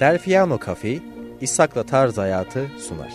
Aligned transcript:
Delfiano 0.00 0.58
Cafe, 0.66 1.00
İshak'la 1.40 1.86
Tarz 1.86 2.18
Hayatı 2.18 2.70
sunar. 2.88 3.12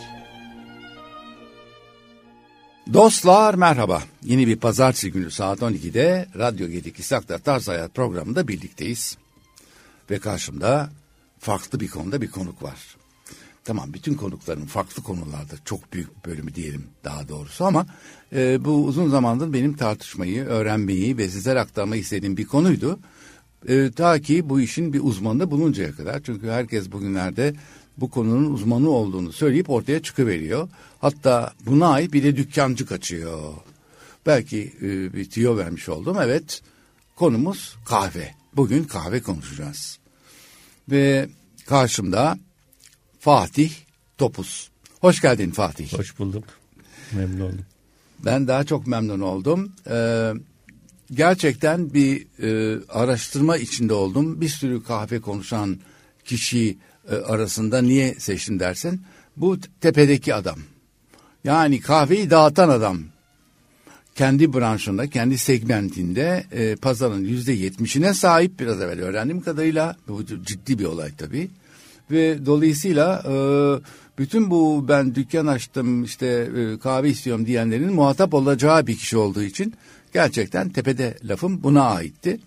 Dostlar 2.94 3.54
merhaba. 3.54 4.04
Yeni 4.24 4.48
bir 4.48 4.56
pazartesi 4.56 5.12
günü 5.12 5.32
saat 5.32 5.60
12'de 5.60 6.28
Radyo 6.38 6.68
Gedik 6.68 7.00
İshak'la 7.00 7.38
Tarz 7.38 7.68
Hayat 7.68 7.96
programında 7.96 8.48
birlikteyiz. 8.48 9.18
Ve 10.12 10.20
karşımda 10.20 10.90
farklı 11.40 11.80
bir 11.80 11.88
konuda 11.88 12.22
bir 12.22 12.32
konuk 12.32 12.64
var. 12.64 12.96
Tamam 13.64 13.94
bütün 13.94 14.14
konukların 14.14 14.66
farklı 14.66 15.04
konularda 15.04 15.54
çok 15.66 15.94
büyük 15.94 16.26
bölümü 16.26 16.56
diyelim 16.56 16.88
daha 17.04 17.30
doğrusu 17.30 17.66
ama 17.66 17.86
e, 18.36 18.66
bu 18.66 18.86
uzun 18.86 19.10
zamandır 19.10 19.54
benim 19.54 19.78
tartışmayı, 19.78 20.46
öğrenmeyi 20.46 21.18
ve 21.18 21.30
sizlere 21.30 21.60
aktarmayı 21.60 22.02
istediğim 22.02 22.38
bir 22.38 22.46
konuydu. 22.46 23.00
E, 23.68 23.92
ta 23.92 24.20
ki 24.20 24.50
bu 24.50 24.62
işin 24.62 24.94
bir 24.94 25.02
uzmanı 25.04 25.52
buluncaya 25.52 25.92
kadar. 25.92 26.24
Çünkü 26.24 26.50
herkes 26.50 26.92
bugünlerde 26.92 27.54
bu 27.98 28.10
konunun 28.10 28.54
uzmanı 28.54 28.90
olduğunu 28.90 29.32
söyleyip 29.32 29.70
ortaya 29.70 30.02
çıkıveriyor. 30.02 30.70
Hatta 31.02 31.54
buna 31.66 31.88
ait 31.88 32.14
bir 32.14 32.24
de 32.24 32.38
dükkancı 32.38 32.86
kaçıyor. 32.86 33.54
Belki 34.26 34.74
e, 34.82 35.14
bir 35.14 35.30
tüyo 35.30 35.58
vermiş 35.58 35.90
oldum. 35.90 36.18
Evet 36.22 36.62
konumuz 37.16 37.76
kahve. 37.86 38.32
Bugün 38.56 38.84
kahve 38.84 39.22
konuşacağız. 39.22 40.00
Ve 40.92 41.30
karşımda 41.66 42.38
Fatih 43.20 43.72
Topuz. 44.18 44.70
Hoş 45.02 45.22
geldin 45.22 45.52
Fatih. 45.52 45.94
Hoş 45.94 46.20
bulduk. 46.20 46.44
Memnun 47.12 47.46
oldum. 47.46 47.66
Ben 48.26 48.48
daha 48.48 48.64
çok 48.64 48.88
memnun 48.88 49.20
oldum. 49.20 49.72
Ee, 49.90 50.34
gerçekten 51.16 51.94
bir 51.94 52.28
e, 52.44 52.80
araştırma 52.90 53.58
içinde 53.58 53.94
oldum. 53.94 54.42
Bir 54.42 54.50
sürü 54.50 54.84
kahve 54.84 55.20
konuşan 55.20 55.78
kişi 56.26 56.78
e, 57.12 57.16
arasında 57.16 57.82
niye 57.82 58.16
seçtim 58.16 58.60
dersin? 58.60 59.02
Bu 59.38 59.58
tepedeki 59.82 60.36
adam. 60.36 60.60
Yani 61.44 61.80
kahveyi 61.80 62.30
dağıtan 62.30 62.70
adam. 62.70 63.00
Kendi 64.16 64.54
branşında, 64.54 65.08
kendi 65.08 65.38
segmentinde 65.38 66.44
e, 66.52 66.76
pazarın 66.76 67.24
yüzde 67.24 67.52
yetmişine 67.54 68.14
sahip 68.14 68.60
biraz 68.60 68.82
evvel 68.82 69.02
öğrendiğim 69.02 69.42
kadarıyla. 69.42 69.96
Bu 70.08 70.26
ciddi 70.26 70.80
bir 70.80 70.86
olay 70.86 71.12
tabii. 71.18 71.50
Ve 72.12 72.46
dolayısıyla 72.46 73.24
e, 73.28 73.36
bütün 74.18 74.50
bu 74.50 74.86
ben 74.88 75.16
dükkan 75.16 75.48
açtım 75.48 76.04
işte 76.04 76.28
e, 76.28 76.80
kahve 76.80 77.10
istiyorum 77.10 77.46
diyenlerin 77.46 77.94
muhatap 77.94 78.34
olacağı 78.34 78.88
bir 78.88 78.98
kişi 78.98 79.18
olduğu 79.18 79.44
için 79.44 79.74
gerçekten 80.14 80.70
tepede 80.70 81.18
lafım 81.24 81.64
buna 81.64 81.84
aitti. 81.84 82.40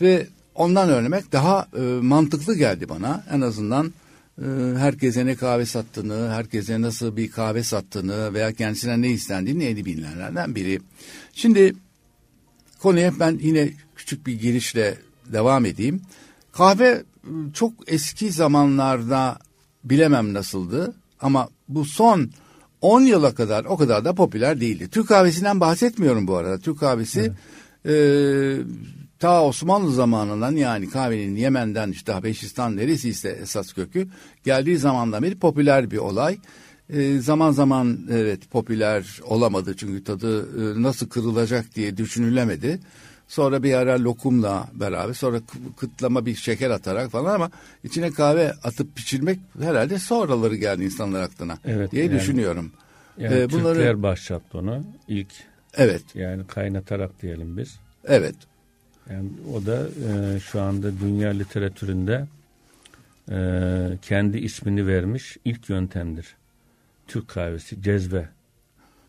Ve 0.00 0.26
ondan 0.54 0.88
öğrenmek 0.88 1.32
daha 1.32 1.68
e, 1.76 1.80
mantıklı 1.82 2.54
geldi 2.54 2.88
bana. 2.88 3.24
En 3.30 3.40
azından 3.40 3.92
e, 4.38 4.44
herkese 4.78 5.26
ne 5.26 5.34
kahve 5.34 5.66
sattığını, 5.66 6.30
herkese 6.30 6.80
nasıl 6.80 7.16
bir 7.16 7.30
kahve 7.30 7.62
sattığını 7.62 8.34
veya 8.34 8.52
kendisine 8.52 9.02
ne 9.02 9.10
istendiğini 9.10 9.64
en 9.64 9.76
iyi 9.76 9.84
bilinenlerden 9.84 10.54
biri. 10.54 10.80
Şimdi 11.32 11.74
konuya 12.78 13.12
ben 13.20 13.38
yine 13.42 13.70
küçük 13.96 14.26
bir 14.26 14.40
girişle 14.40 14.98
devam 15.32 15.66
edeyim. 15.66 16.02
Kahve 16.52 17.02
çok 17.54 17.72
eski 17.86 18.30
zamanlarda 18.30 19.38
bilemem 19.84 20.34
nasıldı 20.34 20.94
ama 21.20 21.48
bu 21.68 21.84
son 21.84 22.30
10 22.84 23.00
yıla 23.00 23.34
kadar 23.34 23.64
o 23.64 23.76
kadar 23.76 24.04
da 24.04 24.14
popüler 24.14 24.60
değildi. 24.60 24.88
Türk 24.90 25.08
kahvesinden 25.08 25.60
bahsetmiyorum 25.60 26.26
bu 26.26 26.36
arada. 26.36 26.58
Türk 26.58 26.80
kahvesi 26.80 27.32
evet. 27.84 27.96
e, 27.96 28.64
ta 29.18 29.44
Osmanlı 29.44 29.92
zamanından 29.92 30.56
yani 30.56 30.90
kahvenin 30.90 31.36
Yemen'den 31.36 31.90
işte 31.90 32.12
Habeşistan 32.12 32.76
neresiyse 32.76 33.28
esas 33.42 33.72
kökü 33.72 34.08
geldiği 34.44 34.78
zamandan 34.78 35.22
beri 35.22 35.38
popüler 35.38 35.90
bir 35.90 35.98
olay. 35.98 36.38
E, 36.90 37.18
zaman 37.18 37.50
zaman 37.52 37.98
evet 38.10 38.50
popüler 38.50 39.20
olamadı 39.24 39.74
çünkü 39.76 40.04
tadı 40.04 40.40
e, 40.40 40.82
nasıl 40.82 41.08
kırılacak 41.08 41.74
diye 41.74 41.96
düşünülemedi. 41.96 42.80
Sonra 43.28 43.62
bir 43.62 43.74
ara 43.74 44.04
lokumla 44.04 44.68
beraber 44.72 45.14
sonra 45.14 45.40
kıtlama 45.76 46.26
bir 46.26 46.34
şeker 46.34 46.70
atarak 46.70 47.10
falan 47.10 47.34
ama 47.34 47.50
içine 47.84 48.10
kahve 48.10 48.52
atıp 48.52 48.96
pişirmek 48.96 49.38
herhalde 49.60 49.98
sonraları 49.98 50.56
geldi 50.56 50.84
insanlar 50.84 51.22
aklına 51.22 51.58
evet, 51.64 51.92
diye 51.92 52.04
yani, 52.04 52.14
düşünüyorum. 52.14 52.72
Yani 53.18 53.36
ee, 53.36 53.50
bunları, 53.50 53.74
Türkler 53.74 54.02
başlattı 54.02 54.58
onu 54.58 54.84
ilk. 55.08 55.28
Evet. 55.76 56.02
Yani 56.14 56.46
kaynatarak 56.46 57.22
diyelim 57.22 57.56
biz. 57.56 57.78
Evet. 58.04 58.34
Yani 59.10 59.28
o 59.54 59.66
da 59.66 59.86
e, 59.86 60.40
şu 60.40 60.60
anda 60.60 61.00
dünya 61.00 61.30
literatüründe 61.30 62.26
e, 63.30 63.38
kendi 64.02 64.38
ismini 64.38 64.86
vermiş 64.86 65.36
ilk 65.44 65.68
yöntemdir. 65.68 66.36
Türk 67.06 67.28
kahvesi 67.28 67.82
cezve. 67.82 68.28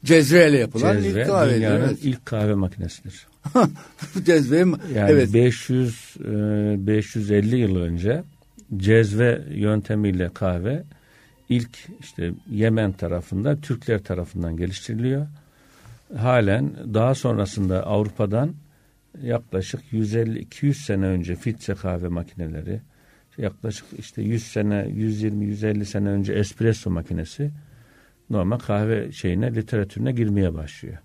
Cezveyle 0.06 0.58
yapılan 0.58 1.02
Cezve, 1.02 1.22
ilk 1.22 1.28
kahve. 1.28 1.56
Dünyanın 1.56 1.88
evet. 1.88 1.98
ilk 2.02 2.26
kahve 2.26 2.54
makinesidir. 2.54 3.28
cezve 4.26 4.58
yani 4.58 5.12
evet. 5.12 5.34
500 5.34 6.16
e, 6.20 6.88
550 6.88 7.56
yıl 7.56 7.76
önce 7.76 8.24
cezve 8.78 9.42
yöntemiyle 9.50 10.30
kahve 10.34 10.84
ilk 11.50 11.78
işte 12.00 12.32
Yemen 12.52 12.92
tarafında 12.92 13.62
Türkler 13.62 14.04
tarafından 14.04 14.58
geliştiriliyor. 14.58 15.28
Halen 16.18 16.94
daha 16.94 17.16
sonrasında 17.16 17.86
Avrupa'dan 17.86 18.54
yaklaşık 19.22 19.82
150-200 19.92 20.74
sene 20.74 21.06
önce 21.06 21.36
filtre 21.36 21.76
kahve 21.76 22.08
makineleri, 22.08 22.82
yaklaşık 23.38 23.86
işte 23.98 24.22
100 24.22 24.44
sene, 24.48 24.76
120-150 24.76 25.86
sene 25.86 26.10
önce 26.10 26.34
espresso 26.34 26.90
makinesi 26.90 27.52
normal 28.30 28.60
kahve 28.60 29.12
şeyine, 29.12 29.56
literatürüne 29.56 30.12
girmeye 30.12 30.54
başlıyor. 30.54 30.98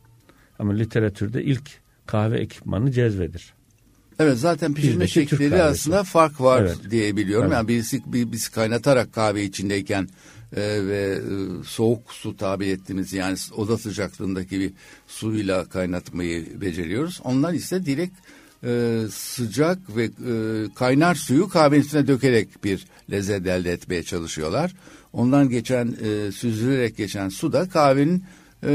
Ama 0.59 0.73
literatürde 0.73 1.45
ilk 1.45 1.71
kahve 2.11 2.39
ekipmanı 2.39 2.93
cezvedir. 2.93 3.55
Evet 4.19 4.39
zaten 4.39 4.75
pişirme 4.75 5.09
şekliyle 5.09 5.63
aslında 5.63 6.05
fark 6.05 6.41
var 6.41 6.63
evet. 6.63 6.77
diye 6.91 7.17
biliyorum. 7.17 7.47
Evet. 7.47 7.57
Yani 7.57 7.69
birisi, 7.69 8.03
bir, 8.07 8.33
biz 8.33 8.49
kaynatarak 8.49 9.13
kahve 9.13 9.45
içindeyken 9.45 10.09
e, 10.57 10.63
ve 10.87 11.19
e, 11.19 11.65
soğuk 11.65 12.13
su 12.13 12.37
tabi 12.37 12.67
ettiğimiz 12.67 13.13
yani 13.13 13.37
oda 13.57 13.79
sıcaklığındaki 13.79 14.61
bir 14.61 14.73
suyla 15.07 15.65
kaynatmayı 15.65 16.61
beceriyoruz. 16.61 17.21
Onlar 17.25 17.53
ise 17.53 17.87
direkt 17.87 18.15
e, 18.65 19.01
sıcak 19.11 19.79
ve 19.97 20.05
e, 20.05 20.13
kaynar 20.75 21.15
suyu 21.15 21.49
kahvenin 21.49 21.81
üstüne 21.81 22.07
dökerek 22.07 22.65
bir 22.65 22.87
lezzet 23.11 23.47
elde 23.47 23.73
etmeye 23.73 24.03
çalışıyorlar. 24.03 24.75
Ondan 25.13 25.49
geçen 25.49 25.97
e, 26.05 26.33
süzülerek 26.33 26.97
geçen 26.97 27.29
su 27.29 27.53
da 27.53 27.69
kahvenin 27.69 28.25
e, 28.65 28.73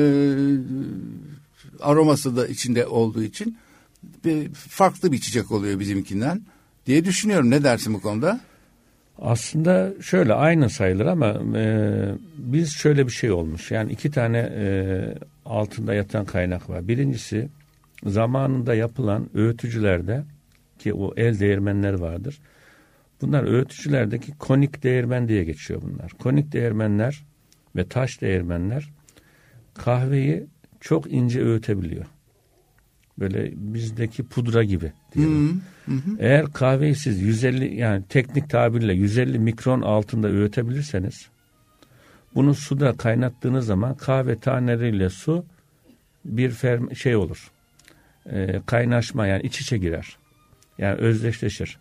aroması 1.82 2.38
da 2.38 2.48
içinde 2.48 2.86
olduğu 2.86 3.24
için 3.24 3.58
bir 4.26 4.54
farklı 4.54 5.12
bir 5.12 5.18
içecek 5.18 5.52
oluyor 5.52 5.80
bizimkinden 5.80 6.42
diye 6.86 7.06
düşünüyorum. 7.06 7.50
Ne 7.50 7.64
dersin 7.64 7.94
bu 7.94 8.02
konuda? 8.02 8.40
Aslında 9.20 9.94
şöyle 10.02 10.34
aynı 10.34 10.70
sayılır 10.70 11.06
ama 11.06 11.58
e, 11.58 11.96
biz 12.38 12.74
şöyle 12.74 13.08
bir 13.08 13.12
şey 13.12 13.32
olmuş. 13.32 13.72
Yani 13.72 13.92
iki 13.92 14.12
tane 14.12 14.38
e, 14.38 14.66
altında 15.46 15.94
yatan 15.94 16.26
kaynak 16.26 16.70
var. 16.70 16.88
Birincisi 16.88 17.50
zamanında 18.06 18.76
yapılan 18.76 19.30
öğütücülerde 19.34 20.24
ki 20.80 20.94
o 20.94 21.14
el 21.18 21.40
değirmenler 21.40 21.94
vardır. 21.94 22.40
Bunlar 23.22 23.44
öğütücülerdeki 23.44 24.38
konik 24.38 24.84
değirmen 24.84 25.28
diye 25.28 25.44
geçiyor 25.44 25.82
bunlar. 25.82 26.12
Konik 26.12 26.52
değirmenler 26.52 27.24
ve 27.76 27.88
taş 27.88 28.22
değirmenler 28.22 28.90
kahveyi 29.74 30.46
çok 30.86 31.14
ince 31.14 31.42
öğütebiliyor. 31.42 32.06
Böyle 33.20 33.52
bizdeki 33.56 34.24
pudra 34.24 34.64
gibi 34.64 34.92
diyelim. 35.14 35.62
Hı 35.86 35.92
hı. 35.92 36.18
Eğer 36.20 36.54
kahveyi 36.54 36.96
siz 36.96 37.22
150 37.22 37.76
yani 37.76 38.04
teknik 38.10 38.50
tabirle 38.50 38.94
150 38.94 39.40
mikron 39.40 39.82
altında 39.82 40.28
öğütebilirseniz 40.28 41.30
bunu 42.36 42.54
suda 42.56 42.98
kaynattığınız 42.98 43.66
zaman 43.66 43.96
kahve 43.96 44.40
taneleriyle 44.40 45.10
su 45.10 45.46
bir 46.26 46.50
ferm 46.50 46.96
şey 46.96 47.16
olur. 47.16 47.52
E, 48.32 48.62
kaynaşma 48.66 49.28
yani 49.28 49.44
iç 49.44 49.62
içe 49.62 49.78
girer. 49.78 50.18
Yani 50.78 50.96
özdeşleşir. 50.96 51.78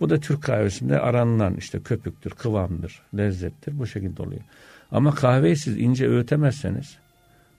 Bu 0.00 0.10
da 0.10 0.20
Türk 0.20 0.42
kahvesinde 0.42 1.00
aranılan 1.00 1.54
işte 1.54 1.80
köpüktür, 1.80 2.30
kıvamdır, 2.30 3.02
lezzettir. 3.16 3.78
Bu 3.78 3.86
şekilde 3.86 4.22
oluyor. 4.22 4.42
Ama 4.90 5.14
kahveyi 5.14 5.56
siz 5.56 5.78
ince 5.78 6.08
öğütemezseniz 6.08 6.98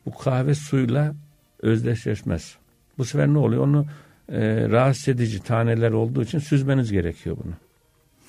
bu 0.06 0.18
kahve 0.18 0.56
suyla 0.56 1.16
özdeşleşmez. 1.62 2.56
Bu 2.98 3.06
sefer 3.06 3.28
ne 3.28 3.38
oluyor? 3.38 3.64
Onu 3.64 3.86
e, 4.30 4.70
rahatsız 4.70 5.08
edici 5.08 5.40
taneler 5.40 5.92
olduğu 5.92 6.24
için 6.24 6.40
süzmeniz 6.40 6.92
gerekiyor 6.92 7.38
bunu. 7.44 7.54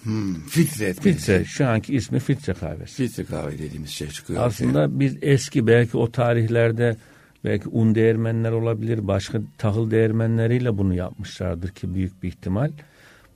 Hmm, 0.03 0.35
filtre 0.35 0.85
etmeniz. 0.85 1.19
Filtre. 1.19 1.45
Şu 1.45 1.69
anki 1.69 1.95
ismi 1.95 2.21
filtre 2.21 2.53
kahvesi. 2.55 2.95
Filtre 2.95 3.25
kahve 3.25 3.59
dediğimiz 3.59 3.91
şey 3.91 4.09
çıkıyor. 4.09 4.47
Aslında 4.47 4.81
ortaya. 4.81 5.01
biz 5.01 5.17
eski 5.23 5.67
belki 5.67 5.97
o 5.97 6.11
tarihlerde 6.11 6.97
belki 7.45 7.69
un 7.69 7.95
değirmenler 7.95 8.53
olabilir. 8.53 9.07
Başka 9.09 9.41
tahıl 9.59 9.91
değirmenleriyle 9.91 10.79
bunu 10.79 10.95
yapmışlardır 10.95 11.69
ki 11.69 11.95
büyük 11.95 12.23
bir 12.23 12.29
ihtimal. 12.29 12.71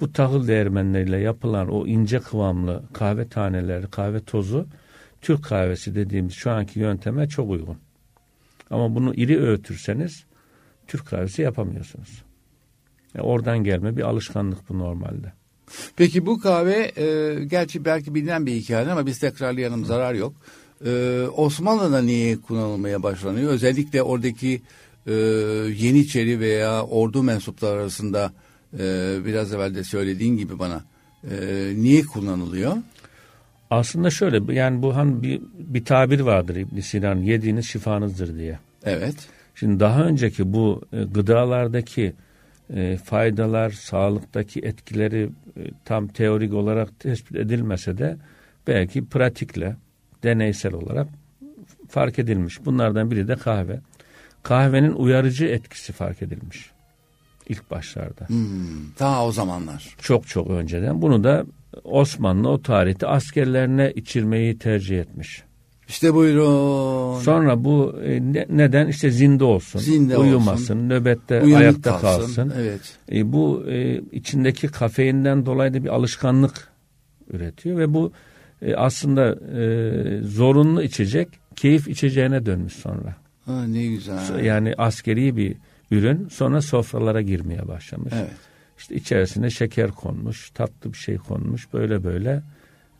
bu 0.01 0.13
tahıl 0.13 0.49
değirmenleriyle 0.49 1.19
yapılan 1.19 1.69
o 1.69 1.87
ince 1.87 2.21
kıvamlı 2.21 2.83
kahve 2.93 3.29
taneleri, 3.29 3.87
kahve 3.87 4.21
tozu 4.21 4.67
Türk 5.21 5.45
kahvesi 5.45 5.95
dediğimiz 5.95 6.35
şu 6.35 6.51
anki 6.51 6.81
yönteme 6.81 7.29
çok 7.29 7.51
uygun. 7.51 7.77
Ama 8.71 8.95
bunu 8.95 9.15
iri 9.15 9.41
öğütürseniz 9.43 10.25
Türk 10.87 11.07
kahvesi 11.07 11.43
yapamıyorsunuz. 11.43 12.23
Yani 13.15 13.27
oradan 13.27 13.59
gelme 13.59 13.97
bir 13.97 14.03
alışkanlık 14.03 14.69
bu 14.69 14.79
normalde. 14.79 15.33
Peki 15.97 16.27
bu 16.27 16.41
kahve 16.41 16.93
e, 16.97 17.45
gerçi 17.45 17.85
belki 17.85 18.15
bilinen 18.15 18.47
bir 18.47 18.53
hikaye 18.53 18.91
ama 18.91 19.07
biz 19.07 19.19
tekrarlayalım 19.19 19.85
zarar 19.85 20.15
yok. 20.15 20.33
E, 20.85 21.23
Osmanlı'da 21.37 22.03
niye 22.03 22.37
kullanılmaya 22.41 23.03
başlanıyor? 23.03 23.53
Özellikle 23.53 24.03
oradaki 24.03 24.63
e, 25.07 25.13
Yeniçeri 25.77 26.41
veya 26.41 26.83
ordu 26.83 27.23
mensupları 27.23 27.81
arasında 27.81 28.33
e, 28.79 29.17
biraz 29.25 29.55
evvel 29.55 29.75
de 29.75 29.85
söylediğin 29.85 30.37
gibi 30.37 30.59
bana 30.59 30.85
e, 31.31 31.37
niye 31.77 32.03
kullanılıyor? 32.03 32.77
Aslında 33.71 34.11
şöyle 34.11 34.53
yani 34.53 34.83
bu 34.83 34.97
han 34.97 35.23
bir, 35.23 35.41
bir 35.59 35.85
tabir 35.85 36.21
vardır 36.21 36.57
İbn 36.57 36.81
Sina'nın 36.81 37.23
yediğiniz 37.23 37.67
şifanızdır 37.67 38.39
diye. 38.39 38.59
Evet. 38.85 39.15
Şimdi 39.55 39.81
daha 39.81 40.05
önceki 40.05 40.53
bu 40.53 40.83
e, 40.93 41.03
gıdalardaki 41.03 42.13
e, 42.75 42.97
faydalar, 42.97 43.71
sağlıktaki 43.71 44.61
etkileri 44.61 45.31
e, 45.57 45.61
tam 45.85 46.09
teorik 46.09 46.55
olarak 46.55 47.01
tespit 47.01 47.37
edilmese 47.37 47.99
de 47.99 48.17
belki 48.67 49.05
pratikle, 49.05 49.77
deneysel 50.23 50.73
olarak 50.73 51.09
fark 51.89 52.19
edilmiş. 52.19 52.65
Bunlardan 52.65 53.11
biri 53.11 53.29
de 53.29 53.37
kahve. 53.37 53.81
Kahvenin 54.43 54.93
uyarıcı 54.93 55.47
etkisi 55.47 55.93
fark 55.93 56.23
edilmiş 56.23 56.71
ilk 57.49 57.71
başlarda. 57.71 58.29
Hmm, 58.29 58.47
daha 58.99 59.27
o 59.27 59.33
zamanlar. 59.33 59.97
Çok 59.99 60.29
çok 60.29 60.51
önceden. 60.51 61.03
Bunu 61.03 61.25
da 61.25 61.45
Osmanlı 61.85 62.49
o 62.49 62.63
tarihte 62.63 63.07
askerlerine 63.07 63.93
içirmeyi 63.97 64.59
tercih 64.59 65.01
etmiş. 65.01 65.43
İşte 65.89 66.15
buyurun. 66.15 67.21
Sonra 67.21 67.65
bu 67.65 67.95
e, 68.05 68.21
ne, 68.33 68.47
neden 68.49 68.87
işte 68.87 69.11
zinde 69.11 69.45
olsun, 69.45 69.79
Zinde 69.79 70.17
uyumasın, 70.17 70.53
olsun, 70.53 70.89
nöbette 70.89 71.43
Uyanık 71.43 71.63
ayakta 71.63 71.99
kalsın. 71.99 72.53
Evet. 72.59 72.81
E, 73.13 73.33
bu 73.33 73.65
e, 73.69 74.01
içindeki 74.13 74.69
kafeinden 74.69 75.47
dolayı 75.47 75.75
da 75.75 75.85
bir 75.85 75.89
alışkanlık 75.89 76.69
üretiyor 77.31 77.79
ve 77.79 77.95
bu 77.95 78.13
e, 78.63 78.75
aslında 78.75 79.35
e, 79.61 80.23
zorunlu 80.23 80.83
içecek, 80.83 81.29
keyif 81.57 81.89
içeceğine 81.89 82.47
dönmüş 82.47 82.73
sonra. 82.73 83.17
Ha, 83.45 83.67
ne 83.67 83.87
güzel. 83.87 84.45
Yani 84.45 84.75
askeri 84.79 85.37
bir 85.37 85.57
ürün 85.91 86.29
sonra 86.29 86.63
sofralara 86.63 87.23
girmeye 87.23 87.69
başlamış. 87.69 88.13
Evet. 88.17 88.46
İşte 88.79 88.95
içerisine 88.95 89.51
şeker 89.51 89.91
konmuş, 89.91 90.51
tatlı 90.51 90.93
bir 90.93 90.99
şey 90.99 91.17
konmuş, 91.17 91.73
böyle 91.73 92.05
böyle 92.05 92.43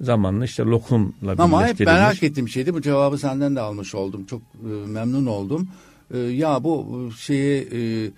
zamanla 0.01 0.45
işte 0.45 0.63
lokumla 0.63 1.35
Ama 1.39 1.67
hep 1.67 1.81
merak 1.81 2.23
ettiğim 2.23 2.49
şeydi. 2.49 2.75
Bu 2.75 2.83
cevabı 2.83 3.19
senden 3.19 3.57
de 3.57 3.61
almış 3.61 3.95
oldum. 3.95 4.25
Çok 4.25 4.43
e, 4.43 4.69
memnun 4.87 5.27
oldum. 5.27 5.69
E, 6.15 6.19
ya 6.19 6.65
bu 6.65 7.11
şeye 7.19 7.61
e, 7.61 8.05
e, 8.05 8.11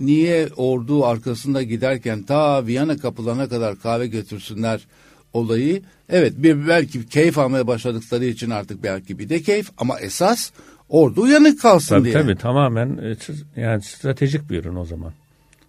niye 0.00 0.48
ordu 0.56 1.04
arkasında 1.04 1.62
giderken 1.62 2.22
ta 2.22 2.66
Viyana 2.66 2.96
kapılarına 2.96 3.48
kadar 3.48 3.78
kahve 3.78 4.06
götürsünler 4.06 4.86
olayı. 5.32 5.82
Evet 6.08 6.32
bir 6.36 6.68
belki 6.68 7.08
keyif 7.08 7.38
almaya 7.38 7.66
başladıkları 7.66 8.24
için 8.24 8.50
artık 8.50 8.82
belki 8.82 9.18
bir 9.18 9.28
de 9.28 9.42
keyif 9.42 9.70
ama 9.78 10.00
esas 10.00 10.50
ordu 10.88 11.22
uyanık 11.22 11.60
kalsın 11.60 11.94
Tabii 11.94 12.04
diye. 12.04 12.14
tabii 12.14 12.36
tamamen 12.36 12.98
e, 12.98 13.16
yani 13.60 13.82
stratejik 13.82 14.50
bir 14.50 14.58
ürün 14.58 14.76
o 14.76 14.84
zaman. 14.84 15.12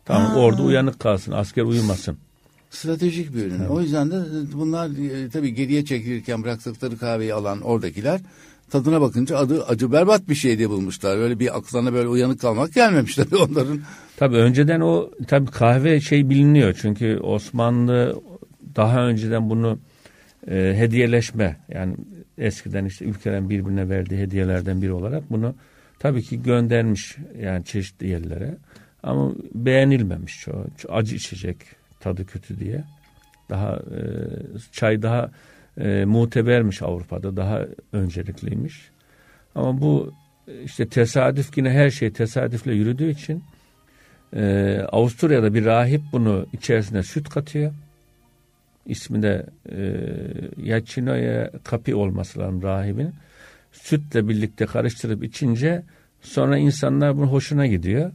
Tamam 0.09 0.31
Ha. 0.31 0.39
ordu 0.39 0.65
uyanık 0.65 0.99
kalsın, 0.99 1.31
asker 1.31 1.63
uyumasın. 1.63 2.17
Stratejik 2.69 3.35
bir 3.35 3.45
ürün. 3.45 3.59
O 3.69 3.81
yüzden 3.81 4.11
de 4.11 4.15
bunlar 4.53 4.89
e, 5.25 5.29
tabii 5.29 5.53
geriye 5.53 5.85
çekilirken 5.85 6.43
bıraktıkları 6.43 6.97
kahveyi 6.97 7.33
alan 7.33 7.61
oradakiler 7.61 8.21
tadına 8.69 9.01
bakınca 9.01 9.37
adı 9.37 9.65
acı 9.65 9.91
berbat 9.91 10.29
bir 10.29 10.35
şey 10.35 10.57
diye 10.57 10.69
bulmuşlar. 10.69 11.17
Öyle 11.17 11.39
bir 11.39 11.57
aklına 11.57 11.93
böyle 11.93 12.07
uyanık 12.07 12.41
kalmak 12.41 12.73
gelmemiş 12.73 13.15
tabii 13.15 13.35
onların. 13.51 13.81
Tabii 14.17 14.35
önceden 14.35 14.79
o 14.79 15.09
tabii 15.27 15.51
kahve 15.51 16.01
şey 16.01 16.29
biliniyor 16.29 16.77
çünkü 16.81 17.19
Osmanlı 17.19 18.21
daha 18.75 19.07
önceden 19.07 19.49
bunu 19.49 19.79
e, 20.47 20.73
hediyeleşme 20.77 21.57
yani 21.69 21.95
eskiden 22.37 22.85
işte 22.85 23.05
ülkelerin 23.05 23.49
birbirine 23.49 23.89
verdiği 23.89 24.17
hediyelerden 24.17 24.81
biri 24.81 24.91
olarak 24.91 25.31
bunu 25.31 25.55
tabii 25.99 26.23
ki 26.23 26.43
göndermiş 26.43 27.15
yani 27.41 27.65
çeşitli 27.65 28.07
yerlere 28.07 28.57
ama 29.03 29.31
beğenilmemiş 29.53 30.39
çoğu. 30.39 30.65
Acı 30.89 31.15
içecek 31.15 31.57
tadı 31.99 32.25
kötü 32.25 32.59
diye. 32.59 32.83
Daha 33.49 33.75
e, 33.75 34.01
çay 34.71 35.01
daha 35.01 35.31
e, 35.77 36.05
mutebermiş 36.05 36.81
Avrupa'da 36.81 37.37
daha 37.37 37.65
öncelikliymiş. 37.93 38.89
Ama 39.55 39.81
bu 39.81 40.13
işte 40.63 40.87
tesadüf 40.87 41.57
yine 41.57 41.69
her 41.69 41.89
şey 41.89 42.11
tesadüfle 42.11 42.73
yürüdüğü 42.73 43.11
için 43.11 43.43
e, 44.35 44.77
Avusturya'da 44.91 45.53
bir 45.53 45.65
rahip 45.65 46.01
bunu 46.11 46.45
içerisine 46.53 47.03
süt 47.03 47.29
katıyor. 47.29 47.73
İsmi 48.85 49.21
de 49.21 49.45
e, 49.71 49.77
Yachinoya 50.63 51.51
Kapi 51.63 51.95
olması 51.95 52.39
lazım 52.39 52.63
rahibin. 52.63 53.13
Sütle 53.71 54.27
birlikte 54.27 54.65
karıştırıp 54.65 55.23
içince 55.23 55.83
sonra 56.21 56.57
insanlar 56.57 57.17
bunun 57.17 57.27
hoşuna 57.27 57.67
gidiyor. 57.67 58.11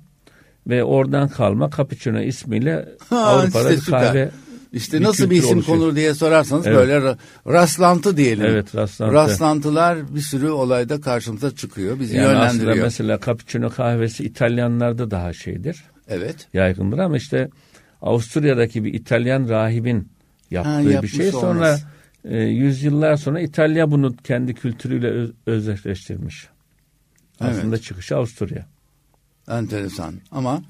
Ve 0.66 0.84
oradan 0.84 1.28
kalma 1.28 1.70
Cappuccino 1.76 2.20
ismiyle 2.20 2.88
Ha, 3.10 3.16
Avrupa'da 3.18 3.72
işte 3.72 3.86
bir 3.86 3.90
kahve 3.90 4.30
İşte 4.72 5.00
bir 5.00 5.04
nasıl 5.04 5.30
bir 5.30 5.36
isim 5.36 5.56
oluşuyor. 5.58 5.78
konur 5.78 5.96
diye 5.96 6.14
sorarsanız 6.14 6.66
Evet. 6.66 6.76
böyle 6.76 6.92
ra- 6.92 7.16
rastlantı 7.46 8.16
diyelim. 8.16 8.44
Evet, 8.46 8.74
rastlantı. 8.74 9.14
Rastlantılar 9.14 10.14
bir 10.14 10.20
sürü 10.20 10.48
olayda 10.48 11.00
karşımıza 11.00 11.50
çıkıyor. 11.54 12.00
Bizi 12.00 12.16
yani 12.16 12.26
aslında 12.26 12.42
yönlendiriyor. 12.62 12.84
mesela 12.84 13.18
Cappuccino 13.26 13.70
kahvesi 13.70 14.24
İtalyanlarda 14.24 15.10
daha 15.10 15.32
şeydir. 15.32 15.84
Evet. 16.08 16.46
yaygındır 16.54 16.98
ama 16.98 17.16
işte 17.16 17.48
Avusturya'daki 18.02 18.84
bir 18.84 18.94
İtalyan 18.94 19.48
rahibin 19.48 20.08
yaptığı 20.50 20.96
Ha, 20.96 21.02
bir 21.02 21.08
şey. 21.08 21.30
Sonra 21.32 21.48
olması. 21.50 21.84
e, 22.24 22.36
yüzyıllar 22.38 23.16
sonra 23.16 23.40
İtalya 23.40 23.90
bunu 23.90 24.16
kendi 24.16 24.54
kültürüyle 24.54 25.08
öz, 25.08 25.30
özdeşleştirmiş. 25.46 26.46
Aslında 27.40 27.78
çıkışı 27.78 28.16
Avusturya. 28.16 28.66
Enteresan. 29.48 30.14
Ama 30.32 30.62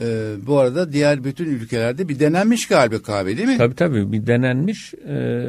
e, 0.00 0.34
bu 0.46 0.58
arada 0.58 0.92
diğer 0.92 1.24
bütün 1.24 1.44
ülkelerde 1.46 2.08
bir 2.08 2.20
denenmiş 2.20 2.68
galiba 2.68 3.02
kahve 3.02 3.36
değil 3.36 3.48
mi? 3.48 3.58
Tabii 3.58 3.74
tabii 3.74 4.12
bir 4.12 4.26
denenmiş 4.26 4.94
e, 4.94 5.44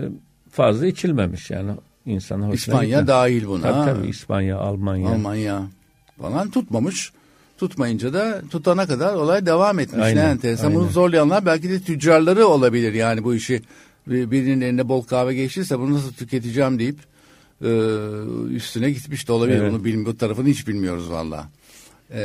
fazla 0.52 0.88
içilmemiş 0.88 1.52
yani 1.52 1.72
insana 2.06 2.38
hoşuna 2.48 2.54
İspanya 2.56 2.90
gitmez. 2.90 3.08
dahil 3.08 3.48
buna. 3.48 3.62
Tabii 3.62 3.86
tabii 3.94 4.08
İspanya, 4.08 4.58
Almanya. 4.58 5.10
Almanya 5.10 5.62
falan 6.22 6.50
tutmamış. 6.52 7.12
Tutmayınca 7.58 8.14
da 8.14 8.42
tutana 8.52 8.88
kadar 8.88 9.14
olay 9.14 9.46
devam 9.46 9.80
etmiş. 9.80 10.04
Aynen, 10.04 10.26
ne 10.26 10.30
enteresan. 10.30 10.74
Bunu 10.74 10.82
aynen. 10.82 10.92
zorlayanlar 10.94 11.46
belki 11.46 11.70
de 11.70 11.80
tüccarları 11.80 12.48
olabilir 12.48 12.94
yani 12.94 13.24
bu 13.24 13.36
işi. 13.36 13.62
Bir- 14.08 14.32
Birinin 14.32 14.62
eline 14.62 14.90
bol 14.90 15.02
kahve 15.04 15.34
geçtiyse 15.36 15.80
bunu 15.80 15.94
nasıl 15.94 16.14
tüketeceğim 16.14 16.80
deyip 16.80 16.98
e, 17.62 17.70
üstüne 18.56 18.92
gitmiş 18.92 19.28
de 19.28 19.32
olabilir. 19.32 19.58
Evet. 19.62 19.72
Bunu 19.74 19.84
bilmi 19.86 20.06
bu 20.06 20.18
tarafını 20.18 20.48
hiç 20.48 20.68
bilmiyoruz 20.68 21.10
valla. 21.12 21.50
E, 22.14 22.20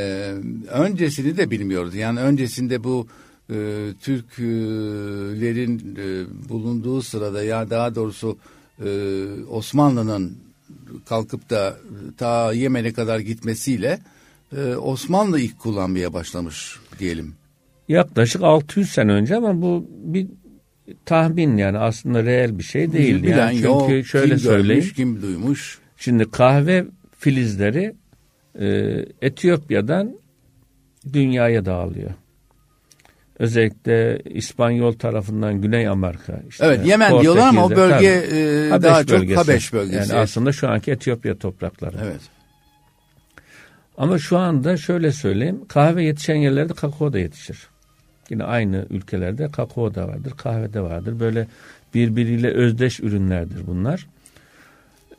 öncesini 0.71 1.37
de 1.37 1.51
bilmiyoruz. 1.51 1.95
Yani 1.95 2.21
öncesinde 2.21 2.85
bu 2.85 3.07
e, 3.51 3.55
Türklerin 4.01 5.97
e, 5.97 6.25
bulunduğu 6.49 7.03
sırada 7.03 7.45
ya 7.45 7.71
daha 7.71 7.95
doğrusu 7.95 8.39
e, 8.85 8.89
Osmanlı'nın 9.51 10.37
kalkıp 11.09 11.51
da 11.51 11.77
ta 12.19 12.53
Yemen'e 12.53 12.93
kadar 12.93 13.19
gitmesiyle 13.19 13.99
e, 14.57 14.75
Osmanlı 14.75 15.41
ilk 15.41 15.59
kullanmaya 15.59 16.13
başlamış 16.13 16.77
diyelim. 16.99 17.35
Yaklaşık 17.89 18.43
600 18.43 18.91
sene 18.91 19.13
önce 19.13 19.37
ama 19.37 19.63
bu 19.63 19.87
bir 19.91 20.27
tahmin 21.05 21.57
yani 21.57 21.79
aslında 21.79 22.25
reel 22.25 22.59
bir 22.59 22.63
şey 22.65 22.93
değil. 22.93 23.23
Bilen 23.23 23.37
Yani 23.39 23.55
çünkü 23.55 23.67
yok, 23.97 24.07
şöyle 24.07 24.29
kim 24.29 24.39
söyleyeyim. 24.39 24.81
görmüş, 24.81 24.95
kim 24.95 25.23
duymuş. 25.23 25.79
Şimdi 25.97 26.31
kahve 26.31 26.85
filizleri 27.19 27.95
e, 28.61 28.67
Etiyopya'dan 29.23 30.15
dünyaya 31.13 31.65
dağılıyor. 31.65 32.11
Özellikle 33.39 34.19
İspanyol 34.25 34.93
tarafından 34.93 35.61
Güney 35.61 35.89
Amerika. 35.89 36.41
işte 36.49 36.67
Evet 36.67 36.87
Yemen 36.87 37.21
diyorlar 37.21 37.49
ama 37.49 37.65
o 37.65 37.69
Portekiz'de, 37.69 37.95
bölge 37.95 38.27
tabii. 38.31 38.39
e, 38.39 38.71
Habeş 38.71 38.85
daha 38.91 39.05
çok 39.05 39.19
bölgesi. 39.21 39.37
Habeş 39.37 39.73
bölgesi. 39.73 40.13
Yani 40.13 40.21
aslında 40.21 40.53
şu 40.53 40.69
anki 40.69 40.91
Etiyopya 40.91 41.39
toprakları. 41.39 41.97
Evet. 42.05 42.21
Ama 43.99 44.19
şu 44.19 44.39
anda 44.39 44.77
şöyle 44.77 45.13
söyleyeyim. 45.13 45.61
Kahve 45.69 46.05
yetişen 46.05 46.35
yerlerde 46.35 46.75
kakao 46.75 47.13
da 47.13 47.19
yetişir. 47.19 47.59
Yine 48.31 48.45
aynı 48.45 48.87
ülkelerde 48.91 49.51
kakao 49.51 49.95
da 49.95 50.09
vardır, 50.09 50.33
kahve 50.37 50.73
de 50.73 50.81
vardır. 50.81 51.21
Böyle 51.21 51.47
birbiriyle 51.95 52.51
özdeş 52.51 53.01
ürünlerdir 53.01 53.67
bunlar. 53.67 54.07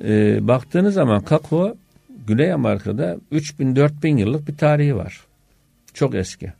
Ee, 0.04 0.48
baktığınız 0.48 0.94
zaman 0.94 1.22
kakao 1.22 1.76
Güney 2.28 2.54
Amerika'da 2.54 3.18
3000-4000 3.32 4.20
yıllık 4.20 4.48
bir 4.48 4.58
tarihi 4.58 4.96
var. 4.96 5.22
Çok 5.94 6.16
eski. 6.16 6.54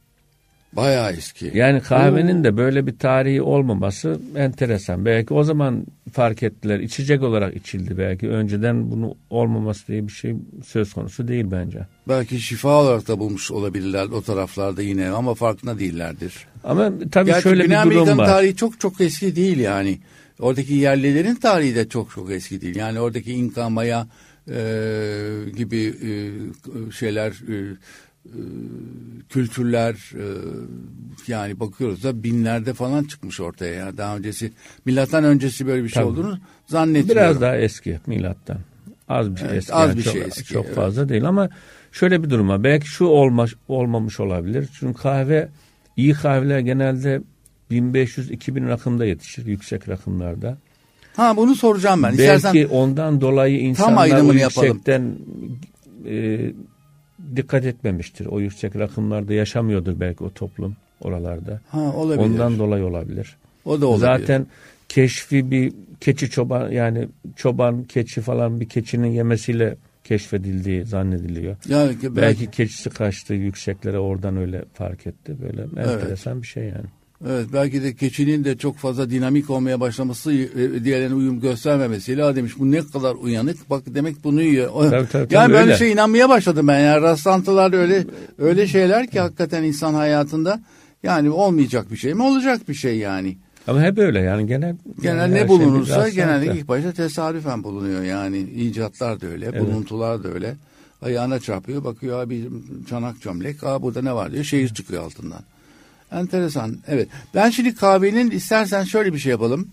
Bayağı 0.74 1.12
eski. 1.14 1.52
Yani 1.54 1.82
kahvenin 1.82 2.44
de 2.44 2.58
böyle 2.58 2.88
bir 2.88 2.98
tarihi 2.98 3.42
olmaması 3.42 4.20
enteresan. 4.36 5.06
Belki 5.06 5.34
o 5.34 5.44
zaman 5.44 5.86
fark 6.14 6.44
ettiler. 6.44 6.80
İçecek 6.80 7.24
olarak 7.24 7.56
içildi 7.56 7.98
belki. 7.98 8.30
Önceden 8.30 8.92
bunu 8.92 9.16
olmaması 9.30 9.88
diye 9.88 10.08
bir 10.08 10.12
şey 10.12 10.36
söz 10.66 10.94
konusu 10.94 11.28
değil 11.28 11.46
bence. 11.52 11.80
Belki 12.08 12.40
şifa 12.40 12.82
olarak 12.82 13.08
da 13.08 13.20
bulmuş 13.20 13.52
olabilirler 13.52 14.06
o 14.06 14.22
taraflarda 14.22 14.82
yine 14.82 15.10
ama 15.10 15.34
farkında 15.34 15.80
değillerdir. 15.80 16.34
Ama 16.64 16.92
tabii 17.12 17.30
Gerçi 17.30 17.44
şöyle 17.44 17.64
Güney 17.64 17.78
bir 17.78 17.84
durum 17.84 17.92
Amerika'nın 17.98 18.18
var. 18.18 18.26
tarihi 18.26 18.56
çok 18.56 18.80
çok 18.80 19.02
eski 19.02 19.36
değil 19.36 19.58
yani. 19.60 20.00
Oradaki 20.40 20.74
yerlilerin 20.74 21.36
tarihi 21.36 21.76
de 21.76 21.90
çok 21.90 22.12
çok 22.12 22.32
eski 22.32 22.62
değil. 22.62 22.76
Yani 22.76 23.00
oradaki 23.00 23.34
İnka, 23.34 23.70
Maya 23.70 24.08
e, 24.50 25.52
gibi 25.56 25.94
e, 26.02 26.12
şeyler, 26.92 27.32
e, 27.32 27.76
kültürler 29.30 30.12
yani 31.28 31.60
bakıyoruz 31.60 32.04
da 32.04 32.24
binlerde 32.24 32.74
falan 32.74 33.04
çıkmış 33.04 33.40
ortaya. 33.40 33.74
Yani 33.74 33.98
daha 33.98 34.18
öncesi, 34.18 34.52
milattan 34.86 35.24
öncesi 35.24 35.68
böyle 35.68 35.84
bir 35.84 35.90
şey 35.90 36.04
Tabii. 36.04 36.12
olduğunu 36.12 36.40
zannetmiyorum. 36.68 37.24
Biraz 37.24 37.42
daha 37.42 37.58
eski 37.58 38.00
milattan. 38.08 38.58
Az 39.10 39.32
bir 39.32 39.40
şey 39.40 39.48
Evet, 39.48 39.58
eski. 39.58 39.74
az 39.74 39.90
yani 39.90 39.98
bir 39.98 40.04
çok, 40.04 40.14
şey 40.14 40.22
eski, 40.22 40.44
Çok 40.44 40.66
evet. 40.66 40.76
fazla 40.76 41.10
değil 41.10 41.26
ama 41.26 41.50
şöyle 41.92 42.24
bir 42.24 42.30
durum 42.30 42.50
var. 42.50 42.64
Belki 42.64 42.88
şu 42.88 43.06
olma, 43.06 43.46
olmamış 43.68 44.20
olabilir. 44.20 44.70
Çünkü 44.80 45.02
kahve, 45.02 45.50
iyi 45.98 46.14
kahveler 46.14 46.60
genelde 46.60 47.22
1500-2000 47.72 48.68
rakımda 48.68 49.06
yetişir. 49.06 49.46
Yüksek 49.46 49.90
rakımlarda. 49.90 50.58
Ha 51.16 51.38
bunu 51.38 51.56
soracağım 51.56 52.04
ben. 52.04 52.18
Belki 52.18 52.34
İstersen 52.36 52.70
ondan 52.70 53.22
dolayı 53.22 53.60
insanlar 53.60 54.06
o 54.06 54.16
yapalım. 54.16 54.38
yüksekten 54.38 55.16
e, 56.10 56.40
dikkat 57.36 57.66
etmemiştir. 57.66 58.26
O 58.26 58.40
yüksek 58.40 58.76
rakımlarda 58.76 59.34
yaşamıyordur 59.34 60.00
belki 60.00 60.24
o 60.24 60.30
toplum 60.30 60.76
oralarda. 61.02 61.62
ha, 61.70 61.80
olabilir. 61.96 62.26
Ondan 62.26 62.60
dolayı 62.60 62.86
olabilir. 62.86 63.38
o 63.66 63.82
da 63.82 63.88
olabilir. 63.88 64.06
Zaten 64.20 64.48
keşfi 64.90 65.52
bir 65.52 65.74
keçi 66.00 66.30
çoban 66.30 66.72
yani 66.72 67.08
çoban 67.36 67.84
keçi 67.84 68.22
falan 68.22 68.60
bir 68.60 68.70
keçinin 68.70 69.12
yemesiyle 69.12 69.76
keşfedildiği 70.04 70.86
zannediliyor. 70.86 71.56
yani 71.70 71.96
belki, 72.04 72.16
Belki 72.16 72.52
keçisi 72.52 72.90
kaçtı 72.90 73.34
yükseklere 73.34 74.00
oradan 74.00 74.38
öyle 74.38 74.66
fark 74.74 75.08
etti. 75.08 75.36
Böyle 75.42 75.62
enteresan 75.62 76.42
bir 76.42 76.48
şey 76.48 76.64
yani. 76.64 76.86
Evet 77.30 77.48
belki 77.54 77.84
de 77.84 77.96
keçinin 77.96 78.44
de 78.44 78.58
çok 78.58 78.78
fazla 78.78 79.10
dinamik 79.10 79.50
olmaya 79.50 79.80
başlaması 79.80 80.34
e, 80.34 80.84
diğerlerine 80.84 81.16
uyum 81.16 81.40
göstermemesiyle 81.40 82.24
ha 82.24 82.36
demiş 82.36 82.54
bu 82.60 82.72
ne 82.72 82.82
kadar 82.88 83.16
uyanık 83.16 83.70
bak 83.70 83.84
demek 83.88 84.24
bunu 84.24 84.42
yiyor. 84.42 84.70
Tabii, 84.74 84.90
tabii, 84.90 85.08
tabii, 85.08 85.34
yani 85.34 85.54
böyle 85.54 85.64
öyle. 85.64 85.78
şey 85.78 85.92
inanmaya 85.92 86.30
başladım 86.30 86.68
ben 86.68 86.80
yani 86.80 87.02
rastlantılar 87.02 87.74
öyle 87.74 88.06
öyle 88.38 88.68
şeyler 88.68 89.08
ki 89.08 89.20
hakikaten 89.20 89.64
insan 89.64 89.94
hayatında 89.94 90.60
yani 91.04 91.30
olmayacak 91.30 91.92
bir 91.92 91.98
şey 91.98 92.14
mi 92.14 92.24
olacak 92.24 92.70
bir 92.70 92.74
şey 92.74 92.98
yani. 92.98 93.38
Ama 93.68 93.82
hep 93.82 93.98
öyle 93.98 94.20
yani 94.20 94.48
genel 94.48 94.76
Genel 95.02 95.18
yani 95.18 95.22
her 95.22 95.32
ne 95.32 95.40
şey 95.40 95.48
bulunursa 95.48 96.10
genelde 96.10 96.46
ilk 96.46 96.68
başta 96.68 96.92
tesadüfen 96.92 97.64
bulunuyor 97.64 98.04
yani 98.04 98.40
icatlar 98.40 99.22
da 99.22 99.28
öyle 99.28 99.60
buluntular 99.60 100.24
da 100.24 100.28
öyle. 100.28 100.56
Ayağına 101.02 101.40
çarpıyor 101.40 101.84
bakıyor 101.84 102.24
abi 102.24 102.50
çanak 102.90 103.22
çömlek 103.22 103.64
aa 103.64 103.82
burada 103.82 104.02
ne 104.02 104.14
var 104.14 104.32
diyor 104.32 104.44
şehir 104.44 104.70
çıkıyor 104.70 105.04
altından. 105.04 105.42
Enteresan. 106.14 106.78
Evet. 106.88 107.08
Ben 107.36 107.50
şimdi 107.50 107.76
kahvenin 107.76 108.32
istersen 108.32 108.84
şöyle 108.84 109.14
bir 109.14 109.20
şey 109.20 109.30
yapalım 109.32 109.68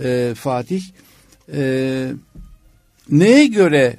Ee, 0.00 0.32
Fatih. 0.36 0.82
Ee, 1.54 2.12
neye 3.10 3.46
göre 3.46 3.96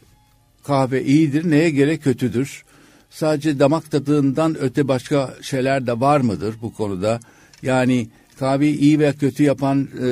kahve 0.63 1.03
iyidir 1.03 1.51
neye 1.51 1.69
göre 1.69 1.97
kötüdür? 1.97 2.63
Sadece 3.09 3.59
damak 3.59 3.91
tadından 3.91 4.57
öte 4.59 4.87
başka 4.87 5.33
şeyler 5.41 5.87
de 5.87 5.99
var 5.99 6.21
mıdır 6.21 6.55
bu 6.61 6.73
konuda? 6.73 7.19
Yani 7.61 8.07
kahveyi 8.39 8.77
iyi 8.77 8.99
ve 8.99 9.13
kötü 9.13 9.43
yapan 9.43 9.89
e, 10.01 10.07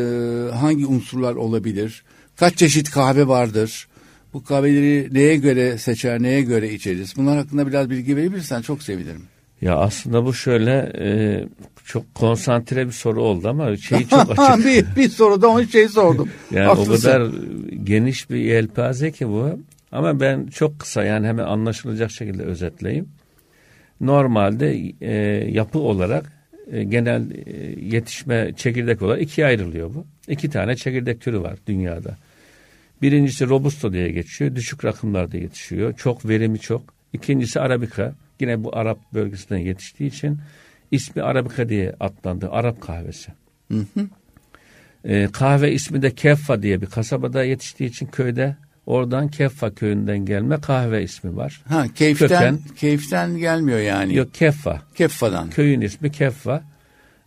hangi 0.56 0.86
unsurlar 0.86 1.36
olabilir? 1.36 2.04
Kaç 2.36 2.58
çeşit 2.58 2.92
kahve 2.92 3.28
vardır? 3.28 3.88
Bu 4.34 4.44
kahveleri 4.44 5.10
neye 5.12 5.36
göre 5.36 5.78
seçer 5.78 6.22
neye 6.22 6.42
göre 6.42 6.74
içeriz? 6.74 7.14
Bunlar 7.18 7.38
hakkında 7.38 7.68
biraz 7.68 7.90
bilgi 7.90 8.16
verebilirsen 8.18 8.62
çok 8.62 8.84
sevinirim. 8.84 9.24
Ya 9.62 9.78
aslında 9.78 10.26
bu 10.26 10.34
şöyle 10.34 10.92
e, 11.00 11.46
çok 11.86 12.16
konsantre 12.16 12.88
bir 12.88 12.92
soru 12.92 13.22
oldu 13.22 13.48
ama 13.50 13.78
şeyi 13.78 14.08
çok 14.08 14.40
açık. 14.40 14.66
bir, 14.66 14.86
bir 14.96 15.10
soruda 15.10 15.48
on 15.48 15.64
şey 15.64 15.88
sordum. 15.88 16.30
Yani 16.52 16.66
Haklısın. 16.66 16.94
o 16.94 16.96
kadar 16.96 17.32
geniş 17.84 18.30
bir 18.30 18.36
yelpaze 18.38 19.12
ki 19.12 19.28
bu. 19.28 19.60
Ama 19.92 20.20
ben 20.20 20.48
çok 20.48 20.80
kısa 20.80 21.04
yani 21.04 21.28
hemen 21.28 21.44
anlaşılacak 21.44 22.12
şekilde 22.12 22.44
özetleyeyim. 22.44 23.10
Normalde 24.02 24.94
e, 25.02 25.12
yapı 25.52 25.80
olarak 25.80 26.32
e, 26.72 26.84
genel 26.84 27.32
e, 27.32 27.80
yetişme 27.96 28.54
çekirdek 28.58 29.02
olarak 29.02 29.22
ikiye 29.22 29.48
ayrılıyor 29.48 29.94
bu. 29.94 30.06
İki 30.28 30.50
tane 30.50 30.76
çekirdek 30.76 31.22
türü 31.22 31.42
var 31.42 31.56
dünyada. 31.68 32.18
Birincisi 33.02 33.50
Robusto 33.50 33.94
diye 33.94 34.10
geçiyor. 34.12 34.56
Düşük 34.56 34.86
rakımlarda 34.86 35.38
yetişiyor. 35.38 35.94
Çok 35.98 36.30
verimi 36.30 36.60
çok. 36.60 36.82
İkincisi 37.14 37.60
Arabica. 37.60 38.14
Yine 38.44 38.64
bu 38.64 38.76
Arap 38.78 39.00
bölgesinden 39.14 39.60
yetiştiği 39.60 40.10
için 40.10 40.40
ismi 40.92 41.22
Arabica 41.22 41.70
diye 41.70 41.96
adlandı. 42.00 42.50
Arap 42.52 42.82
kahvesi. 42.82 43.32
Ee, 45.06 45.28
kahve 45.34 45.72
ismi 45.72 46.02
de 46.02 46.16
Keffa 46.16 46.62
diye 46.62 46.82
bir 46.82 46.86
kasabada 46.86 47.44
yetiştiği 47.44 47.90
için 47.90 48.06
köyde 48.06 48.56
oradan 48.86 49.28
Keffa 49.28 49.76
köyünden 49.76 50.26
gelme 50.26 50.62
kahve 50.62 51.04
ismi 51.04 51.36
var. 51.36 51.62
Ha, 51.68 51.86
keyiften, 51.96 52.28
Köken. 52.28 52.60
keyiften 52.76 53.38
gelmiyor 53.38 53.80
yani. 53.80 54.16
Yok 54.16 54.34
Keffa. 54.34 54.82
Keffadan. 54.96 55.50
Köyün 55.50 55.82
ismi 55.82 56.12
Keffa. 56.12 56.64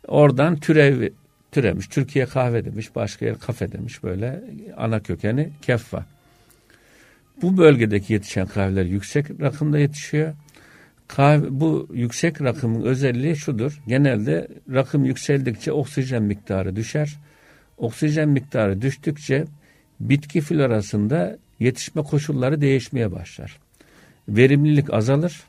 Oradan 0.08 0.56
türev 0.56 1.08
türemiş. 1.52 1.87
Türkiye 1.87 2.26
kahve 2.26 2.64
demiş. 2.64 2.94
Başka 2.94 3.26
yer 3.26 3.38
kafe 3.38 3.73
demiş. 3.73 4.02
Böyle 4.02 4.40
ana 4.76 5.00
kökeni 5.00 5.50
Keffa. 5.62 6.04
Bu 7.42 7.56
bölgedeki 7.56 8.12
yetişen 8.12 8.46
kahveler 8.46 8.85
yüksek 8.85 9.26
rakımda 9.40 9.78
yetişiyor. 9.78 10.35
Kahve, 11.08 11.60
bu 11.60 11.88
yüksek 11.92 12.42
rakımın 12.42 12.82
özelliği 12.82 13.36
şudur. 13.36 13.82
Genelde 13.86 14.48
rakım 14.72 15.04
yükseldikçe 15.04 15.72
oksijen 15.72 16.22
miktarı 16.22 16.76
düşer. 16.76 17.16
Oksijen 17.76 18.28
miktarı 18.28 18.82
düştükçe 18.82 19.44
bitki 20.00 20.40
florasında 20.40 21.38
yetişme 21.60 22.02
koşulları 22.02 22.60
değişmeye 22.60 23.12
başlar. 23.12 23.58
Verimlilik 24.28 24.94
azalır. 24.94 25.42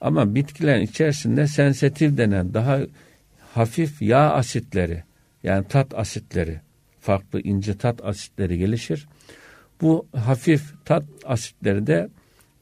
Ama 0.00 0.34
bitkilerin 0.34 0.82
içerisinde 0.82 1.46
sensitif 1.46 2.16
denen 2.16 2.54
daha 2.54 2.80
hafif 3.54 4.02
yağ 4.02 4.32
asitleri 4.32 5.02
yani 5.42 5.68
tat 5.68 5.94
asitleri 5.94 6.60
farklı 7.00 7.40
ince 7.40 7.76
tat 7.78 8.04
asitleri 8.04 8.58
gelişir. 8.58 9.06
Bu 9.80 10.06
hafif 10.16 10.62
tat 10.84 11.04
asitleri 11.24 11.86
de 11.86 12.08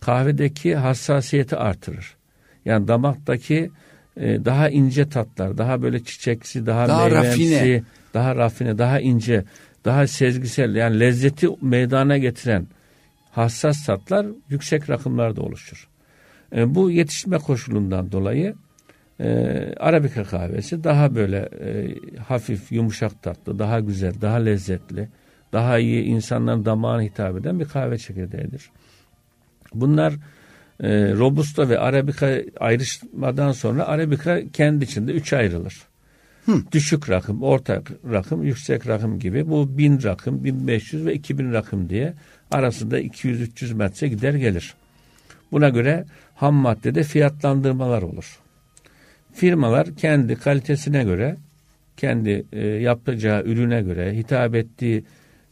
kahvedeki 0.00 0.76
hassasiyeti 0.76 1.56
artırır. 1.56 2.16
Yani 2.64 2.88
damaktaki 2.88 3.70
e, 4.16 4.44
daha 4.44 4.68
ince 4.68 5.08
tatlar, 5.08 5.58
daha 5.58 5.82
böyle 5.82 6.04
çiçeksi, 6.04 6.66
daha, 6.66 6.88
Daha 6.88 7.04
meyvemsi, 7.08 7.42
rafine. 7.42 7.82
daha 8.14 8.36
rafine, 8.36 8.78
daha 8.78 9.00
ince, 9.00 9.44
daha 9.84 10.06
sezgisel 10.06 10.74
yani 10.74 11.00
lezzeti 11.00 11.48
meydana 11.62 12.18
getiren 12.18 12.66
hassas 13.30 13.86
tatlar 13.86 14.26
yüksek 14.48 14.90
rakımlarda 14.90 15.42
oluşur. 15.42 15.88
E, 16.56 16.74
bu 16.74 16.90
yetişme 16.90 17.38
koşulundan 17.38 18.12
dolayı 18.12 18.54
e, 19.20 19.28
Arabika 19.80 20.24
kahvesi 20.24 20.84
daha 20.84 21.14
böyle 21.14 21.38
e, 21.38 21.94
hafif, 22.18 22.72
yumuşak 22.72 23.22
tatlı, 23.22 23.58
daha 23.58 23.80
güzel, 23.80 24.14
daha 24.20 24.36
lezzetli, 24.36 25.08
daha 25.52 25.78
iyi 25.78 26.02
insanların 26.04 26.64
damağına 26.64 27.02
hitap 27.02 27.36
eden 27.36 27.60
bir 27.60 27.64
kahve 27.64 27.98
çekirdeğidir. 27.98 28.70
Bunlar 29.74 30.14
e, 30.82 31.12
Robusta 31.12 31.68
ve 31.68 31.78
Arabica 31.78 32.42
ayrışmadan 32.60 33.52
sonra 33.52 33.86
Arabica 33.86 34.42
kendi 34.52 34.84
içinde 34.84 35.12
üç 35.12 35.32
ayrılır. 35.32 35.82
Düşük 36.72 37.10
rakım, 37.10 37.42
orta 37.42 37.82
rakım, 38.12 38.42
yüksek 38.42 38.86
rakım 38.86 39.18
gibi. 39.18 39.48
Bu 39.48 39.78
1000 39.78 40.02
rakım, 40.02 40.44
1500 40.44 41.06
ve 41.06 41.14
2000 41.14 41.52
rakım 41.52 41.88
diye 41.88 42.14
arasında 42.50 43.00
200-300 43.00 43.74
metre 43.74 44.08
gider 44.08 44.34
gelir. 44.34 44.74
Buna 45.52 45.68
göre 45.68 46.04
ham 46.34 46.54
maddede 46.54 47.02
fiyatlandırmalar 47.02 48.02
olur. 48.02 48.38
Firmalar 49.32 49.96
kendi 49.96 50.34
kalitesine 50.34 51.04
göre, 51.04 51.36
kendi 51.96 52.44
e, 52.52 52.66
yapacağı 52.66 53.42
ürüne 53.42 53.82
göre, 53.82 54.16
hitap 54.16 54.54
ettiği 54.54 55.04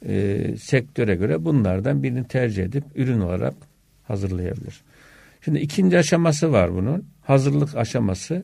e, 0.07 0.41
sektöre 0.59 1.15
göre 1.15 1.45
bunlardan 1.45 2.03
birini 2.03 2.29
tercih 2.29 2.65
edip 2.65 2.85
ürün 2.95 3.21
olarak 3.21 3.55
hazırlayabilir. 4.09 4.81
Şimdi 5.45 5.59
ikinci 5.59 5.99
aşaması 5.99 6.53
var 6.53 6.75
bunun. 6.75 7.05
Hazırlık 7.23 7.77
aşaması. 7.77 8.43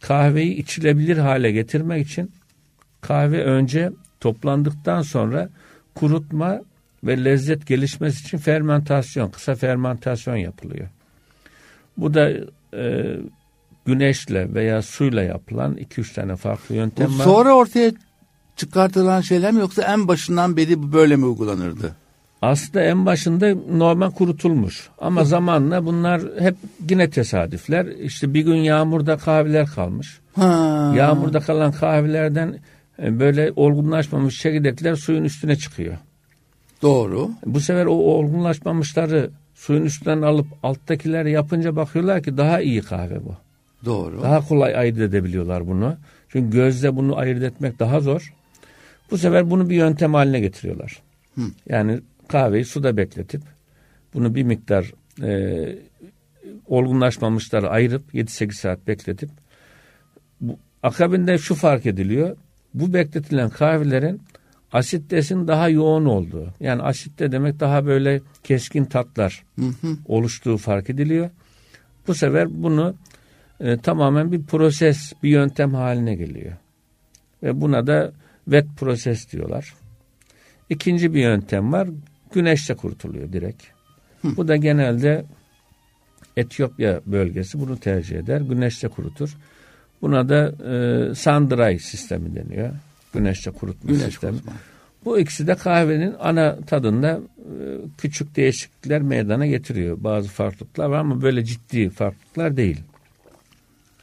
Kahveyi 0.00 0.54
içilebilir 0.54 1.16
hale 1.16 1.50
getirmek 1.52 2.06
için 2.06 2.30
kahve 3.00 3.44
önce 3.44 3.90
toplandıktan 4.20 5.02
sonra 5.02 5.48
kurutma 5.94 6.60
ve 7.04 7.24
lezzet 7.24 7.66
gelişmesi 7.66 8.26
için 8.26 8.38
fermentasyon, 8.38 9.30
kısa 9.30 9.54
fermentasyon 9.54 10.36
yapılıyor. 10.36 10.88
Bu 11.96 12.14
da 12.14 12.30
e, 12.74 13.16
güneşle 13.84 14.54
veya 14.54 14.82
suyla 14.82 15.22
yapılan 15.22 15.76
iki 15.76 16.00
üç 16.00 16.12
tane 16.12 16.36
farklı 16.36 16.74
yöntem 16.74 17.18
var. 17.18 17.24
sonra 17.24 17.54
ortaya 17.54 17.92
çıkartılan 18.56 19.20
şeyler 19.20 19.52
mi 19.52 19.60
yoksa 19.60 19.82
en 19.82 20.08
başından 20.08 20.56
beri 20.56 20.92
böyle 20.92 21.16
mi 21.16 21.24
uygulanırdı? 21.24 21.96
Aslında 22.42 22.84
en 22.84 23.06
başında 23.06 23.54
normal 23.70 24.10
kurutulmuş. 24.10 24.88
Ama 24.98 25.24
zamanla 25.24 25.84
bunlar 25.84 26.22
hep 26.38 26.56
yine 26.90 27.10
tesadüfler. 27.10 27.86
İşte 27.86 28.34
bir 28.34 28.40
gün 28.40 28.56
yağmurda 28.56 29.16
kahveler 29.16 29.66
kalmış. 29.66 30.20
Ha. 30.34 30.92
Yağmurda 30.96 31.40
kalan 31.40 31.72
kahvelerden 31.72 32.58
e, 33.02 33.20
böyle 33.20 33.52
olgunlaşmamış 33.56 34.40
çekirdekler 34.40 34.94
suyun 34.94 35.24
üstüne 35.24 35.56
çıkıyor. 35.56 35.94
Doğru. 36.82 37.30
Bu 37.46 37.60
sefer 37.60 37.86
o 37.86 37.94
olgunlaşmamışları 37.94 39.30
suyun 39.54 39.82
üstünden 39.82 40.22
alıp 40.22 40.46
alttakiler 40.62 41.24
yapınca 41.26 41.76
bakıyorlar 41.76 42.22
ki 42.22 42.36
daha 42.36 42.60
iyi 42.60 42.82
kahve 42.82 43.24
bu. 43.24 43.34
Doğru. 43.84 44.22
Daha 44.22 44.48
kolay 44.48 44.76
ayırt 44.76 44.98
edebiliyorlar 44.98 45.66
bunu. 45.66 45.96
Çünkü 46.28 46.56
gözle 46.56 46.96
bunu 46.96 47.16
ayırt 47.16 47.42
etmek 47.42 47.78
daha 47.78 48.00
zor. 48.00 48.34
Bu 49.10 49.18
sefer 49.18 49.50
bunu 49.50 49.70
bir 49.70 49.76
yöntem 49.76 50.14
haline 50.14 50.40
getiriyorlar. 50.40 51.02
Hı. 51.34 51.42
Yani 51.68 52.00
kahveyi 52.28 52.64
suda 52.64 52.96
bekletip 52.96 53.42
bunu 54.14 54.34
bir 54.34 54.42
miktar 54.42 54.92
e, 55.22 55.78
olgunlaşmamışları 56.66 57.70
ayırıp 57.70 58.14
7-8 58.14 58.52
saat 58.52 58.86
bekletip 58.86 59.30
bu, 60.40 60.58
akabinde 60.82 61.38
şu 61.38 61.54
fark 61.54 61.86
ediliyor. 61.86 62.36
Bu 62.74 62.94
bekletilen 62.94 63.50
kahvelerin 63.50 64.22
asittesin 64.72 65.48
daha 65.48 65.68
yoğun 65.68 66.04
olduğu. 66.04 66.54
Yani 66.60 66.82
asitte 66.82 67.32
demek 67.32 67.60
daha 67.60 67.86
böyle 67.86 68.20
keskin 68.44 68.84
tatlar 68.84 69.44
oluştuğu 70.06 70.56
fark 70.56 70.90
ediliyor. 70.90 71.30
Bu 72.06 72.14
sefer 72.14 72.62
bunu 72.62 72.94
e, 73.60 73.76
tamamen 73.78 74.32
bir 74.32 74.42
proses, 74.42 75.12
bir 75.22 75.28
yöntem 75.30 75.74
haline 75.74 76.14
geliyor. 76.14 76.52
Ve 77.42 77.60
buna 77.60 77.86
da 77.86 78.12
wet 78.44 78.66
proses 78.76 79.32
diyorlar. 79.32 79.74
İkinci 80.70 81.14
bir 81.14 81.20
yöntem 81.20 81.72
var. 81.72 81.88
Güneşte 82.32 82.74
kurutuluyor 82.74 83.32
direkt. 83.32 83.62
Bu 84.24 84.48
da 84.48 84.56
genelde 84.56 85.24
Etiyopya 86.36 87.00
bölgesi 87.06 87.60
bunu 87.60 87.80
tercih 87.80 88.18
eder. 88.18 88.40
Güneşte 88.40 88.88
kurutur. 88.88 89.36
Buna 90.02 90.28
da 90.28 90.48
e, 90.48 91.14
sun-dry 91.14 91.78
sistemi 91.78 92.34
deniyor. 92.36 92.70
Güneşte 93.14 93.50
kurutma 93.50 93.90
Güneş 93.90 94.02
sistemi. 94.04 94.32
kurutma. 94.32 94.52
Bu 95.04 95.18
ikisi 95.18 95.46
de 95.46 95.54
kahvenin 95.54 96.14
ana 96.20 96.56
tadında 96.66 97.20
e, 97.38 97.52
küçük 97.98 98.36
değişiklikler 98.36 99.02
meydana 99.02 99.46
getiriyor. 99.46 99.96
Bazı 100.00 100.28
farklılıklar 100.28 100.86
var 100.86 100.98
ama 100.98 101.22
böyle 101.22 101.44
ciddi 101.44 101.90
farklılıklar 101.90 102.56
değil. 102.56 102.80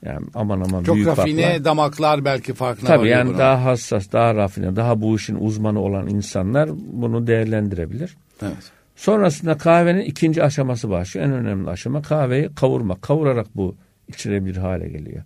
Yani 0.05 0.25
aman 0.33 0.61
aman 0.61 0.83
Çok 0.83 0.95
büyük 0.95 1.07
rafine 1.07 1.41
farklar. 1.41 1.65
damaklar 1.65 2.25
belki 2.25 2.53
farkına 2.53 2.87
Tabii 2.87 3.07
yani 3.09 3.29
buna. 3.29 3.37
daha 3.37 3.65
hassas, 3.65 4.11
daha 4.11 4.35
rafine, 4.35 4.75
daha 4.75 5.01
bu 5.01 5.15
işin 5.15 5.35
uzmanı 5.35 5.79
olan 5.79 6.07
insanlar 6.07 6.69
bunu 6.93 7.27
değerlendirebilir. 7.27 8.17
Evet. 8.41 8.71
Sonrasında 8.95 9.57
kahvenin 9.57 10.01
ikinci 10.01 10.43
aşaması 10.43 10.89
başlıyor. 10.89 11.27
En 11.27 11.33
önemli 11.33 11.69
aşama 11.69 12.01
kahveyi 12.01 12.49
kavurmak. 12.55 13.01
Kavurarak 13.01 13.47
bu 13.55 13.75
içilebilir 14.07 14.57
hale 14.57 14.89
geliyor. 14.89 15.23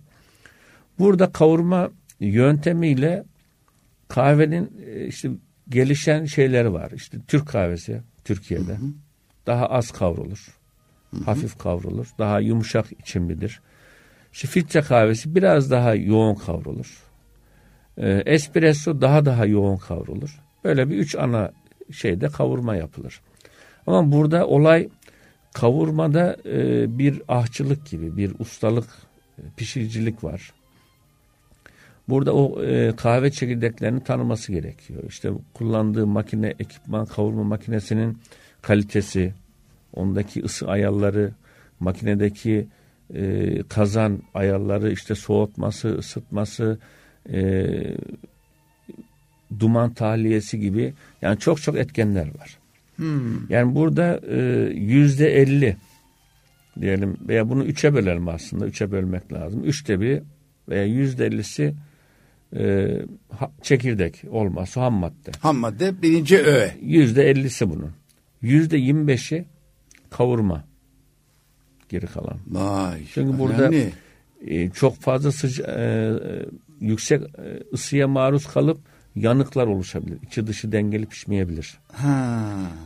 Burada 0.98 1.32
kavurma 1.32 1.90
yöntemiyle 2.20 3.24
kahvenin 4.08 4.72
e, 4.86 5.06
işte 5.06 5.30
gelişen 5.68 6.24
şeyleri 6.24 6.72
var. 6.72 6.90
İşte 6.94 7.18
Türk 7.28 7.48
kahvesi 7.48 8.00
Türkiye'de 8.24 8.76
daha 9.46 9.66
az 9.66 9.90
kavrulur. 9.90 10.46
Hafif 11.24 11.58
kavrulur. 11.58 12.06
Daha 12.18 12.40
yumuşak 12.40 12.86
içimlidir. 12.92 13.60
İşte 14.32 14.48
filtre 14.48 14.80
kahvesi 14.80 15.34
biraz 15.34 15.70
daha 15.70 15.94
yoğun 15.94 16.34
kavrulur. 16.34 17.02
E, 17.96 18.22
espresso 18.26 19.00
daha 19.00 19.24
daha 19.24 19.46
yoğun 19.46 19.76
kavrulur. 19.76 20.40
Böyle 20.64 20.90
bir 20.90 20.96
üç 20.96 21.14
ana 21.14 21.52
şeyde 21.92 22.28
kavurma 22.28 22.76
yapılır. 22.76 23.20
Ama 23.86 24.12
burada 24.12 24.46
olay 24.46 24.88
kavurmada 25.52 26.36
e, 26.44 26.98
bir 26.98 27.22
ahçılık 27.28 27.86
gibi, 27.86 28.16
bir 28.16 28.34
ustalık, 28.38 28.88
e, 29.38 29.42
pişiricilik 29.56 30.24
var. 30.24 30.52
Burada 32.08 32.34
o 32.34 32.62
e, 32.62 32.96
kahve 32.96 33.30
çekirdeklerini 33.30 34.04
tanıması 34.04 34.52
gerekiyor. 34.52 35.02
İşte 35.08 35.30
kullandığı 35.54 36.06
makine, 36.06 36.54
ekipman, 36.58 37.06
kavurma 37.06 37.44
makinesinin 37.44 38.18
kalitesi, 38.62 39.34
ondaki 39.92 40.42
ısı 40.44 40.68
ayarları, 40.68 41.32
makinedeki 41.80 42.68
e, 43.14 43.62
kazan 43.68 44.22
ayarları, 44.34 44.92
işte 44.92 45.14
soğutması, 45.14 45.98
ısıtması, 45.98 46.78
e, 47.32 47.66
duman 49.58 49.94
tahliyesi 49.94 50.60
gibi 50.60 50.94
yani 51.22 51.38
çok 51.38 51.62
çok 51.62 51.76
etkenler 51.78 52.26
var. 52.38 52.58
Yani 53.48 53.74
burada 53.74 54.20
e, 54.30 54.38
yüzde 54.74 55.34
elli 55.36 55.76
diyelim 56.80 57.16
veya 57.28 57.48
bunu 57.48 57.64
üçe 57.64 57.94
bölelim 57.94 58.28
aslında. 58.28 58.66
Üçe 58.66 58.92
bölmek 58.92 59.32
lazım. 59.32 59.64
Üçte 59.64 60.00
bir 60.00 60.22
veya 60.68 60.84
yüzde 60.84 61.26
ellisi 61.26 61.74
e, 62.56 62.88
ha- 63.38 63.50
çekirdek 63.62 64.22
olması 64.30 64.80
ham 64.80 64.94
madde. 64.94 65.30
Ham 65.40 65.56
madde 65.56 66.02
birinci 66.02 66.38
öğe. 66.38 66.76
Yüzde 66.82 67.30
ellisi 67.30 67.70
bunun. 67.70 67.92
Yüzde 68.42 68.76
yirmi 68.76 69.06
beşi 69.08 69.44
kavurma. 70.10 70.64
Geri 71.90 72.06
kalan. 72.06 72.36
Vay. 72.50 73.00
Çünkü 73.14 73.38
burada 73.38 73.70
e, 74.46 74.70
çok 74.70 74.96
fazla 74.96 75.32
sıca, 75.32 75.64
e, 75.64 75.82
e, 75.82 76.46
yüksek 76.80 77.22
e, 77.22 77.28
ısıya 77.74 78.08
maruz 78.08 78.46
kalıp 78.46 78.78
yanıklar 79.16 79.66
oluşabilir. 79.66 80.18
İçi 80.22 80.46
dışı 80.46 80.72
dengeli 80.72 81.06
pişmeyebilir. 81.06 81.78
Ha. 81.92 82.40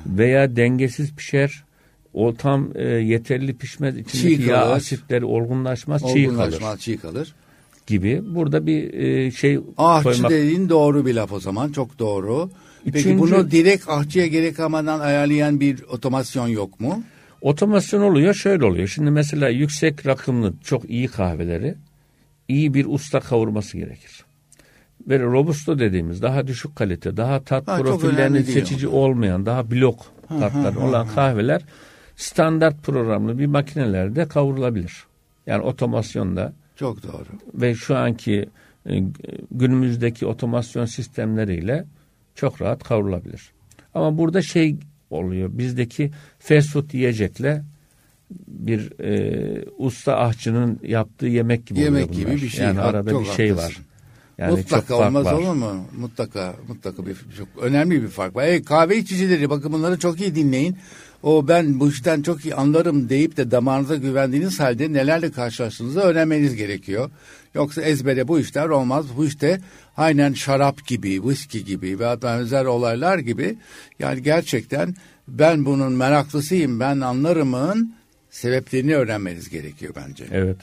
Veya 0.06 0.56
dengesiz 0.56 1.14
pişer. 1.14 1.64
O 2.14 2.34
tam 2.34 2.68
e, 2.74 2.82
yeterli 2.84 3.56
pişmez. 3.56 3.96
İçindeki 3.98 4.36
Çiğ 4.42 4.42
yağ 4.50 4.60
kalır. 4.62 4.76
asitleri 4.76 5.24
olgunlaşmaz, 5.24 6.02
çiğ 6.12 6.28
kalır 6.28 6.60
çiğ 6.78 6.96
kalır. 6.96 7.34
gibi. 7.86 8.22
Burada 8.34 8.66
bir 8.66 8.94
e, 8.94 9.30
şey 9.30 9.60
Ahçı 9.78 10.04
koymak. 10.04 10.30
dediğin 10.30 10.68
doğru 10.68 11.06
bir 11.06 11.14
laf 11.14 11.32
o 11.32 11.40
zaman. 11.40 11.72
Çok 11.72 11.98
doğru. 11.98 12.50
Peki 12.84 12.98
Üçüncü- 12.98 13.18
bunu 13.18 13.50
direkt 13.50 13.88
ahçıya 13.88 14.26
gerek 14.26 14.56
kalmadan 14.56 15.00
ayarlayan 15.00 15.60
bir 15.60 15.82
otomasyon 15.82 16.48
yok 16.48 16.80
mu? 16.80 17.02
Otomasyon 17.44 18.02
oluyor 18.02 18.34
şöyle 18.34 18.64
oluyor. 18.64 18.88
Şimdi 18.88 19.10
mesela 19.10 19.48
yüksek 19.48 20.06
rakımlı 20.06 20.54
çok 20.62 20.90
iyi 20.90 21.08
kahveleri 21.08 21.74
iyi 22.48 22.74
bir 22.74 22.86
usta 22.88 23.20
kavurması 23.20 23.78
gerekir. 23.78 24.24
Böyle 25.06 25.24
robusto 25.24 25.78
dediğimiz 25.78 26.22
daha 26.22 26.46
düşük 26.46 26.76
kalite, 26.76 27.16
daha 27.16 27.44
tat 27.44 27.68
Ha, 27.68 27.76
profillerinin 27.76 28.42
seçici 28.42 28.88
olmayan, 28.88 29.46
daha 29.46 29.70
blok 29.70 30.06
tatlar 30.28 30.74
olan 30.76 31.08
kahveler 31.08 31.62
standart 32.16 32.82
programlı 32.82 33.38
bir 33.38 33.46
makinelerde 33.46 34.28
kavrulabilir. 34.28 35.04
Yani 35.46 35.62
otomasyonda 35.62 36.52
Çok 36.76 37.02
doğru. 37.02 37.28
ve 37.54 37.74
şu 37.74 37.96
anki 37.96 38.48
e, 38.86 39.02
günümüzdeki 39.50 40.26
otomasyon 40.26 40.84
sistemleriyle 40.84 41.84
çok 42.34 42.62
rahat 42.62 42.84
kavrulabilir. 42.84 43.50
Ama 43.94 44.18
burada 44.18 44.42
şey 44.42 44.76
oluyor. 45.10 45.50
Bizdeki 45.52 46.10
fast 46.44 46.68
food 46.68 46.92
yiyecekle 46.92 47.62
bir 48.48 49.00
e, 49.00 49.64
usta 49.78 50.18
ahçının 50.18 50.80
yaptığı 50.82 51.26
yemek 51.26 51.66
gibi 51.66 51.80
Yemek 51.80 52.04
oluyor 52.10 52.18
gibi 52.20 52.26
bunlar. 52.30 52.42
bir 52.42 52.48
şey. 52.48 52.64
Yani 52.64 52.80
arada 52.80 53.20
bir 53.20 53.24
şey 53.26 53.50
haklısın. 53.50 53.68
var. 53.68 53.80
Yani 54.38 54.50
mutlaka 54.50 54.88
çok 54.88 55.00
olmaz 55.00 55.24
var. 55.24 55.32
olur 55.32 55.52
mu? 55.52 55.86
Mutlaka 55.98 56.54
mutlaka 56.68 57.06
bir 57.06 57.16
çok 57.38 57.48
önemli 57.60 58.02
bir 58.02 58.08
fark 58.08 58.36
var. 58.36 58.44
Evet, 58.44 58.64
kahve 58.64 58.96
içicileri 58.96 59.50
bakın 59.50 59.72
bunları 59.72 59.98
çok 59.98 60.20
iyi 60.20 60.34
dinleyin. 60.34 60.76
O 61.22 61.48
ben 61.48 61.80
bu 61.80 61.88
işten 61.88 62.22
çok 62.22 62.44
iyi 62.44 62.54
anlarım 62.54 63.08
deyip 63.08 63.36
de 63.36 63.50
damağınıza 63.50 63.96
güvendiğiniz 63.96 64.60
halde 64.60 64.92
nelerle 64.92 65.30
karşılaştığınızı 65.30 66.00
öğrenmeniz 66.00 66.54
gerekiyor. 66.54 67.10
Yoksa 67.54 67.82
ezbere 67.82 68.28
bu 68.28 68.40
işler 68.40 68.68
olmaz. 68.68 69.06
Bu 69.16 69.26
işte 69.26 69.60
aynen 69.96 70.32
şarap 70.32 70.86
gibi, 70.86 71.28
viski 71.28 71.64
gibi 71.64 71.98
ve 71.98 72.22
benzer 72.22 72.64
olaylar 72.64 73.18
gibi 73.18 73.56
yani 73.98 74.22
gerçekten 74.22 74.94
ben 75.28 75.64
bunun 75.64 75.92
meraklısıyım, 75.92 76.80
ben 76.80 77.00
anlarımın 77.00 77.94
sebeplerini 78.30 78.96
öğrenmeniz 78.96 79.50
gerekiyor 79.50 79.94
bence. 79.96 80.24
Evet. 80.30 80.56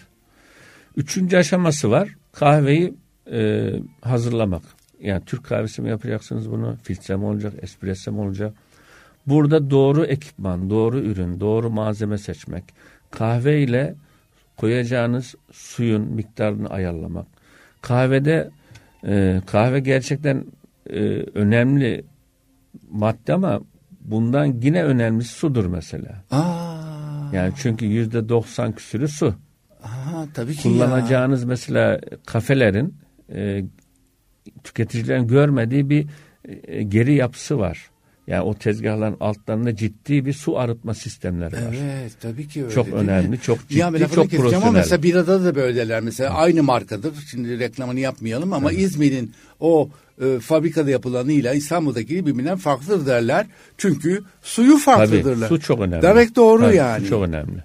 Üçüncü 0.97 1.37
aşaması 1.37 1.91
var. 1.91 2.09
Kahveyi 2.31 2.93
e, 3.31 3.69
hazırlamak. 4.01 4.63
Yani 5.01 5.21
Türk 5.25 5.43
kahvesi 5.43 5.81
mi 5.81 5.89
yapacaksınız 5.89 6.51
bunu? 6.51 6.77
Filtre 6.83 7.15
mi 7.15 7.25
olacak? 7.25 7.53
Espresso 7.61 8.11
mi 8.11 8.19
olacak? 8.19 8.53
Burada 9.27 9.69
doğru 9.69 10.05
ekipman, 10.05 10.69
doğru 10.69 10.99
ürün, 10.99 11.39
doğru 11.39 11.69
malzeme 11.69 12.17
seçmek. 12.17 12.63
Kahve 13.11 13.61
ile 13.61 13.95
koyacağınız 14.57 15.35
suyun 15.51 16.01
miktarını 16.01 16.69
ayarlamak. 16.69 17.25
Kahvede 17.81 18.49
e, 19.05 19.41
kahve 19.45 19.79
gerçekten 19.79 20.45
e, 20.89 20.99
önemli 21.33 22.03
madde 22.91 23.33
ama 23.33 23.61
bundan 24.05 24.45
yine 24.45 24.83
önemlisi 24.83 25.33
sudur 25.33 25.65
mesela. 25.65 26.23
Aa, 26.31 27.29
Yani 27.33 27.53
çünkü 27.57 27.85
yüzde 27.85 28.29
doksan 28.29 28.71
küsürü 28.75 29.07
su. 29.07 29.35
Aha, 29.83 30.25
tabii 30.33 30.53
ki 30.55 30.63
Kullanacağınız 30.63 31.41
ya. 31.41 31.47
mesela 31.47 31.99
kafelerin 32.25 32.95
e, 33.33 33.63
tüketicilerin 34.63 35.27
görmediği 35.27 35.89
bir 35.89 36.07
e, 36.67 36.83
geri 36.83 37.13
yapısı 37.13 37.59
var. 37.59 37.89
Yani 38.27 38.41
o 38.41 38.53
tezgahların 38.53 39.17
altlarında 39.19 39.75
ciddi 39.75 40.25
bir 40.25 40.33
su 40.33 40.59
arıtma 40.59 40.93
sistemleri 40.93 41.53
var. 41.53 41.75
Evet 41.83 42.11
tabii 42.21 42.47
ki 42.47 42.63
öyle. 42.63 42.73
Çok 42.73 42.87
önemli, 42.87 43.27
mi? 43.27 43.39
çok 43.39 43.59
ciddi, 43.69 43.79
ya, 43.79 43.91
çok 43.91 44.29
profesyonel. 44.31 44.55
Ama 44.61 44.71
mesela 44.71 45.03
birada 45.03 45.43
da 45.43 45.55
böyleler 45.55 46.01
mesela 46.01 46.33
Hı. 46.33 46.37
aynı 46.37 46.63
markadır. 46.63 47.13
Şimdi 47.31 47.59
reklamını 47.59 47.99
yapmayalım 47.99 48.53
ama 48.53 48.71
Hı. 48.71 48.75
İzmir'in 48.75 49.33
o 49.59 49.89
e, 50.21 50.39
fabrikada 50.39 50.89
yapılanıyla 50.89 51.53
İstanbul'daki 51.53 52.25
birbirinden 52.25 52.57
farklıdır 52.57 53.05
derler. 53.05 53.45
Çünkü 53.77 54.23
suyu 54.41 54.77
farklıdırlar. 54.77 55.47
Tabii 55.49 55.59
su 55.59 55.65
çok 55.65 55.79
önemli. 55.79 56.01
Demek 56.01 56.35
doğru 56.35 56.61
Tabii, 56.61 56.75
yani. 56.75 57.03
Su 57.03 57.09
çok 57.09 57.23
önemli. 57.23 57.63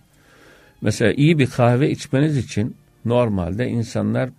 Mesela 0.81 1.13
iyi 1.13 1.39
bir 1.39 1.47
kahve 1.47 1.91
içmeniz 1.91 2.37
için 2.37 2.77
normalde 3.05 3.69
insanlar 3.69 4.31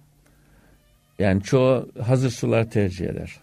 yani 1.19 1.43
çoğu 1.43 1.89
hazır 2.01 2.30
sular 2.30 2.71
tercih 2.71 3.06
eder. 3.06 3.36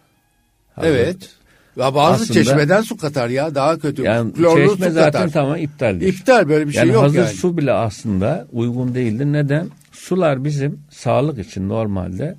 Hazır. 0.75 0.89
Evet. 0.89 1.29
Ya 1.77 1.95
bazı 1.95 2.23
Aslında, 2.23 2.33
çeşmeden 2.43 2.81
su 2.81 2.97
katar 2.97 3.29
ya 3.29 3.55
daha 3.55 3.79
kötü. 3.79 4.01
Yani 4.01 4.33
Klorlu 4.33 4.69
çeşme 4.69 4.87
su 4.87 4.93
zaten 4.93 5.11
katar. 5.11 5.29
tamam 5.29 5.57
iptaldir. 5.57 6.07
İptal 6.07 6.49
böyle 6.49 6.67
bir 6.67 6.71
şey 6.73 6.79
yani 6.79 6.93
yok 6.93 7.03
hazır 7.03 7.17
yani. 7.17 7.29
su 7.29 7.57
bile 7.57 7.71
aslında 7.71 8.47
uygun 8.51 8.95
değildir. 8.95 9.25
Neden? 9.25 9.67
Sular 9.91 10.43
bizim 10.43 10.79
sağlık 10.89 11.39
için 11.47 11.69
normalde 11.69 12.35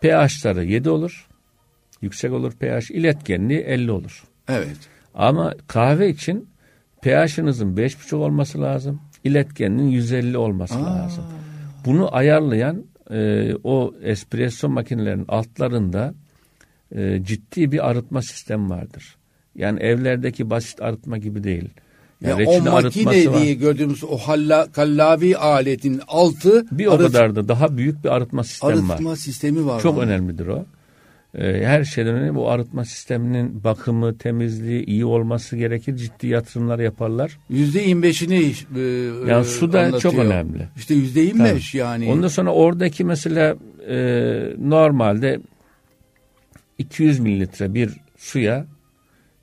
pH'ları 0.00 0.64
7 0.64 0.90
olur. 0.90 1.26
Yüksek 2.02 2.32
olur 2.32 2.52
pH. 2.52 2.90
iletkenliği 2.90 3.60
50 3.60 3.90
olur. 3.90 4.24
Evet. 4.48 4.76
Ama 5.14 5.54
kahve 5.66 6.08
için 6.08 6.48
pH'ınızın 7.02 7.76
5,5 7.76 8.14
olması 8.16 8.60
lazım. 8.60 9.00
İletkenliğin 9.24 9.88
150 9.90 10.38
olması 10.38 10.74
Aa. 10.78 10.84
lazım. 10.96 11.24
Bunu 11.84 12.14
ayarlayan 12.16 12.84
e, 13.10 13.50
o 13.64 13.94
espresso 14.02 14.68
makinelerinin 14.68 15.24
altlarında 15.28 16.14
e, 16.96 17.20
ciddi 17.24 17.72
bir 17.72 17.90
arıtma 17.90 18.22
sistemi 18.22 18.70
vardır. 18.70 19.16
Yani 19.54 19.80
evlerdeki 19.80 20.50
basit 20.50 20.82
arıtma 20.82 21.18
gibi 21.18 21.44
değil. 21.44 21.68
Yani 22.20 22.42
ya 22.42 22.48
o 22.48 22.60
makine 22.60 23.40
diye 23.40 23.54
gördüğümüz 23.54 24.04
o 24.04 24.16
halla, 24.16 24.72
kallavi 24.72 25.36
aletin 25.36 26.00
altı 26.08 26.66
bir 26.70 26.86
o 26.86 26.98
kadar 26.98 27.36
da 27.36 27.48
daha 27.48 27.76
büyük 27.76 28.04
bir 28.04 28.08
arıtma 28.08 28.44
sistemi 28.44 28.72
arıtma 28.72 28.88
var. 28.88 28.94
Arıtma 28.94 29.16
sistemi 29.16 29.66
var. 29.66 29.80
Çok 29.80 29.94
ama. 29.94 30.02
önemlidir 30.02 30.46
o. 30.46 30.64
Ee, 31.34 31.62
her 31.64 31.84
şeyden 31.84 32.14
önemli 32.14 32.34
bu 32.34 32.50
arıtma 32.50 32.84
sisteminin 32.84 33.64
bakımı, 33.64 34.18
temizliği 34.18 34.84
iyi 34.84 35.04
olması 35.04 35.56
gerekir. 35.56 35.96
Ciddi 35.96 36.26
yatırımlar 36.26 36.78
yaparlar. 36.78 37.38
Yüzde 37.50 37.80
yirmi 37.80 38.02
beşini 38.02 38.52
e, 38.76 38.80
yani 39.28 39.44
su 39.44 39.72
da 39.72 39.80
anlatıyor. 39.80 40.00
çok 40.00 40.14
önemli. 40.14 40.68
İşte 40.76 40.94
yüzde 40.94 41.20
yirmi 41.20 41.44
beş 41.44 41.74
yani. 41.74 42.12
Ondan 42.12 42.28
sonra 42.28 42.52
oradaki 42.52 43.04
mesela 43.04 43.56
e, 43.88 43.96
normalde 44.58 45.40
200 46.78 47.18
mililitre 47.18 47.74
bir 47.74 47.90
suya 48.16 48.66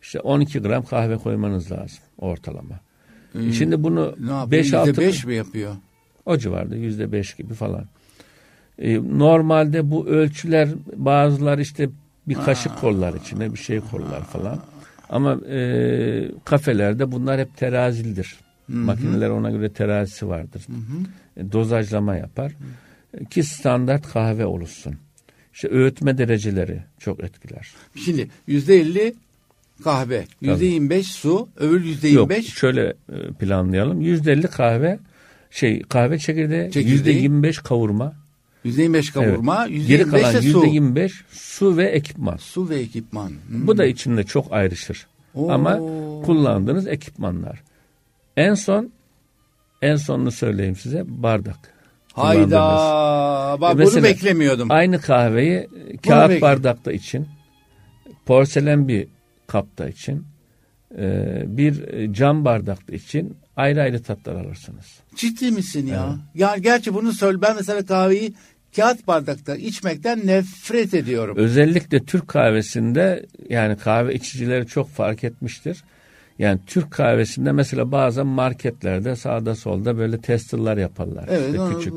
işte 0.02 0.20
12 0.20 0.60
gram 0.60 0.86
kahve 0.86 1.18
koymanız 1.18 1.72
lazım 1.72 2.00
ortalama. 2.18 2.80
Hmm. 3.32 3.54
Şimdi 3.54 3.84
bunu 3.84 4.16
5-6 4.20 4.98
5 4.98 5.26
mi 5.26 5.36
yapıyor? 5.36 5.76
O 6.26 6.38
civarda 6.38 6.76
yüzde 6.76 7.12
beş 7.12 7.34
gibi 7.34 7.54
falan. 7.54 7.86
Ee, 8.80 9.18
normalde 9.18 9.92
bu 9.92 10.08
ölçüler 10.08 10.70
bazılar 10.96 11.58
işte 11.58 11.90
bir 12.28 12.36
kaşık 12.36 12.78
kollar 12.78 13.14
içine 13.14 13.54
bir 13.54 13.58
şey 13.58 13.80
kollar 13.80 14.24
falan. 14.24 14.60
Ama 15.10 15.34
e, 15.34 16.32
kafelerde 16.46 17.12
bunlar 17.12 17.40
hep 17.40 17.58
terazildir. 17.58 18.36
Hı-hı. 18.68 18.78
Makineler 18.78 19.30
ona 19.30 19.52
göre 19.52 19.74
terazisi 19.74 20.28
vardır. 20.28 20.62
Hı-hı. 20.68 21.46
E, 21.46 21.52
dozajlama 21.52 22.16
yapar. 22.16 22.52
Hı-hı. 22.52 23.26
Ki 23.26 23.44
standart 23.44 24.08
kahve 24.14 24.46
oluşsun. 24.46 24.96
İşte 25.56 25.70
öğütme 25.70 26.18
dereceleri 26.18 26.84
çok 27.00 27.24
etkiler. 27.24 27.72
Şimdi 28.06 28.30
yüzde 28.48 28.76
elli 28.76 29.16
kahve, 29.84 30.26
yüzde 30.42 30.66
yirmi 30.66 30.90
beş 30.90 31.08
su, 31.08 31.50
öbür 31.58 31.84
yüzde 31.84 32.08
yirmi 32.08 32.30
beş. 32.30 32.54
Şöyle 32.54 32.94
e, 33.10 33.32
planlayalım. 33.40 34.02
Yüzde 34.02 34.32
elli 34.32 34.48
kahve, 34.48 35.00
şey 35.52 35.82
kahve 35.82 36.20
çekirdeği, 36.20 36.72
yüzde 36.76 37.12
yirmi 37.12 37.44
beş 37.44 37.58
kavurma. 37.58 38.14
Yüzde 38.64 38.82
yirmi 38.82 38.94
beş 38.94 39.12
kavurma, 39.12 39.66
yüzde 39.66 39.96
evet. 39.96 40.12
Geri 40.12 40.22
kalan 40.22 40.42
yüzde 40.42 40.68
yirmi 40.68 40.96
beş 40.96 41.14
su 41.32 41.78
ve 41.78 41.86
ekipman. 41.86 42.38
Su 42.38 42.70
ve 42.70 42.76
ekipman. 42.76 43.30
Hmm. 43.30 43.68
Bu 43.68 43.78
da 43.78 43.86
içinde 43.86 44.24
çok 44.24 44.54
ayrışır. 44.54 45.08
Oo. 45.36 45.52
Ama 45.52 45.78
kullandığınız 46.26 46.88
ekipmanlar. 46.88 47.64
En 48.38 48.54
son 48.54 48.92
en 49.82 49.96
sonunu 49.96 50.32
söyleyeyim 50.32 50.76
size 50.76 51.04
bardak. 51.08 51.75
Hayda. 52.16 53.58
Bak 53.62 53.78
bunu 53.78 54.04
beklemiyordum. 54.04 54.72
Aynı 54.72 55.02
kahveyi 55.02 55.70
kağıt 56.08 56.30
bekle. 56.30 56.42
bardakta 56.42 56.92
için, 56.92 57.28
porselen 58.26 58.88
bir 58.88 59.08
kapta 59.48 59.90
için, 59.90 60.26
e, 60.98 61.44
bir 61.46 62.14
cam 62.14 62.46
bardakta 62.46 62.96
için 62.96 63.38
ayrı 63.56 63.82
ayrı 63.82 64.04
tatlar 64.04 64.36
alırsınız. 64.36 64.86
Ciddi 65.16 65.52
misin 65.52 65.88
ya? 65.88 66.06
Evet. 66.10 66.20
Yani 66.36 66.62
gerçi 66.62 66.94
bunu 66.94 67.14
söyle 67.14 67.42
ben 67.42 67.56
mesela 67.56 67.86
kahveyi 67.86 68.34
kağıt 68.76 69.08
bardakta 69.08 69.56
içmekten 69.56 70.28
nefret 70.28 70.94
ediyorum. 70.94 71.38
Özellikle 71.38 72.06
Türk 72.06 72.28
kahvesinde 72.28 73.26
yani 73.50 73.78
kahve 73.78 74.14
içicileri 74.14 74.68
çok 74.68 74.90
fark 74.90 75.24
etmiştir. 75.24 75.84
Yani 76.40 76.60
Türk 76.66 76.92
kahvesinde 76.92 77.52
mesela 77.52 77.92
bazen 77.92 78.28
marketlerde 78.28 79.16
sağda 79.16 79.56
solda 79.56 79.98
böyle 79.98 80.22
testerlar 80.22 80.78
yaparlar. 80.78 81.26
Evet. 81.30 81.50
Işte 81.50 81.78
küçük. 81.78 81.94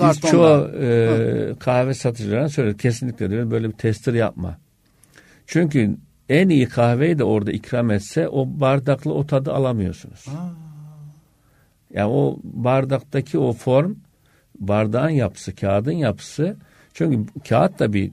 Biz 0.00 0.20
çoğu 0.20 0.70
e, 0.80 1.54
kahve 1.60 1.94
satıcılarına 1.94 2.48
söylüyor 2.48 2.78
kesinlikle 2.78 3.30
diyor 3.30 3.50
böyle 3.50 3.68
bir 3.68 3.72
tester 3.72 4.14
yapma. 4.14 4.58
Çünkü 5.46 5.96
en 6.28 6.48
iyi 6.48 6.68
kahveyi 6.68 7.18
de 7.18 7.24
orada 7.24 7.52
ikram 7.52 7.90
etse 7.90 8.28
o 8.28 8.46
bardakla 8.60 9.10
o 9.10 9.26
tadı 9.26 9.52
alamıyorsunuz. 9.52 10.26
Aa. 10.28 10.50
Yani 11.94 12.12
o 12.12 12.38
bardaktaki 12.44 13.38
o 13.38 13.52
form 13.52 13.94
bardağın 14.58 15.10
yapısı, 15.10 15.54
kağıdın 15.54 15.92
yapısı 15.92 16.56
çünkü 16.94 17.40
kağıt 17.48 17.78
da 17.78 17.92
bir 17.92 18.12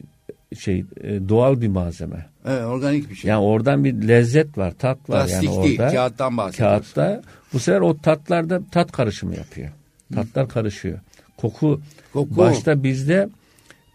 şey 0.57 0.85
e, 1.01 1.29
doğal 1.29 1.61
bir 1.61 1.67
malzeme. 1.67 2.25
Evet, 2.45 2.65
organik 2.65 3.09
bir 3.09 3.15
şey. 3.15 3.29
Yani 3.29 3.41
oradan 3.43 3.83
bir 3.83 4.07
lezzet 4.07 4.57
var, 4.57 4.73
tat 4.79 5.09
var 5.09 5.27
Plastik 5.27 5.43
yani 5.43 5.55
orada. 5.55 5.63
değil, 5.63 5.77
kağıttan 5.77 6.37
bahsediyoruz. 6.37 6.93
Kağıtta 6.93 7.21
bu 7.53 7.59
sefer 7.59 7.81
o 7.81 7.97
tatlarda 7.97 8.61
tat 8.71 8.91
karışımı 8.91 9.35
yapıyor. 9.35 9.69
Tatlar 10.15 10.45
Hı. 10.45 10.49
karışıyor. 10.49 10.99
Koku, 11.37 11.81
Koku 12.13 12.37
başta 12.37 12.83
bizde 12.83 13.29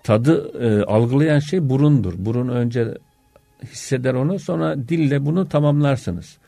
tadı 0.02 0.62
e, 0.66 0.84
algılayan 0.84 1.38
şey 1.38 1.68
burundur. 1.68 2.14
Burun 2.16 2.48
önce 2.48 2.98
hisseder 3.62 4.14
onu 4.14 4.38
sonra 4.38 4.88
dille 4.88 5.26
bunu 5.26 5.48
tamamlarsınız. 5.48 6.38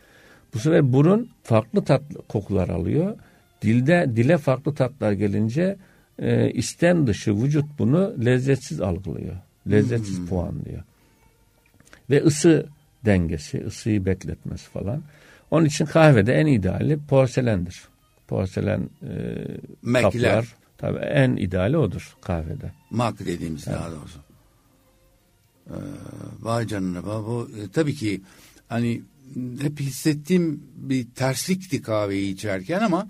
Bu 0.54 0.58
sefer 0.58 0.92
burun 0.92 1.28
farklı 1.42 1.84
tat 1.84 2.02
kokular 2.28 2.68
alıyor. 2.68 3.16
Dilde 3.62 4.10
dile 4.16 4.38
farklı 4.38 4.74
tatlar 4.74 5.12
gelince 5.12 5.76
e, 6.18 6.50
istem 6.50 7.06
dışı 7.06 7.42
vücut 7.42 7.64
bunu 7.78 8.14
lezzetsiz 8.24 8.80
algılıyor. 8.80 9.36
Lezzetsiz 9.70 10.18
hmm. 10.18 10.26
puanlıyor. 10.26 10.82
Ve 12.10 12.24
ısı 12.24 12.66
dengesi, 13.04 13.64
ısıyı 13.66 14.06
bekletmesi 14.06 14.70
falan. 14.70 15.02
Onun 15.50 15.64
için 15.64 15.86
kahvede 15.86 16.34
en 16.34 16.46
ideali 16.46 16.98
porselendir. 17.08 17.82
Porselen 18.28 18.90
e, 19.92 20.02
kaplar. 20.02 20.54
Tabii 20.78 20.98
en 20.98 21.36
ideali 21.36 21.76
odur 21.76 22.16
kahvede. 22.22 22.72
Mak 22.90 23.18
dediğimiz 23.18 23.68
evet. 23.68 23.78
daha 23.78 23.90
doğrusu. 23.90 24.18
Ee, 25.70 25.74
vay 26.40 26.66
canına. 26.66 27.04
Bu, 27.04 27.50
e, 27.58 27.70
tabii 27.72 27.94
ki 27.94 28.20
hani 28.68 29.02
hep 29.60 29.80
hissettiğim 29.80 30.62
bir 30.76 31.06
terslikti 31.14 31.82
kahveyi 31.82 32.34
içerken 32.34 32.80
ama 32.80 33.08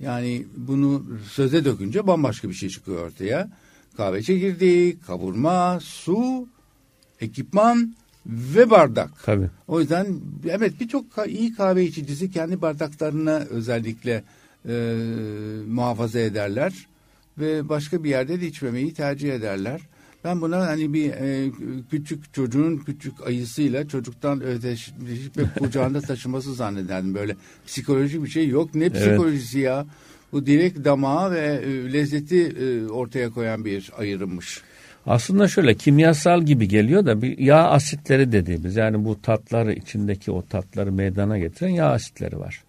yani 0.00 0.46
bunu 0.56 1.06
söze 1.30 1.64
dökünce 1.64 2.06
bambaşka 2.06 2.48
bir 2.48 2.54
şey 2.54 2.68
çıkıyor 2.68 3.06
ortaya. 3.06 3.50
Kahve 3.96 4.22
çekirdeği, 4.22 5.00
kavurma, 5.00 5.78
su, 5.80 6.48
ekipman 7.20 7.94
ve 8.26 8.70
bardak. 8.70 9.10
Tabii. 9.24 9.50
O 9.68 9.80
yüzden 9.80 10.06
evet 10.48 10.80
birçok 10.80 11.04
iyi 11.26 11.54
kahve 11.54 11.84
içicisi 11.84 12.30
kendi 12.30 12.62
bardaklarını 12.62 13.46
özellikle 13.50 14.24
e, 14.68 14.74
muhafaza 15.68 16.18
ederler 16.18 16.86
ve 17.38 17.68
başka 17.68 18.04
bir 18.04 18.10
yerde 18.10 18.40
de 18.40 18.46
içmemeyi 18.46 18.94
tercih 18.94 19.32
ederler. 19.32 19.80
Ben 20.24 20.40
buna 20.40 20.66
hani 20.66 20.92
bir 20.92 21.10
e, 21.10 21.50
küçük 21.90 22.34
çocuğun 22.34 22.76
küçük 22.76 23.26
ayısıyla 23.26 23.88
çocuktan 23.88 24.40
öteşip 24.40 24.94
kucağında 25.58 26.00
taşıması 26.00 26.54
zannederdim. 26.54 27.14
Böyle 27.14 27.36
psikolojik 27.66 28.24
bir 28.24 28.28
şey 28.28 28.48
yok. 28.48 28.74
Ne 28.74 28.90
psikolojisi 28.90 29.58
evet. 29.58 29.66
ya? 29.66 29.86
Bu 30.32 30.46
direkt 30.46 30.84
damağı 30.84 31.30
ve 31.30 31.60
e, 31.64 31.92
lezzeti 31.92 32.46
e, 32.46 32.86
ortaya 32.86 33.30
koyan 33.30 33.64
bir 33.64 33.90
ayrımmış. 33.98 34.62
Aslında 35.06 35.48
şöyle 35.48 35.74
kimyasal 35.74 36.42
gibi 36.42 36.68
geliyor 36.68 37.06
da 37.06 37.22
bir 37.22 37.38
yağ 37.38 37.70
asitleri 37.70 38.32
dediğimiz 38.32 38.76
yani 38.76 39.04
bu 39.04 39.22
tatları 39.22 39.72
içindeki 39.72 40.30
o 40.30 40.46
tatları 40.46 40.92
meydana 40.92 41.38
getiren 41.38 41.70
yağ 41.70 41.86
asitleri 41.86 42.38
var. 42.38 42.62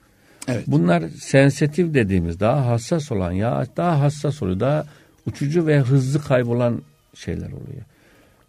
Evet. 0.47 0.63
Bunlar 0.67 1.03
sensitif 1.19 1.93
dediğimiz 1.93 2.39
daha 2.39 2.65
hassas 2.65 3.11
olan 3.11 3.31
ya 3.31 3.67
daha 3.77 4.01
hassas 4.01 4.43
oluyor. 4.43 4.59
Daha 4.59 4.85
uçucu 5.25 5.67
ve 5.67 5.79
hızlı 5.79 6.21
kaybolan 6.21 6.81
şeyler 7.13 7.47
oluyor. 7.47 7.81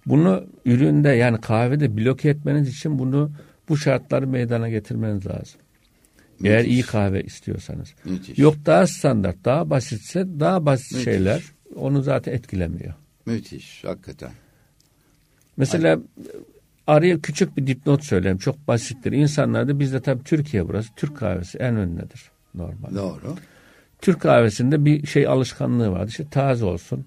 Bunu 0.07 0.45
üründe 0.65 1.09
yani 1.09 1.41
kahvede 1.41 1.97
bloke 1.97 2.29
etmeniz 2.29 2.69
için 2.69 2.99
bunu 2.99 3.31
bu 3.69 3.77
şartları 3.77 4.27
meydana 4.27 4.69
getirmeniz 4.69 5.27
lazım. 5.27 5.61
Eğer 6.45 6.59
Müthiş. 6.59 6.73
iyi 6.73 6.83
kahve 6.83 7.23
istiyorsanız. 7.23 7.95
Müthiş. 8.05 8.39
Yok 8.39 8.55
daha 8.67 8.87
standart, 8.87 9.45
daha 9.45 9.71
basitse 9.71 10.27
daha 10.41 10.67
basit 10.67 10.93
Müthiş. 10.93 11.05
şeyler 11.05 11.43
onu 11.77 12.03
zaten 12.03 12.33
etkilemiyor. 12.33 12.95
Müthiş 13.27 13.85
hakikaten. 13.85 14.31
Mesela 15.57 16.01
araya 16.87 17.21
küçük 17.21 17.57
bir 17.57 17.67
dipnot 17.67 18.05
söyleyeyim. 18.05 18.39
Çok 18.39 18.69
basittir. 18.69 19.13
İnsanlar 19.13 19.69
da 19.69 19.79
bizde 19.79 20.01
tabii 20.01 20.25
Türkiye 20.25 20.69
burası. 20.69 20.89
Türk 20.97 21.17
kahvesi 21.17 21.59
en 21.59 21.77
öndedir 21.77 22.31
normal. 22.55 22.95
Doğru. 22.95 23.37
Türk 24.03 24.21
kahvesinde 24.21 24.85
bir 24.85 25.07
şey 25.07 25.27
alışkanlığı 25.27 25.91
vardı. 25.91 26.09
İşte 26.09 26.29
taze 26.31 26.65
olsun. 26.65 27.05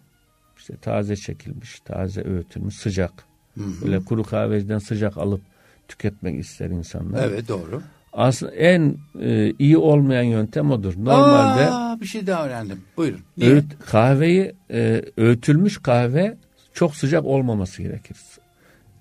İşte 0.58 0.78
taze 0.78 1.16
çekilmiş, 1.16 1.80
taze 1.80 2.24
öğütülmüş, 2.24 2.76
sıcak. 2.76 3.12
Böyle 3.58 4.00
kuru 4.00 4.24
kahveciden 4.24 4.78
sıcak 4.80 5.18
alıp 5.18 5.42
tüketmek 5.88 6.40
ister 6.40 6.70
insanlar. 6.70 7.28
Evet 7.28 7.48
doğru. 7.48 7.82
Aslında 8.14 8.52
en 8.52 8.96
e, 9.22 9.54
iyi 9.60 9.78
olmayan 9.78 10.24
yöntem 10.24 10.72
odur. 10.72 10.94
Normalde 10.98 11.70
Aa, 11.72 12.02
bir 12.02 12.06
şey 12.06 12.28
daha 12.28 12.46
öğrendim. 12.46 12.82
Buyurun. 12.98 13.20
Niye? 13.38 13.52
öğüt, 13.52 13.66
kahveyi 13.86 14.56
e, 14.72 15.02
öğütülmüş 15.18 15.78
kahve 15.78 16.38
çok 16.74 16.96
sıcak 16.96 17.26
olmaması 17.26 17.82
gerekir. 17.82 18.18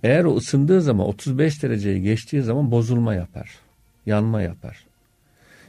Eğer 0.02 0.24
o 0.24 0.36
ısındığı 0.36 0.82
zaman 0.82 1.06
35 1.06 1.62
dereceyi 1.62 2.02
geçtiği 2.02 2.42
zaman 2.42 2.70
bozulma 2.70 3.14
yapar. 3.14 3.50
Yanma 4.06 4.42
yapar. 4.42 4.86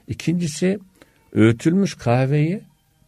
İkincisi 0.07 0.79
öğütülmüş 1.33 1.95
kahveyi 1.95 2.61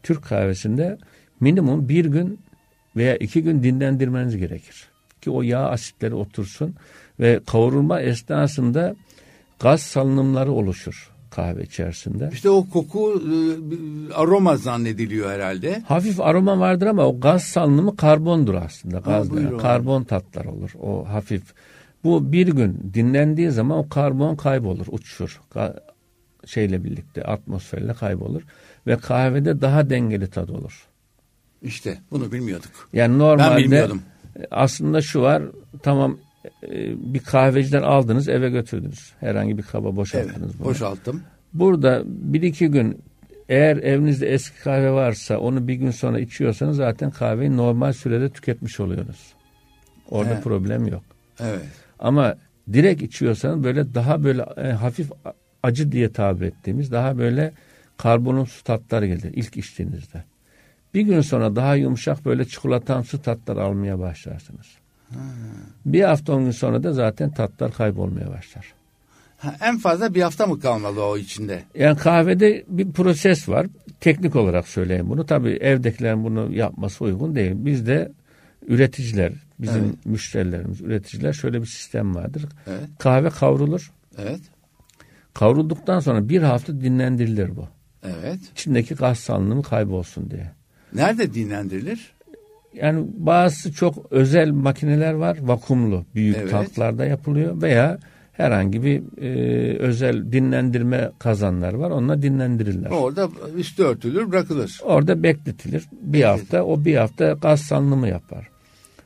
Türk 0.03 0.23
kahvesinde 0.23 0.97
minimum 1.39 1.89
bir 1.89 2.05
gün 2.05 2.39
veya 2.95 3.15
iki 3.15 3.43
gün 3.43 3.63
dinlendirmeniz 3.63 4.37
gerekir. 4.37 4.87
Ki 5.21 5.29
o 5.31 5.41
yağ 5.41 5.69
asitleri 5.69 6.13
otursun 6.13 6.75
ve 7.19 7.39
kavrulma 7.47 8.01
esnasında 8.01 8.95
gaz 9.59 9.81
salınımları 9.81 10.51
oluşur 10.51 11.13
kahve 11.35 11.63
içerisinde. 11.63 12.29
İşte 12.33 12.49
o 12.49 12.69
koku 12.69 13.21
e, 13.21 14.13
aroma 14.13 14.57
zannediliyor 14.57 15.31
herhalde. 15.31 15.83
Hafif 15.87 16.19
aroma 16.21 16.59
vardır 16.59 16.87
ama 16.87 17.05
o 17.07 17.19
gaz 17.19 17.43
salınımı 17.43 17.97
karbondur 17.97 18.53
aslında. 18.53 18.97
Gaz 18.97 19.29
yani 19.29 19.57
karbon 19.57 20.03
tatlar 20.03 20.45
olur. 20.45 20.71
O 20.81 21.09
hafif. 21.09 21.43
Bu 22.03 22.31
bir 22.31 22.47
gün 22.47 22.91
dinlendiği 22.93 23.51
zaman 23.51 23.77
o 23.77 23.89
karbon 23.89 24.35
kaybolur, 24.35 24.85
uçuşur. 24.89 25.41
Şeyle 26.45 26.83
birlikte 26.83 27.23
atmosferle 27.23 27.93
kaybolur 27.93 28.41
ve 28.87 28.97
kahvede 28.97 29.61
daha 29.61 29.89
dengeli 29.89 30.29
tad 30.29 30.49
olur. 30.49 30.87
İşte 31.61 31.97
bunu 32.11 32.31
bilmiyorduk. 32.31 32.89
Yani 32.93 33.19
normalde 33.19 33.57
bilmiyordum. 33.57 34.01
aslında 34.51 35.01
şu 35.01 35.21
var 35.21 35.43
tamam 35.83 36.17
bir 37.13 37.19
kahveciden 37.19 37.81
aldınız 37.81 38.29
eve 38.29 38.49
götürdünüz. 38.49 39.13
Herhangi 39.19 39.57
bir 39.57 39.63
kaba 39.63 39.87
Evet, 39.87 39.97
boşalttınız 39.97 40.59
bunu. 40.59 40.67
boşalttım. 40.67 41.23
Burada 41.53 42.03
bir 42.05 42.41
iki 42.41 42.67
gün 42.67 43.01
eğer 43.49 43.77
evinizde 43.77 44.27
eski 44.33 44.63
kahve 44.63 44.91
varsa 44.91 45.37
onu 45.37 45.67
bir 45.67 45.73
gün 45.73 45.91
sonra 45.91 46.19
içiyorsanız 46.19 46.77
zaten 46.77 47.11
kahveyi 47.11 47.57
normal 47.57 47.93
sürede 47.93 48.29
tüketmiş 48.29 48.79
oluyorsunuz. 48.79 49.33
Orada 50.09 50.33
Evet. 50.33 50.43
problem 50.43 50.87
yok. 50.87 51.03
Evet. 51.39 51.61
Ama 51.99 52.35
direkt 52.73 53.01
içiyorsanız 53.01 53.63
böyle 53.63 53.93
daha 53.93 54.23
böyle 54.23 54.45
e, 54.57 54.71
hafif 54.71 55.11
acı 55.63 55.91
diye 55.91 56.11
tabir 56.11 56.45
ettiğimiz 56.45 56.91
daha 56.91 57.17
böyle 57.17 57.51
karbonumsu 57.97 58.63
tatlar 58.63 59.03
gelir 59.03 59.31
ilk 59.33 59.57
içtiğinizde. 59.57 60.23
Bir 60.93 61.01
gün 61.01 61.21
sonra 61.21 61.55
daha 61.55 61.75
yumuşak 61.75 62.25
böyle 62.25 62.45
çikolatamsı 62.45 63.21
tatlar 63.21 63.57
almaya 63.57 63.99
başlarsınız. 63.99 64.65
Bir 65.85 66.01
hafta 66.01 66.33
on 66.33 66.43
gün 66.43 66.51
sonra 66.51 66.83
da 66.83 66.93
zaten 66.93 67.31
tatlar 67.31 67.73
kaybolmaya 67.73 68.29
başlar. 68.31 68.73
Ha, 69.37 69.55
en 69.61 69.77
fazla 69.77 70.13
bir 70.13 70.21
hafta 70.21 70.47
mı 70.47 70.59
kalmalı 70.59 71.05
o 71.05 71.17
içinde? 71.17 71.63
Yani 71.75 71.97
kahvede 71.97 72.63
bir 72.67 72.91
proses 72.91 73.49
var. 73.49 73.67
Teknik 73.99 74.35
olarak 74.35 74.67
söyleyeyim 74.67 75.09
bunu. 75.09 75.25
Tabii 75.25 75.49
evdekilerin 75.49 76.23
bunu 76.23 76.53
yapması 76.53 77.03
uygun 77.03 77.35
değil. 77.35 77.51
Bizde 77.55 78.11
üreticiler, 78.67 79.33
bizim 79.59 79.83
Evet. 79.83 80.05
müşterilerimiz, 80.05 80.81
üreticiler 80.81 81.33
şöyle 81.33 81.61
bir 81.61 81.67
sistem 81.67 82.15
vardır. 82.15 82.45
Evet. 82.67 82.89
Kahve 82.99 83.29
kavrulur. 83.29 83.91
Evet. 84.17 84.41
Kavrulduktan 85.33 85.99
sonra 85.99 86.29
bir 86.29 86.41
hafta 86.41 86.81
dinlendirilir 86.81 87.55
bu. 87.55 87.67
Evet. 88.03 88.39
İçindeki 88.51 88.95
gaz 88.95 89.19
salınımı 89.19 89.63
kaybolsun 89.63 90.31
diye. 90.31 90.51
Nerede 90.93 91.33
dinlendirilir? 91.33 92.11
Yani 92.73 93.05
bazı 93.17 93.73
çok 93.73 94.11
özel 94.11 94.51
makineler 94.51 95.13
var. 95.13 95.37
Vakumlu 95.41 96.05
büyük 96.15 96.37
Evet. 96.37 96.51
tanklarda 96.51 97.05
yapılıyor 97.05 97.61
veya 97.61 97.99
herhangi 98.33 98.83
bir 98.83 99.21
e, 99.21 99.77
özel 99.77 100.31
dinlendirme 100.31 101.11
kazanlar 101.19 101.73
var. 101.73 101.91
Onunla 101.91 102.21
dinlendirirler. 102.21 102.89
Orada 102.89 103.29
üstü 103.57 103.83
örtülür 103.83 104.31
bırakılır. 104.31 104.79
Orada 104.83 105.23
bekletilir. 105.23 105.83
Bir 106.01 106.23
hafta 106.23 106.63
o 106.63 106.85
bir 106.85 106.95
hafta 106.95 107.31
gaz 107.31 107.61
salınımı 107.61 108.07
yapar. 108.07 108.47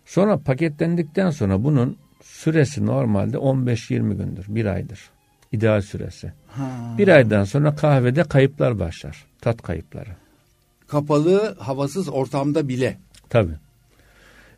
Sonra 0.06 0.38
paketlendikten 0.38 1.30
sonra 1.30 1.64
bunun 1.64 1.98
süresi 2.24 2.86
normalde 2.86 3.38
15-20 3.38 4.18
gündür. 4.18 4.46
Bir 4.48 4.66
aydır. 4.66 5.00
İdeal 5.52 5.82
süresi. 5.82 6.34
Bir 6.98 7.08
aydan 7.08 7.44
sonra 7.44 7.76
kahvede 7.76 8.24
kayıplar 8.24 8.80
başlar. 8.80 9.26
Tat 9.42 9.62
kayıpları. 9.62 10.10
Kapalı 10.88 11.56
havasız 11.60 12.10
ortamda 12.10 12.68
bile. 12.68 12.98
Tabii. 13.30 13.54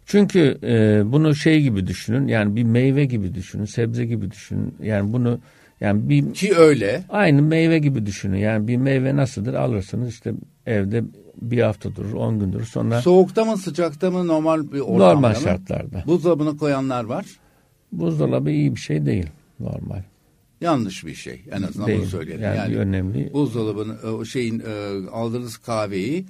Çünkü 0.06 0.58
e, 0.64 1.02
bunu 1.12 1.36
şey 1.36 1.62
gibi 1.62 1.88
düşünün. 1.88 2.28
Yani 2.28 2.56
bir 2.56 2.64
meyve 2.64 3.06
gibi 3.06 3.34
düşünün. 3.36 3.66
Sebze 3.66 4.06
gibi 4.06 4.32
düşünün. 4.32 4.76
Yani 4.84 5.14
bunu 5.14 5.40
yani 5.82 6.10
bir 6.10 6.34
Ki 6.34 6.56
öyle. 6.56 7.04
aynı 7.10 7.42
meyve 7.42 7.80
gibi 7.80 8.06
düşünün. 8.06 8.38
Yani 8.38 8.68
bir 8.68 8.78
meyve 8.78 9.16
nasıldır? 9.16 9.54
Alırsınız 9.54 10.10
işte 10.10 10.34
evde 10.66 11.04
bir 11.42 11.62
hafta 11.62 11.96
durur, 11.96 12.14
10 12.14 12.40
gün 12.40 12.54
durur. 12.54 12.66
Sonra 12.66 13.02
Soğukta 13.02 13.46
mı 13.46 13.58
sıcakta 13.58 14.12
mı 14.12 14.28
normal 14.28 14.72
bir 14.72 14.80
ortamda 14.80 15.14
normal 15.14 15.30
mı? 15.30 15.36
şartlarda. 15.36 16.04
Buzdolabına 16.08 16.58
koyanlar 16.58 17.04
var. 17.04 17.26
Buzdolabı 17.92 18.52
iyi 18.52 18.76
bir 18.76 18.80
şey 18.80 19.06
değil 19.06 19.28
normal. 19.60 20.02
Yanlış 20.62 21.06
bir 21.06 21.14
şey. 21.16 21.42
En 21.52 21.62
azından 21.62 21.88
değil. 21.88 22.00
bunu 22.00 22.08
söyleyelim. 22.08 22.44
Yani, 22.44 22.58
Yani, 22.58 22.78
önemli. 22.78 23.34
buzdolabının 23.34 23.98
e, 24.04 24.08
o 24.08 24.26
şeyin 24.26 24.60
e, 24.60 25.08
aldığınız 25.12 25.58
kahveyi 25.58 26.26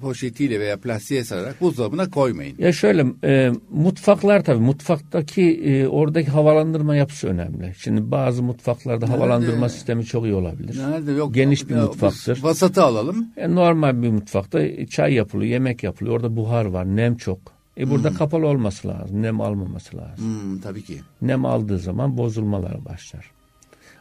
poşetiyle 0.00 0.60
veya 0.60 0.76
plastiğe 0.80 1.24
sararak 1.24 1.60
buzdolabına 1.60 2.10
koymayın. 2.10 2.56
Ya 2.58 2.72
şöyle 2.72 3.06
e, 3.24 3.52
mutfaklar 3.70 4.44
tabii 4.44 4.60
mutfaktaki 4.60 5.42
e, 5.64 5.86
oradaki 5.86 6.30
havalandırma 6.30 6.96
yapısı 6.96 7.28
önemli. 7.28 7.74
Şimdi 7.78 8.10
bazı 8.10 8.42
mutfaklarda 8.42 9.06
Nerede? 9.06 9.18
havalandırma 9.18 9.68
sistemi 9.68 10.04
çok 10.04 10.24
iyi 10.24 10.34
olabilir. 10.34 10.78
Nerede 10.90 11.12
yok. 11.12 11.34
Geniş 11.34 11.68
bir 11.68 11.74
Ya, 11.76 11.82
mutfaktır. 11.82 12.42
Vasatı 12.42 12.82
alalım. 12.82 13.26
E, 13.36 13.54
normal 13.54 14.02
bir 14.02 14.08
mutfakta 14.10 14.86
çay 14.86 15.14
yapılıyor, 15.14 15.50
yemek 15.52 15.82
yapılıyor. 15.82 16.16
Orada 16.16 16.36
buhar 16.36 16.64
var, 16.64 16.96
nem 16.96 17.16
çok. 17.16 17.38
E 17.78 17.90
burada 17.90 18.14
kapalı 18.14 18.46
olması 18.46 18.88
lazım, 18.88 19.22
nem 19.22 19.40
almaması 19.40 19.96
lazım. 19.96 20.24
Hmm, 20.42 20.60
tabii 20.60 20.82
ki. 20.82 21.00
Nem 21.22 21.44
aldığı 21.44 21.78
zaman 21.78 22.18
bozulmalar 22.18 22.84
başlar. 22.84 23.30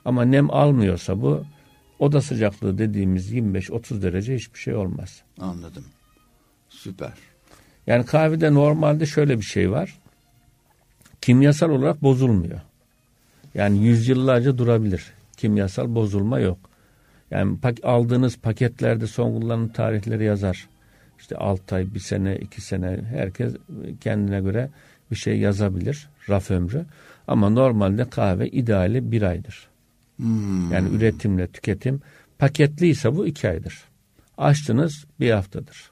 Ama 0.05 0.25
nem 0.25 0.51
almıyorsa 0.51 1.21
bu 1.21 1.43
oda 1.99 2.21
sıcaklığı 2.21 2.77
dediğimiz 2.77 3.33
25-30 3.33 4.01
derece 4.01 4.35
hiçbir 4.35 4.59
şey 4.59 4.75
olmaz. 4.75 5.21
Anladım. 5.39 5.85
Süper. 6.69 7.13
Yani 7.87 8.05
kahvede 8.05 8.53
normalde 8.53 9.05
şöyle 9.05 9.37
bir 9.37 9.45
şey 9.45 9.71
var. 9.71 9.97
Kimyasal 11.21 11.69
olarak 11.69 12.03
bozulmuyor. 12.03 12.59
Yani 13.53 13.83
yüzyıllarca 13.85 14.57
durabilir. 14.57 15.05
Kimyasal 15.37 15.95
bozulma 15.95 16.39
yok. 16.39 16.57
Yani 17.31 17.59
pak- 17.59 17.83
aldığınız 17.85 18.37
paketlerde 18.37 19.07
son 19.07 19.39
kullanım 19.39 19.69
tarihleri 19.69 20.23
yazar. 20.23 20.67
İşte 21.19 21.35
6 21.37 21.75
ay, 21.75 21.93
bir 21.93 21.99
sene, 21.99 22.35
iki 22.37 22.61
sene 22.61 22.99
herkes 23.09 23.53
kendine 24.01 24.41
göre 24.41 24.69
bir 25.11 25.15
şey 25.15 25.39
yazabilir. 25.39 26.09
Raf 26.29 26.51
ömrü. 26.51 26.85
Ama 27.27 27.49
normalde 27.49 28.09
kahve 28.09 28.47
ideali 28.49 29.11
bir 29.11 29.21
aydır. 29.21 29.67
Hmm. 30.17 30.71
Yani 30.71 30.89
üretimle 30.95 31.47
tüketim. 31.47 32.01
Paketliyse 32.39 33.15
bu 33.15 33.27
iki 33.27 33.49
aydır. 33.49 33.83
Açtınız 34.37 35.05
bir 35.19 35.31
haftadır. 35.31 35.91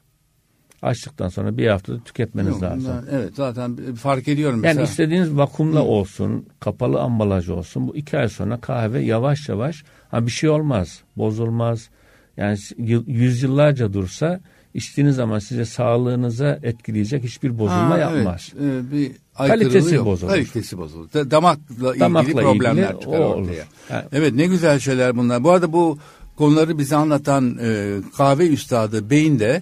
Açtıktan 0.82 1.30
sonra 1.30 1.58
bir 1.58 1.68
haftada 1.68 2.00
tüketmeniz 2.04 2.50
Yok, 2.52 2.62
lazım. 2.62 3.06
evet 3.12 3.36
zaten 3.36 3.96
fark 3.96 4.28
ediyorum 4.28 4.56
Yani 4.64 4.66
mesela. 4.66 4.84
istediğiniz 4.84 5.38
vakumla 5.38 5.84
olsun, 5.84 6.48
kapalı 6.60 7.02
ambalaj 7.02 7.50
olsun. 7.50 7.88
Bu 7.88 7.96
iki 7.96 8.18
ay 8.18 8.30
sonra 8.30 8.62
kahve 8.62 9.00
yavaş 9.02 9.50
yavaş 9.50 9.84
ha 10.12 10.26
bir 10.26 10.32
şey 10.32 10.50
olmaz, 10.50 11.02
bozulmaz. 11.18 11.90
Yani 12.38 12.58
yıl- 12.78 13.08
yüzyıllarca 13.08 13.94
dursa 13.94 14.42
içtiğiniz 14.76 15.16
zaman 15.16 15.40
size 15.40 15.66
sağlığınıza 15.66 16.60
etkileyecek 16.64 17.24
hiçbir 17.24 17.50
bozulma 17.60 17.90
Ha, 17.90 17.98
yapmaz. 17.98 18.52
Evet, 18.62 18.84
e, 18.88 18.92
bir 18.92 19.12
Kalitesi 19.38 19.96
yok. 19.96 20.06
bozulur. 20.06 20.32
Kalitesi 20.32 20.78
bozulur. 20.78 21.14
Da- 21.14 21.32
Damakla 21.32 21.90
ilgili 21.90 22.00
Damakla 22.00 22.42
problemler 22.42 22.84
ilgili 22.90 23.00
çıkar 23.02 23.20
ortaya. 23.20 23.36
olur. 23.36 23.50
Yani- 23.92 24.06
Evet 24.12 24.34
ne 24.34 24.46
güzel 24.46 24.80
şeyler 24.80 25.18
bunlar. 25.18 25.44
Bu 25.44 25.52
arada 25.52 25.74
bu 25.74 25.98
konuları 26.36 26.78
bize 26.78 26.96
anlatan 26.96 27.58
e, 27.62 27.98
kahve 28.18 28.48
üstadı 28.48 29.10
Beyin 29.10 29.40
de 29.40 29.62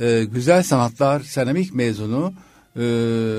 e, 0.00 0.24
güzel 0.24 0.62
sanatlar 0.62 1.20
seramik 1.20 1.74
mezunu 1.74 2.32
e, 2.76 2.82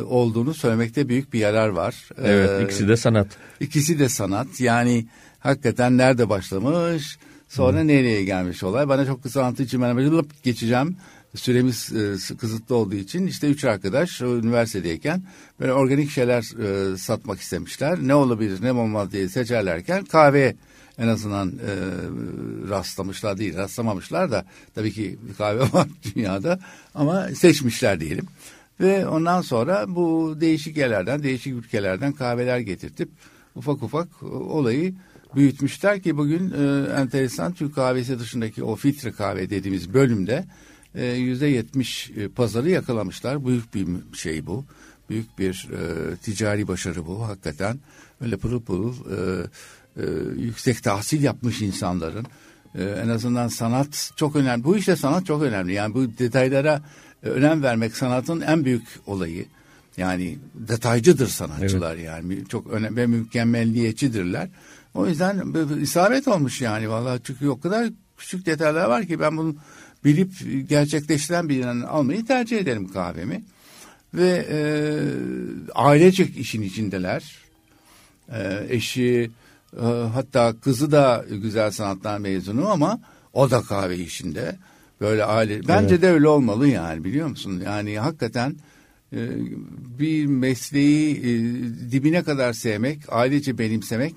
olduğunu 0.10 0.54
söylemekte 0.54 1.10
büyük 1.10 1.34
bir 1.34 1.40
yarar 1.40 1.68
var. 1.70 2.10
Evet 2.24 2.62
E, 2.62 2.64
ikisi 2.64 2.88
de 2.88 2.98
sanat. 2.98 3.28
İkisi 3.60 4.00
de 4.00 4.10
sanat. 4.10 4.60
Yani 4.60 5.06
hakikaten 5.40 5.98
nerede 5.98 6.30
başlamış, 6.30 7.18
sonra 7.54 7.84
nereye 7.84 8.24
gelmiş 8.24 8.64
olay. 8.64 8.88
Bana 8.88 9.06
çok 9.06 9.24
kısa 9.24 9.44
anlattığı 9.44 9.64
için 9.64 9.82
ben 9.82 9.98
böyle 9.98 10.28
geçeceğim. 10.44 10.98
Süremiz 11.36 11.94
e, 11.94 12.36
kısıtlı 12.36 12.76
olduğu 12.76 12.96
için 12.96 13.28
işte 13.28 13.48
üç 13.48 13.64
arkadaş 13.66 14.22
o 14.22 14.38
üniversitedeyken 14.38 15.24
böyle 15.60 15.74
organik 15.74 16.10
şeyler 16.10 16.44
e, 16.64 16.98
satmak 16.98 17.40
istemişler. 17.40 18.00
Ne 18.02 18.16
olabilir 18.16 18.62
ne 18.62 18.72
olmaz 18.72 19.12
diye 19.12 19.30
seçerlerken 19.30 20.06
kahve 20.06 20.56
en 20.98 21.08
azından 21.08 21.50
e, 21.50 21.72
rastlamışlar 22.70 23.38
değil 23.38 23.58
rastlamamışlar 23.58 24.32
da 24.32 24.46
tabii 24.76 24.92
ki 24.92 25.20
kahve 25.38 25.60
var 25.74 25.88
dünyada 26.16 26.60
ama 26.96 27.28
seçmişler 27.28 28.00
diyelim. 28.00 28.26
Ve 28.80 29.08
ondan 29.08 29.42
sonra 29.42 29.86
bu 29.88 30.38
değişik 30.42 30.78
yerlerden, 30.78 31.24
değişik 31.24 31.54
ülkelerden 31.54 32.14
kahveler 32.14 32.60
getirtip 32.60 33.10
ufak 33.56 33.84
ufak 33.84 34.08
e, 34.22 34.26
olayı 34.26 34.94
büyütmüşler 35.36 36.02
ki 36.02 36.18
bugün 36.18 36.52
e, 36.52 36.92
enteresan 37.02 37.54
Türk 37.54 37.76
kahvesi 37.76 38.20
dışındaki 38.20 38.64
o 38.64 38.76
filtre 38.76 39.12
kahve 39.12 39.50
dediğimiz 39.50 39.94
bölümde 39.94 40.46
e, 40.96 41.06
yüzde 41.06 41.48
yetmiş 41.48 42.12
e, 42.16 42.28
pazarı 42.28 42.70
yakalamışlar. 42.70 43.46
Büyük 43.46 43.74
bir 43.74 43.88
şey 44.18 44.46
bu. 44.46 44.66
Büyük 45.10 45.40
bir 45.40 45.70
e, 45.72 46.16
ticari 46.16 46.68
başarı 46.68 47.06
bu 47.06 47.28
hakikaten. 47.28 47.80
Öyle 48.22 48.38
pırıl 48.38 48.62
pırıl 48.62 48.94
e, 48.94 49.46
e, 49.98 50.06
yüksek 50.38 50.84
tahsil 50.84 51.24
yapmış 51.24 51.62
insanların 51.62 52.26
e, 52.76 52.84
en 52.84 53.10
azından 53.10 53.48
sanat 53.48 54.12
çok 54.16 54.36
önemli. 54.36 54.64
Bu 54.64 54.78
işte 54.78 54.96
sanat 54.96 55.26
çok 55.26 55.42
önemli. 55.42 55.74
Yani 55.74 55.94
bu 55.94 56.18
detaylara 56.18 56.82
e, 57.24 57.30
önem 57.30 57.64
vermek 57.64 57.98
sanatın 57.98 58.42
en 58.42 58.66
büyük 58.66 58.88
olayı. 59.06 59.46
Yani 59.98 60.38
detaycıdır 60.54 61.28
sanatçılar 61.28 61.96
evet. 61.96 62.06
yani 62.06 62.48
çok 62.50 62.68
önemli 62.68 62.96
ve 62.96 63.08
mükemmelliyetçidirler. 63.08 64.50
O 64.94 65.08
yüzden 65.08 65.54
isabet 65.82 66.28
olmuş 66.28 66.62
yani 66.62 66.90
vallahi 66.90 67.20
çünkü 67.24 67.50
o 67.50 67.60
kadar 67.60 67.90
küçük 68.18 68.46
detaylar 68.46 68.90
var 68.90 69.06
ki 69.06 69.20
ben 69.20 69.38
bunu 69.38 69.56
bilip 70.06 70.32
gerçekleştiren 70.70 71.50
birinden 71.50 71.82
almayı 71.82 72.26
tercih 72.26 72.58
ederim 72.58 72.88
kahvemi. 72.88 73.44
Ve 74.14 74.46
e, 74.50 74.60
ailecek 75.76 76.38
işin 76.38 76.62
içindeler. 76.62 77.36
E, 78.30 78.66
eşi 78.70 79.32
e, 79.78 79.86
hatta 80.14 80.54
kızı 80.64 80.92
da 80.92 81.26
güzel 81.30 81.72
sanatlar 81.72 82.18
mezunu 82.18 82.70
ama 82.70 83.00
o 83.34 83.52
da 83.52 83.62
kahve 83.62 83.98
işinde. 83.98 84.56
Böyle 85.02 85.24
aile. 85.24 85.68
Bence 85.68 85.96
evet. 85.96 86.02
de 86.02 86.10
öyle 86.10 86.28
olmalı 86.28 86.68
yani 86.68 87.04
biliyor 87.04 87.28
musun? 87.28 87.62
Yani 87.66 88.00
hakikaten 88.00 88.56
e, 89.14 89.30
bir 90.00 90.26
mesleği 90.26 91.18
e, 91.18 91.32
dibine 91.92 92.24
kadar 92.24 92.54
sevmek, 92.54 93.00
ailece 93.10 93.58
benimsemek 93.58 94.16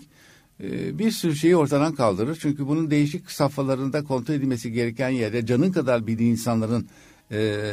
bir 0.98 1.10
sürü 1.10 1.36
şeyi 1.36 1.56
ortadan 1.56 1.94
kaldırır. 1.94 2.38
Çünkü 2.40 2.66
bunun 2.66 2.90
değişik 2.90 3.30
safhalarında 3.30 4.04
kontrol 4.04 4.34
edilmesi 4.34 4.72
gereken 4.72 5.08
yerde 5.08 5.46
canın 5.46 5.72
kadar 5.72 6.06
bildiği 6.06 6.30
insanların 6.30 6.88
e, 7.32 7.64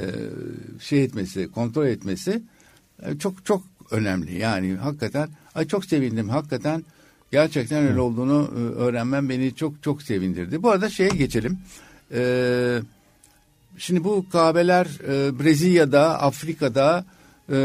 şey 0.79 1.03
etmesi, 1.03 1.51
kontrol 1.51 1.85
etmesi 1.85 2.41
e, 3.03 3.17
çok 3.17 3.45
çok 3.45 3.63
önemli. 3.91 4.37
Yani 4.39 4.75
hakikaten 4.75 5.29
ay 5.55 5.67
çok 5.67 5.85
sevindim. 5.85 6.29
Hakikaten 6.29 6.83
gerçekten 7.31 7.87
öyle 7.87 7.99
olduğunu 7.99 8.51
e, 8.55 8.59
öğrenmem 8.59 9.29
beni 9.29 9.55
çok 9.55 9.83
çok 9.83 10.01
sevindirdi. 10.01 10.63
Bu 10.63 10.69
arada 10.69 10.89
şeye 10.89 11.09
geçelim. 11.09 11.57
Eee 12.13 12.81
Şimdi 13.77 14.03
bu 14.03 14.25
kahveler 14.31 14.87
e, 15.07 15.39
Brezilya'da, 15.39 16.21
Afrika'da 16.21 17.05
e, 17.49 17.57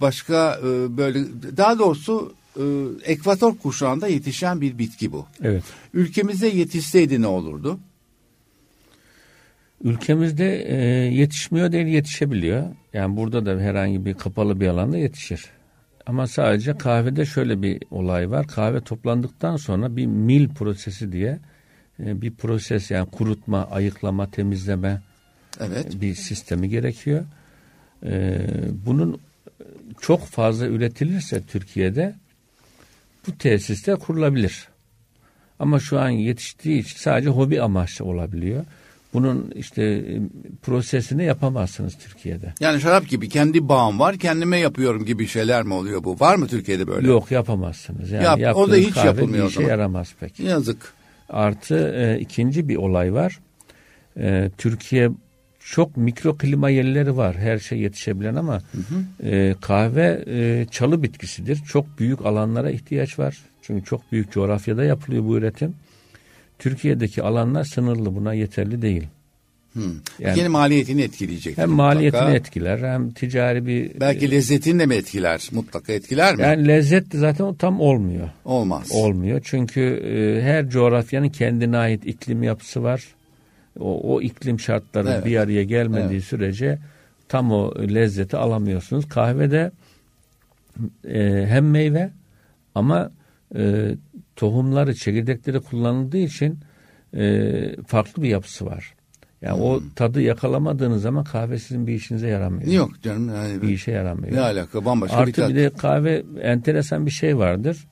başka 0.00 0.60
e, 0.64 0.96
böyle 0.96 1.24
daha 1.56 1.78
doğrusu 1.78 2.34
e, 2.56 2.62
ekvator 3.04 3.56
kuşağında 3.58 4.08
yetişen 4.08 4.60
bir 4.60 4.78
bitki 4.78 5.12
bu. 5.12 5.26
Evet. 5.42 5.64
Ülkemizde 5.94 6.46
yetişseydi 6.46 7.22
ne 7.22 7.26
olurdu? 7.26 7.78
Ülkemizde 9.84 10.64
e, 10.68 10.76
yetişmiyor 11.14 11.72
değil 11.72 11.86
yetişebiliyor. 11.86 12.66
Yani 12.92 13.16
burada 13.16 13.46
da 13.46 13.60
herhangi 13.60 14.04
bir 14.04 14.14
kapalı 14.14 14.60
bir 14.60 14.68
alanda 14.68 14.98
yetişir. 14.98 15.44
Ama 16.06 16.26
sadece 16.26 16.78
kahvede 16.78 17.26
şöyle 17.26 17.62
bir 17.62 17.82
olay 17.90 18.30
var. 18.30 18.46
Kahve 18.46 18.80
toplandıktan 18.80 19.56
sonra 19.56 19.96
bir 19.96 20.06
mil 20.06 20.48
prosesi 20.48 21.12
diye 21.12 21.38
e, 22.00 22.22
bir 22.22 22.34
proses 22.34 22.90
yani 22.90 23.10
kurutma, 23.10 23.64
ayıklama, 23.70 24.30
temizleme 24.30 25.02
evet. 25.60 26.00
bir 26.00 26.14
sistemi 26.14 26.68
gerekiyor. 26.68 27.24
E, 28.04 28.40
bunun 28.86 29.20
çok 30.00 30.26
fazla 30.26 30.66
üretilirse 30.66 31.42
Türkiye'de 31.42 32.14
bu 33.26 33.38
tesiste 33.38 33.94
kurulabilir. 33.94 34.68
Ama 35.58 35.80
şu 35.80 36.00
an 36.00 36.08
yetiştiği 36.08 36.80
için 36.80 36.96
sadece 36.96 37.28
hobi 37.28 37.62
amaçlı 37.62 38.04
olabiliyor. 38.04 38.64
Bunun 39.14 39.52
işte 39.54 39.82
e, 39.82 40.20
prosesini 40.62 41.24
yapamazsınız 41.24 41.98
Türkiye'de. 41.98 42.54
Yani 42.60 42.80
şarap 42.80 43.08
gibi 43.08 43.28
kendi 43.28 43.68
bağım 43.68 44.00
var 44.00 44.18
kendime 44.18 44.58
yapıyorum 44.58 45.04
gibi 45.04 45.26
şeyler 45.26 45.62
mi 45.62 45.74
oluyor 45.74 46.04
bu? 46.04 46.20
Var 46.20 46.36
mı 46.36 46.46
Türkiye'de 46.46 46.86
böyle? 46.86 47.08
Yok 47.08 47.30
yapamazsınız. 47.30 48.10
Yani 48.10 48.42
Yap, 48.42 48.56
o 48.56 48.70
da 48.70 48.76
hiç 48.76 48.96
yapılmıyor. 48.96 49.48
İşe 49.50 49.62
yaramaz 49.62 50.14
pek. 50.20 50.40
Yazık. 50.40 50.92
Artı 51.28 51.94
e, 51.96 52.20
ikinci 52.20 52.68
bir 52.68 52.76
olay 52.76 53.14
var. 53.14 53.40
E, 54.16 54.50
Türkiye 54.58 55.10
çok 55.70 55.96
mikro 55.96 56.36
klima 56.36 56.70
yerleri 56.70 57.16
var. 57.16 57.36
Her 57.36 57.58
şey 57.58 57.78
yetişebilen 57.78 58.34
ama 58.34 58.54
hı 58.54 58.78
hı. 58.78 59.28
E, 59.28 59.54
kahve 59.60 60.24
e, 60.26 60.66
çalı 60.70 61.02
bitkisidir. 61.02 61.60
Çok 61.68 61.98
büyük 61.98 62.26
alanlara 62.26 62.70
ihtiyaç 62.70 63.18
var. 63.18 63.38
Çünkü 63.62 63.84
çok 63.84 64.12
büyük 64.12 64.32
coğrafyada 64.32 64.84
yapılıyor 64.84 65.24
bu 65.24 65.36
üretim. 65.36 65.74
Türkiye'deki 66.58 67.22
alanlar 67.22 67.64
sınırlı 67.64 68.16
buna 68.16 68.34
yeterli 68.34 68.82
değil. 68.82 69.06
Hmm. 69.72 69.82
Yani, 70.18 70.38
yani 70.38 70.48
maliyetini 70.48 71.02
etkileyecek. 71.02 71.58
Hem 71.58 71.70
mutlaka. 71.70 71.94
maliyetini 71.94 72.34
etkiler 72.34 72.78
hem 72.78 73.10
ticari 73.10 73.66
bir... 73.66 74.00
Belki 74.00 74.30
lezzetini 74.30 74.78
de 74.78 74.86
mi 74.86 74.94
etkiler? 74.94 75.48
Mutlaka 75.52 75.92
etkiler 75.92 76.36
mi? 76.36 76.42
Yani 76.42 76.68
lezzet 76.68 77.06
zaten 77.14 77.54
tam 77.54 77.80
olmuyor. 77.80 78.28
Olmaz. 78.44 78.88
Olmuyor 78.90 79.40
çünkü 79.44 79.80
e, 79.80 80.42
her 80.42 80.68
coğrafyanın 80.68 81.28
kendine 81.28 81.76
ait 81.76 82.06
iklim 82.06 82.42
yapısı 82.42 82.82
var. 82.82 83.04
O, 83.80 84.14
o 84.14 84.20
iklim 84.22 84.60
şartları 84.60 85.08
evet. 85.08 85.24
bir 85.24 85.36
araya 85.36 85.64
gelmediği 85.64 86.18
evet. 86.18 86.24
sürece 86.24 86.78
tam 87.28 87.52
o 87.52 87.74
lezzeti 87.78 88.36
alamıyorsunuz. 88.36 89.08
Kahvede 89.08 89.70
e, 91.08 91.46
hem 91.48 91.70
meyve 91.70 92.10
ama 92.74 93.10
e, 93.56 93.94
tohumları, 94.36 94.94
çekirdekleri 94.94 95.60
kullanıldığı 95.60 96.18
için 96.18 96.58
e, 97.16 97.76
farklı 97.86 98.22
bir 98.22 98.28
yapısı 98.28 98.66
var. 98.66 98.94
Yani 99.42 99.58
hmm. 99.58 99.64
o 99.64 99.80
tadı 99.96 100.22
yakalamadığınız 100.22 101.02
zaman 101.02 101.24
kahve 101.24 101.58
sizin 101.58 101.86
bir 101.86 101.94
işinize 101.94 102.28
yaramıyor. 102.28 102.72
Yok 102.72 103.02
canım. 103.02 103.28
Yani 103.28 103.62
bir 103.62 103.68
işe 103.68 103.90
yaramıyor. 103.90 104.36
Ne 104.36 104.40
alaka 104.40 104.84
bambaşka 104.84 105.16
Artı 105.16 105.28
bir 105.28 105.32
tat. 105.32 105.48
bir 105.48 105.54
de 105.54 105.70
kahve 105.70 106.24
enteresan 106.42 107.06
bir 107.06 107.10
şey 107.10 107.38
vardır. 107.38 107.86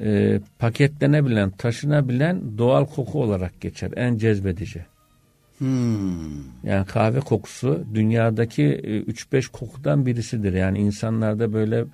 Ee, 0.00 0.40
paketlenebilen, 0.58 1.50
taşınabilen 1.50 2.58
doğal 2.58 2.84
koku 2.86 3.22
olarak 3.22 3.60
geçer. 3.60 3.90
En 3.96 4.18
cezbedici. 4.18 4.84
Hmm. 5.58 6.42
Yani 6.64 6.86
kahve 6.86 7.20
kokusu 7.20 7.84
dünyadaki 7.94 8.62
3-5 9.08 9.38
e, 9.38 9.52
kokudan 9.52 10.06
birisidir. 10.06 10.52
Yani 10.52 10.78
insanlarda 10.78 11.52
böyle 11.52 11.84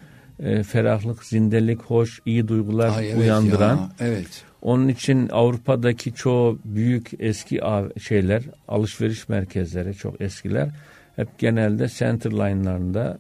e, 0.41 0.63
ferahlık, 0.63 1.25
zindelik, 1.25 1.83
hoş, 1.83 2.21
iyi 2.27 2.49
duygular 2.49 2.99
Ay, 2.99 3.11
evet 3.11 3.21
uyandıran. 3.21 3.77
Ya, 3.77 3.91
evet. 4.01 4.45
Onun 4.63 4.89
için 4.89 5.29
Avrupa'daki 5.29 6.15
çoğu 6.15 6.59
büyük 6.65 7.11
eski 7.19 7.61
şeyler, 8.03 8.43
alışveriş 8.69 9.29
merkezleri 9.29 9.95
çok 9.95 10.21
eskiler 10.21 10.69
hep 11.17 11.39
genelde 11.39 11.89
center 11.89 12.31
line'larında 12.31 13.19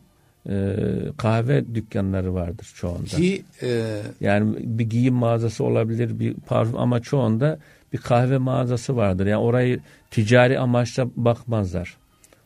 e, 0.49 0.76
kahve 1.16 1.74
dükkanları 1.74 2.34
vardır 2.34 2.72
çoğunda. 2.74 3.05
Ki 3.05 3.42
e... 3.62 4.01
yani 4.20 4.57
bir 4.61 4.84
giyim 4.84 5.14
mağazası 5.14 5.64
olabilir, 5.64 6.20
bir 6.20 6.34
parfüm 6.34 6.78
ama 6.78 7.01
çoğunda 7.01 7.59
bir 7.92 7.99
kahve 7.99 8.38
mağazası 8.38 8.97
vardır. 8.97 9.26
Yani 9.26 9.42
orayı 9.42 9.80
ticari 10.11 10.59
amaçla 10.59 11.07
bakmazlar. 11.16 11.97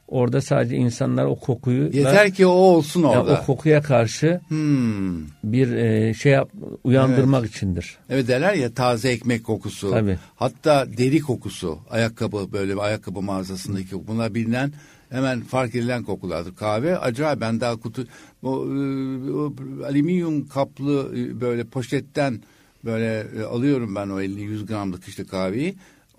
Orada 0.09 0.41
sadece 0.41 0.77
insanlar 0.77 1.25
o 1.25 1.35
kokuyu 1.35 1.91
yeter 1.93 2.35
ki 2.35 2.47
o 2.47 2.51
olsun 2.51 3.03
orada. 3.03 3.31
Yani 3.31 3.41
o 3.43 3.47
kokuya 3.47 3.83
karşı 3.83 4.41
hmm. 4.49 5.27
bir 5.45 5.73
e, 5.73 6.15
şey 6.15 6.33
yap, 6.33 6.51
uyandırmak 6.85 7.41
evet. 7.41 7.55
içindir. 7.57 7.97
Evet 8.11 8.29
derler 8.29 8.55
ya 8.55 8.75
taze 8.75 9.11
ekmek 9.11 9.45
kokusu. 9.45 9.91
Tabii. 9.91 10.19
Hatta 10.37 10.87
deri 10.97 11.21
kokusu, 11.21 11.79
ayakkabı 11.91 12.53
böyle 12.53 12.73
bir 12.73 12.81
ayakkabı 12.81 13.23
mağazasındaki. 13.23 14.07
Bunlar 14.07 14.35
bilinen 14.35 14.73
hemen 15.11 15.41
fark 15.41 15.75
edilen 15.75 16.03
kokulardır. 16.03 16.57
Kahve 16.57 16.99
acayip 16.99 17.41
ben 17.41 17.61
daha 17.61 17.77
kutu 17.77 18.07
o, 18.43 18.51
o 18.51 19.55
alüminyum 19.85 20.49
kaplı 20.49 21.13
e, 21.17 21.41
böyle 21.41 21.65
poşetten 21.65 22.41
böyle 22.85 23.27
e, 23.39 23.43
alıyorum 23.43 23.95
ben 23.95 24.09
o 24.09 24.21
50-100 24.21 24.67
gramlık 24.67 25.09
işte 25.09 25.25
kahveyi. 25.25 25.75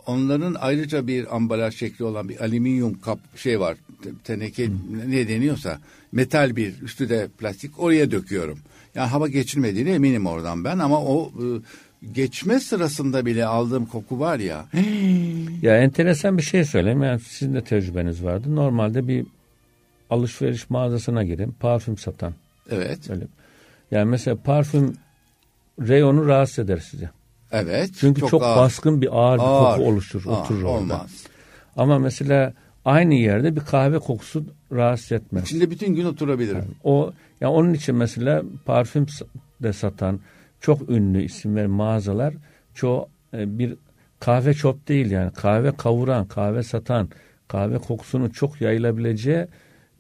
Onların 0.06 0.56
ayrıca 0.60 1.08
bir 1.08 1.36
ambalaj 1.36 1.76
şekli 1.76 2.06
olan 2.06 2.30
bir 2.30 2.44
alüminyum 2.44 3.00
kap 3.00 3.20
şey 3.36 3.60
var. 3.60 3.78
Teneke 4.24 4.70
ne 5.08 5.28
deniyorsa 5.28 5.80
metal 6.12 6.56
bir 6.56 6.82
üstü 6.82 7.10
de 7.10 7.28
plastik 7.38 7.80
oraya 7.80 8.12
döküyorum. 8.12 8.60
Yani 8.96 9.10
hava 9.10 9.28
geçirmediğini 9.28 9.90
eminim 9.90 10.26
oradan 10.26 10.64
ben 10.64 10.80
ama 10.80 11.02
o 11.02 11.28
e, 11.28 11.46
geçme 12.14 12.60
sırasında 12.60 13.26
bile 13.26 13.46
aldığım 13.46 13.86
koku 13.86 14.20
var 14.20 14.40
ya. 14.40 14.66
Ya 15.62 15.78
enteresan 15.78 16.38
bir 16.38 16.44
şey 16.44 16.66
söyleyeyim. 16.66 17.04
Yani 17.04 17.20
sizin 17.20 17.54
de 17.54 17.64
tecrübeniz 17.64 18.24
vardı. 18.24 18.56
Normalde 18.56 19.08
bir 19.08 19.26
alışveriş 20.10 20.70
mağazasına 20.70 21.24
girin. 21.24 21.56
Parfüm 21.60 21.98
satan. 21.98 22.34
Evet. 22.70 23.10
Öyle. 23.10 23.28
Yani 23.92 24.10
mesela 24.10 24.36
parfüm 24.36 24.94
reyonu 25.80 26.28
rahatsız 26.28 26.60
eder 26.60 26.78
sizi. 26.78 27.10
Evet. 27.52 27.90
Çünkü 28.00 28.28
çok, 28.28 28.44
ağır. 28.44 28.58
baskın 28.58 29.02
bir 29.02 29.20
ağır, 29.20 29.38
bir 29.38 29.44
Ağır. 29.44 29.78
koku 29.78 29.90
oluşur, 29.90 30.24
Ağır, 30.28 30.42
oturur 30.42 30.64
orada. 30.64 30.78
Olmaz. 30.78 31.24
Ama 31.78 32.00
mesela 32.00 32.54
aynı 32.86 33.14
yerde 33.14 33.56
bir 33.56 33.62
kahve 33.62 34.00
kokusu 34.00 34.44
rahatsız 34.72 35.12
etmez. 35.12 35.44
İçinde 35.44 35.72
bütün 35.72 35.96
gün 35.96 36.06
oturabilirim. 36.06 36.66
O 36.84 37.14
ya 37.42 37.52
onun 37.52 37.74
için 37.74 37.96
mesela 37.96 38.44
parfüm 38.66 39.06
de 39.64 39.74
satan 39.74 40.20
çok 40.62 40.90
ünlü 40.90 41.24
isim 41.24 41.56
veren 41.56 41.70
mağazalar 41.70 42.34
çoğu 42.74 43.10
e, 43.34 43.60
bir 43.60 43.76
kahve 44.20 44.54
çöp 44.54 44.88
değil 44.88 45.12
yani 45.12 45.32
kahve 45.34 45.76
kavuran, 45.76 46.28
kahve 46.28 46.64
satan, 46.64 47.10
kahve 47.48 47.78
kokusunun 47.78 48.30
çok 48.30 48.62
yayılabileceği 48.62 49.48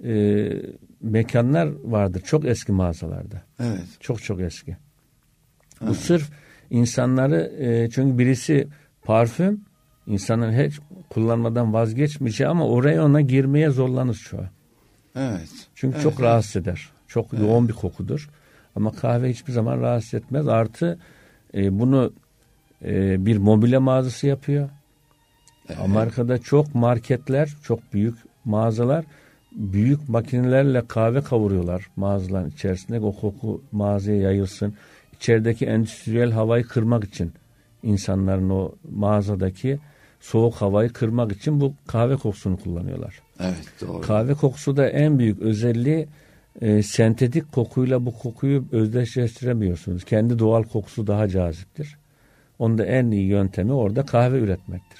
e, 0.03 0.47
mekanlar 1.01 1.69
vardır. 1.83 2.21
Çok 2.21 2.45
eski 2.45 2.71
mağazalarda. 2.71 3.41
Evet. 3.59 3.85
Çok 3.99 4.23
çok 4.23 4.41
eski. 4.41 4.77
Bu 5.81 5.95
sırf 5.95 6.29
insanları 6.69 7.53
e, 7.59 7.89
çünkü 7.89 8.17
birisi 8.17 8.67
parfüm 9.03 9.61
insanın 10.07 10.51
hiç 10.51 10.79
kullanmadan 11.09 11.73
vazgeçmeyeceği 11.73 12.47
ama 12.49 12.67
oraya 12.67 13.05
ona 13.05 13.21
girmeye 13.21 13.69
zorlanır 13.69 14.15
çoğu. 14.15 14.45
Evet. 15.15 15.49
Çünkü 15.75 15.95
Evet, 15.95 16.03
çok 16.03 16.13
evet. 16.13 16.23
rahatsız 16.23 16.55
eder. 16.55 16.89
Çok 17.07 17.33
yoğun 17.33 17.67
bir 17.67 17.73
kokudur. 17.73 18.29
Ama 18.75 18.91
kahve 18.91 19.29
hiçbir 19.29 19.53
zaman 19.53 19.81
rahatsız 19.81 20.13
etmez. 20.13 20.47
Artı 20.47 20.99
e, 21.55 21.79
bunu 21.79 22.13
e, 22.85 23.25
bir 23.25 23.37
mobilya 23.37 23.79
mağazası 23.79 24.27
yapıyor. 24.27 24.69
Amerika'da 25.79 26.37
çok 26.37 26.75
marketler, 26.75 27.49
çok 27.63 27.93
büyük 27.93 28.15
mağazalar 28.45 29.05
büyük 29.51 30.09
makinelerle 30.09 30.87
kahve 30.87 31.21
kavuruyorlar 31.21 31.87
mağazaların 31.95 32.49
içerisinde. 32.49 32.99
O 32.99 33.15
koku 33.15 33.61
mağazaya 33.71 34.21
yayılsın. 34.21 34.73
İçerideki 35.13 35.65
endüstriyel 35.65 36.31
havayı 36.31 36.63
kırmak 36.63 37.03
için 37.03 37.31
insanların 37.83 38.49
o 38.49 38.71
mağazadaki 38.91 39.79
soğuk 40.19 40.55
havayı 40.55 40.93
kırmak 40.93 41.31
için 41.31 41.61
bu 41.61 41.73
kahve 41.87 42.15
kokusunu 42.15 42.57
kullanıyorlar. 42.57 43.21
Evet 43.39 43.73
doğru. 43.81 44.01
Kahve 44.01 44.33
kokusu 44.33 44.77
da 44.77 44.89
en 44.89 45.19
büyük 45.19 45.41
özelliği 45.41 46.07
e, 46.61 46.83
sentetik 46.83 47.51
kokuyla 47.51 48.05
bu 48.05 48.17
kokuyu 48.19 48.65
özdeşleştiremiyorsunuz. 48.71 50.03
Kendi 50.03 50.39
doğal 50.39 50.63
kokusu 50.63 51.07
daha 51.07 51.27
caziptir. 51.27 51.97
Onun 52.59 52.77
da 52.77 52.85
en 52.85 53.11
iyi 53.11 53.27
yöntemi 53.27 53.73
orada 53.73 54.05
kahve 54.05 54.39
üretmektir. 54.39 54.99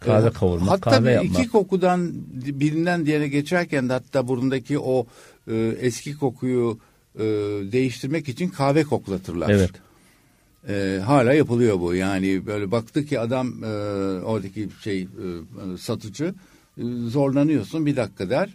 Kahve 0.00 0.28
Ee, 0.28 0.30
kavurmak, 0.30 0.68
hatta 0.70 0.90
kahve 0.90 1.12
yapmak. 1.12 1.32
iki 1.38 1.48
kokudan 1.48 2.12
birinden 2.34 3.06
diğerine 3.06 3.28
geçerken 3.28 3.88
de 3.88 3.92
hatta 3.92 4.28
burundaki 4.28 4.78
o 4.78 5.06
e, 5.50 5.54
eski 5.80 6.18
kokuyu 6.18 6.78
e, 7.18 7.24
değiştirmek 7.72 8.28
için 8.28 8.48
kahve 8.48 8.84
koklatırlar. 8.84 9.50
Evet. 9.50 9.70
E, 10.68 11.00
hala 11.04 11.32
yapılıyor 11.34 11.80
bu. 11.80 11.94
Yani 11.94 12.46
böyle 12.46 12.70
baktı 12.70 13.04
ki 13.04 13.20
adam 13.20 13.64
e, 13.64 13.66
oradaki 14.22 14.68
şey 14.82 15.02
e, 15.02 15.06
satıcı 15.78 16.34
e, 16.78 16.82
zorlanıyorsun 17.08 17.86
bir 17.86 17.96
dakika 17.96 18.30
der. 18.30 18.54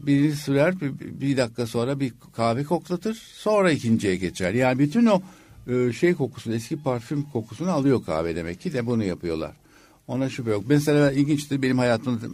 Biri 0.00 0.36
sürer 0.36 0.80
bir, 0.80 1.20
bir 1.20 1.36
dakika 1.36 1.66
sonra 1.66 2.00
bir 2.00 2.12
kahve 2.36 2.64
koklatır 2.64 3.14
sonra 3.14 3.70
ikinciye 3.70 4.16
geçer. 4.16 4.54
Yani 4.54 4.78
bütün 4.78 5.06
o 5.06 5.22
e, 5.66 5.92
şey 5.92 6.14
kokusunu 6.14 6.54
eski 6.54 6.82
parfüm 6.82 7.22
kokusunu 7.22 7.70
alıyor 7.70 8.04
kahve 8.04 8.36
demek 8.36 8.60
ki 8.60 8.72
de 8.72 8.86
bunu 8.86 9.04
yapıyorlar. 9.04 9.52
Ona 10.08 10.28
şüphe 10.28 10.50
yok. 10.50 10.64
Mesela 10.68 11.12
ilginçtir 11.12 11.62
benim 11.62 11.78
hayatımda 11.78 12.26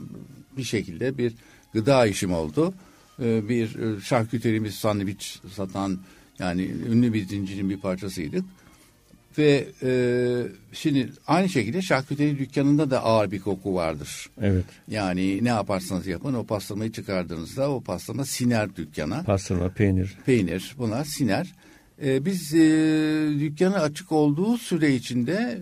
bir 0.56 0.64
şekilde 0.64 1.18
bir 1.18 1.34
gıda 1.72 2.06
işim 2.06 2.32
oldu. 2.32 2.74
E, 3.22 3.48
bir 3.48 3.78
e, 3.78 4.00
şarküterimiz 4.00 4.74
sandviç 4.74 5.40
satan 5.54 5.98
yani 6.38 6.62
ünlü 6.62 7.12
bir 7.12 7.28
zincirin 7.28 7.70
bir 7.70 7.80
parçasıydık. 7.80 8.44
Ve 9.38 9.66
e, 9.82 9.92
şimdi 10.72 11.12
aynı 11.26 11.48
şekilde 11.48 11.82
şarküteri 11.82 12.38
dükkanında 12.38 12.90
da 12.90 13.04
ağır 13.04 13.30
bir 13.30 13.40
koku 13.40 13.74
vardır. 13.74 14.30
Evet. 14.40 14.64
Yani 14.88 15.44
ne 15.44 15.48
yaparsanız 15.48 16.06
yapın 16.06 16.34
o 16.34 16.44
pastırmayı 16.44 16.92
çıkardığınızda 16.92 17.70
o 17.70 17.80
pastırma 17.80 18.24
siner 18.24 18.76
dükkana. 18.76 19.22
Pastırma, 19.22 19.68
peynir. 19.68 20.18
Peynir 20.26 20.74
bunlar 20.78 21.04
siner. 21.04 21.52
Ee, 22.04 22.24
biz 22.24 22.54
e, 22.54 22.58
dükkanı 23.40 23.80
açık 23.80 24.12
olduğu 24.12 24.58
süre 24.58 24.94
içinde 24.94 25.60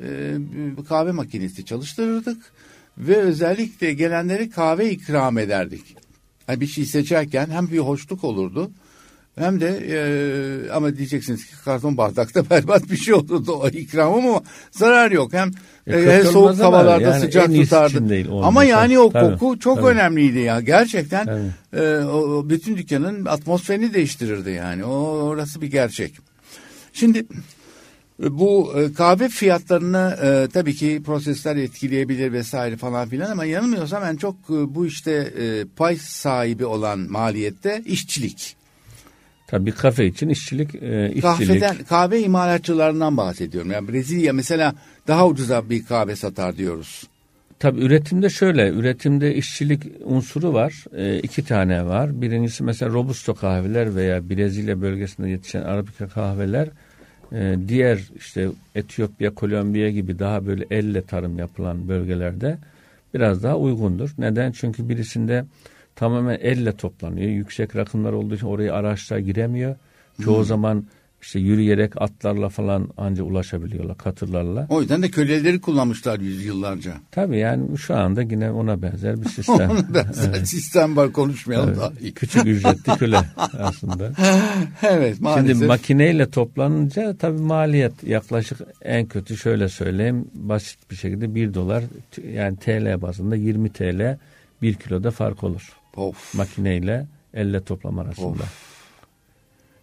e, 0.81 0.85
kahve 0.89 1.13
makinesi 1.13 1.65
çalıştırırdık. 1.65 2.53
Ve 2.99 3.17
özellikle 3.17 3.93
gelenlere 3.93 4.51
kahve 4.51 4.91
ikram 4.91 5.39
ederdik. 5.39 5.97
Yani 6.49 6.61
bir 6.61 6.67
şey 6.67 6.85
seçerken 6.85 7.51
hem 7.51 7.71
bir 7.71 7.79
hoşluk 7.79 8.25
olurdu 8.25 8.71
hem 9.39 9.61
de 9.61 9.69
e, 9.91 10.71
ama 10.71 10.97
diyeceksiniz 10.97 11.47
ki 11.47 11.53
karton 11.65 11.97
bardakta 11.97 12.51
berbat 12.51 12.91
bir 12.91 12.97
şey 12.97 13.15
olurdu 13.15 13.53
o 13.53 13.69
ikramım 13.69 14.27
ama 14.27 14.43
zarar 14.71 15.11
yok. 15.11 15.33
Hem 15.33 15.51
e, 15.87 16.05
kötü 16.05 16.29
soğuk 16.29 16.61
havalarda 16.61 17.03
yani 17.03 17.21
sıcak 17.21 17.55
tutardı. 17.55 18.09
değil, 18.09 18.29
ama 18.31 18.65
yani 18.65 18.99
o 18.99 19.13
Tabii, 19.13 19.39
koku 19.39 19.59
çok 19.59 19.77
tabii. 19.77 19.87
önemliydi 19.87 20.39
ya. 20.39 20.61
Gerçekten 20.61 21.27
Tabii. 21.27 21.83
e, 21.83 22.05
o, 22.05 22.19
o 22.19 22.49
bütün 22.49 22.77
dükkanın 22.77 23.25
atmosferini 23.25 23.95
değiştirirdi 23.95 24.51
yani. 24.51 24.85
O 24.85 24.95
orası 25.05 25.61
bir 25.61 25.71
gerçek. 25.71 26.15
Şimdi 26.93 27.19
e, 28.23 28.39
bu 28.39 28.73
e, 28.81 28.93
kahve 28.93 29.29
fiyatlarını 29.29 30.19
e, 30.23 30.49
tabii 30.53 30.75
ki 30.75 31.03
prosesler 31.07 31.57
etkileyebilir 31.57 32.33
vesaire 32.33 32.77
falan 32.77 33.09
filan 33.09 33.31
ama 33.31 33.45
yanılmıyorsam 33.45 34.05
en 34.05 34.17
çok 34.17 34.35
e, 34.35 34.75
bu 34.75 34.87
işte 34.87 35.13
e, 35.13 35.65
pay 35.77 35.97
sahibi 35.97 36.67
olan 36.67 36.99
maliyette 36.99 37.83
işçilik. 37.87 38.60
Tabii 39.51 39.73
kafe 39.73 40.07
için 40.07 40.29
işçilik, 40.29 40.75
e, 40.75 41.07
işçilik. 41.09 41.23
Kahveden 41.23 41.77
kahve 41.89 42.21
imalatçılarından 42.21 43.17
bahsediyorum. 43.17 43.71
Yani 43.71 43.89
Brezilya 43.89 44.33
mesela 44.33 44.75
daha 45.09 45.27
ucuza 45.27 45.71
bir 45.71 45.85
kahve 45.85 46.17
satar 46.17 46.57
diyoruz. 46.57 47.03
Tabii 47.59 47.81
üretimde 47.81 48.31
şöyle, 48.31 48.69
üretimde 48.69 49.35
işçilik 49.35 49.83
unsuru 50.05 50.53
var. 50.53 50.85
E, 50.97 51.19
iki 51.19 51.45
tane 51.45 51.87
var. 51.87 52.21
Birincisi 52.21 52.65
mesela 52.65 52.93
Robusto 52.93 53.35
kahveler 53.35 53.95
veya 53.95 54.31
Brezilya 54.31 54.81
bölgesinde 54.81 55.29
yetişen 55.29 55.63
Arabika 55.63 56.09
kahveler 56.09 56.69
e, 57.33 57.57
diğer 57.69 58.01
işte 58.17 58.49
Etiyopya, 58.75 59.35
Kolombiya 59.35 59.91
gibi 59.91 60.19
daha 60.19 60.47
böyle 60.47 60.67
elle 60.71 61.03
tarım 61.03 61.39
yapılan 61.39 61.89
bölgelerde 61.89 62.59
biraz 63.15 63.43
daha 63.43 63.57
uygundur. 63.57 64.11
Neden? 64.19 64.53
Çünkü 64.53 64.89
birisinde 64.89 65.45
tamamen 65.97 66.39
elle 66.43 66.77
toplanıyor. 66.77 67.31
Yüksek 67.31 67.77
rakımlar 67.77 68.13
olduğu 68.13 68.35
için 68.35 68.47
oraya 68.47 68.75
araçlar 68.75 69.19
giremiyor. 69.19 69.77
Çoğu 70.25 70.45
zaman 70.45 70.85
işte 71.23 71.39
yürüyerek 71.41 72.03
atlarla 72.03 72.49
falan 72.49 72.89
anca 72.97 73.23
ulaşabiliyorlar, 73.25 73.99
katırlarla. 73.99 74.67
O 74.71 74.81
yüzden 74.81 75.03
de 75.03 75.11
köleleri 75.11 75.61
kullanmışlar 75.61 76.21
yüzyıllarca. 76.21 76.95
Tabii 77.11 77.39
yani 77.39 77.79
şu 77.79 77.97
anda 77.97 78.23
yine 78.23 78.51
ona 78.51 78.83
benzer 78.83 79.23
bir 79.23 79.29
sistem. 79.29 79.71
Ona 79.71 79.95
benzer 79.95 80.45
sistem 80.45 80.97
var 80.97 81.13
konuşmayalım 81.13 81.69
Evet, 81.69 81.79
daha 81.79 81.93
iyi. 82.01 82.15
Küçük 82.15 82.47
ücretli 82.47 82.93
köle 82.99 83.17
aslında. 83.59 84.13
evet 84.83 85.21
maalesef. 85.21 85.51
Şimdi 85.53 85.67
makineyle 85.67 86.31
toplanınca 86.31 87.17
tabii 87.17 87.41
maliyet 87.41 88.05
yaklaşık 88.05 88.59
en 88.83 89.07
kötü 89.07 89.37
şöyle 89.37 89.69
söyleyeyim 89.69 90.29
basit 90.35 90.91
bir 90.91 90.97
şekilde 90.97 91.35
1 91.35 91.55
dolar 91.55 91.85
yani 92.33 92.57
TL 92.57 93.03
bazında 93.03 93.37
20 93.37 93.73
TL 93.73 94.19
1 94.63 94.75
kiloda 94.75 95.11
fark 95.11 95.45
olur. 95.45 95.80
Of. 95.97 96.35
Makineyle 96.35 97.07
elle 97.35 97.65
toplama 97.65 98.03
arasında. 98.03 98.29
Of. 98.29 98.71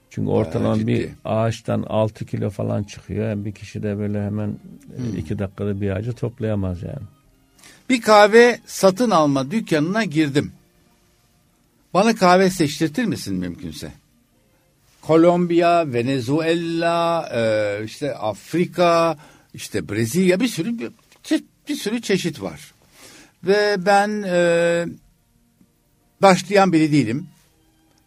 Çünkü 0.10 0.28
Bayağı 0.28 0.40
ortalama 0.40 0.88
bir 0.88 1.02
ciddi. 1.02 1.16
ağaçtan 1.26 1.84
6 1.88 2.26
kilo 2.26 2.50
falan 2.50 2.84
çıkıyor. 2.84 3.30
Yani 3.30 3.46
bir 3.46 3.52
kişi 3.52 3.84
de 3.84 3.98
böyle 3.98 4.26
hemen 4.26 4.60
2 5.18 5.40
dakikada 5.40 5.82
bir 5.82 5.90
ağacı 5.90 6.14
toplayamaz 6.14 6.84
yani. 6.84 7.08
Bir 7.90 8.02
kahve 8.02 8.60
satın 8.66 9.10
alma 9.10 9.52
dükkanına 9.52 10.04
girdim. 10.04 10.52
Bana 11.94 12.16
kahve 12.16 12.50
seçtirtir 12.50 13.06
misin 13.06 13.36
mümkünse? 13.36 13.92
Kolombiya, 15.02 15.94
Venezuela, 15.94 17.30
e, 17.34 17.82
işte 17.86 18.16
Afrika, 18.16 19.18
işte 19.54 19.90
Brezilya 19.90 20.40
bir 20.40 20.48
sürü 20.48 20.80
bir, 20.80 20.92
bir 21.70 21.76
sürü 21.76 22.02
çeşit 22.02 22.42
var. 22.42 22.74
Ve 23.44 23.86
ben 23.86 24.24
e, 24.28 24.86
başlayan 26.22 26.74
biri 26.74 26.92
değilim. 26.92 27.28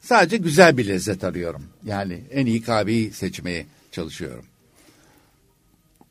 Sadece 0.00 0.36
güzel 0.36 0.76
bir 0.76 0.88
lezzet 0.88 1.24
arıyorum. 1.24 1.62
Yani 1.84 2.20
en 2.32 2.46
iyi 2.46 2.62
kahveyi 2.62 3.10
seçmeye 3.10 3.66
çalışıyorum. 3.92 4.44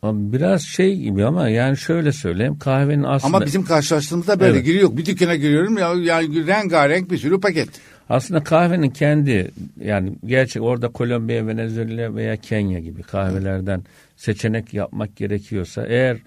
Biraz 0.04 0.62
şey 0.62 0.96
gibi 0.98 1.26
ama 1.26 1.50
yani 1.50 1.78
şöyle 1.78 2.12
söyleyeyim 2.12 2.60
kahvenin 2.60 3.04
aslında 3.04 3.38
Ama 3.38 3.46
bizim 3.46 3.66
karşılaştığımızda 3.66 4.40
böyle 4.40 4.56
Evet. 4.58 4.66
giriyor. 4.66 4.98
Bir 4.98 5.06
dükkana 5.06 5.36
giriyorum 5.36 5.78
ya 5.78 5.94
yani 5.94 6.48
rengarenk 6.48 7.12
bir 7.12 7.18
sürü 7.18 7.40
paket. 7.40 7.70
aslında 8.10 8.44
kahvenin 8.44 8.90
kendi 8.90 9.52
yani 9.82 10.14
gerçek 10.26 10.64
orada 10.64 10.88
Kolombiya, 10.88 11.48
Venezuela 11.48 12.16
veya 12.16 12.38
Kenya 12.38 12.80
gibi 12.80 13.04
kahvelerden 13.04 13.84
seçenek 14.18 14.74
yapmak 14.74 15.16
gerekiyorsa 15.16 15.86
eğer 15.88 16.18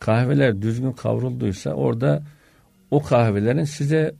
kahveler 0.00 0.62
düzgün 0.62 0.92
kavrulduysa 0.92 1.70
orada 1.70 2.22
o 2.90 3.02
kahvelerin 3.02 3.64
size 3.64 4.14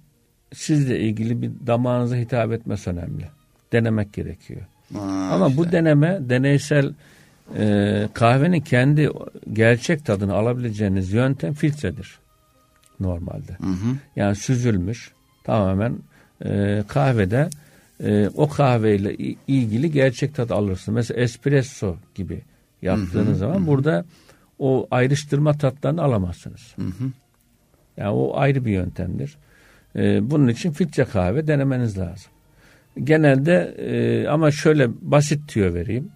sizle 0.57 1.00
ilgili 1.00 1.42
bir 1.42 1.50
damağınıza 1.66 2.16
hitap 2.16 2.52
etmesi 2.52 2.90
önemli. 2.90 3.28
Denemek 3.72 4.12
gerekiyor. 4.12 4.61
Ha, 4.94 5.30
Ama 5.32 5.57
bu 5.57 5.72
deneme 5.72 6.18
deneysel 6.20 6.92
e, 7.59 8.09
kahvenin 8.14 8.61
kendi 8.61 9.11
gerçek 9.52 10.04
tadını 10.04 10.34
alabileceğiniz 10.34 11.12
yöntem 11.12 11.54
filtredir 11.54 12.18
normalde. 13.00 13.57
Yani 14.16 14.36
süzülmüş 14.36 15.11
tamamen 15.44 15.98
e, 16.44 16.82
kahvede 16.88 17.50
e, 18.04 18.28
o 18.28 18.48
kahveyle 18.48 19.14
ilgili 19.48 19.90
gerçek 19.90 20.34
tadı 20.34 20.54
alırsın. 20.54 20.94
Mesela 20.94 21.20
espresso 21.20 21.96
gibi 22.14 22.42
yaptığınız 22.82 23.38
zaman 23.38 23.66
burada 23.66 24.04
o 24.59 24.86
ayrıştırma 24.90 25.52
tatlarını 25.59 26.02
alamazsınız. 26.02 26.74
Yani 27.96 28.11
o 28.11 28.36
ayrı 28.36 28.64
bir 28.64 28.72
yöntemdir. 28.72 29.36
E, 29.97 30.30
bunun 30.30 30.49
için 30.49 30.70
filtre 30.72 31.05
kahve 31.05 31.47
denemeniz 31.47 31.99
lazım. 31.99 32.30
Genelde 33.05 33.74
e, 33.78 34.28
ama 34.28 34.51
şöyle 34.51 34.88
basit 35.01 35.49
tüyo 35.49 35.74
vereyim. 35.74 36.09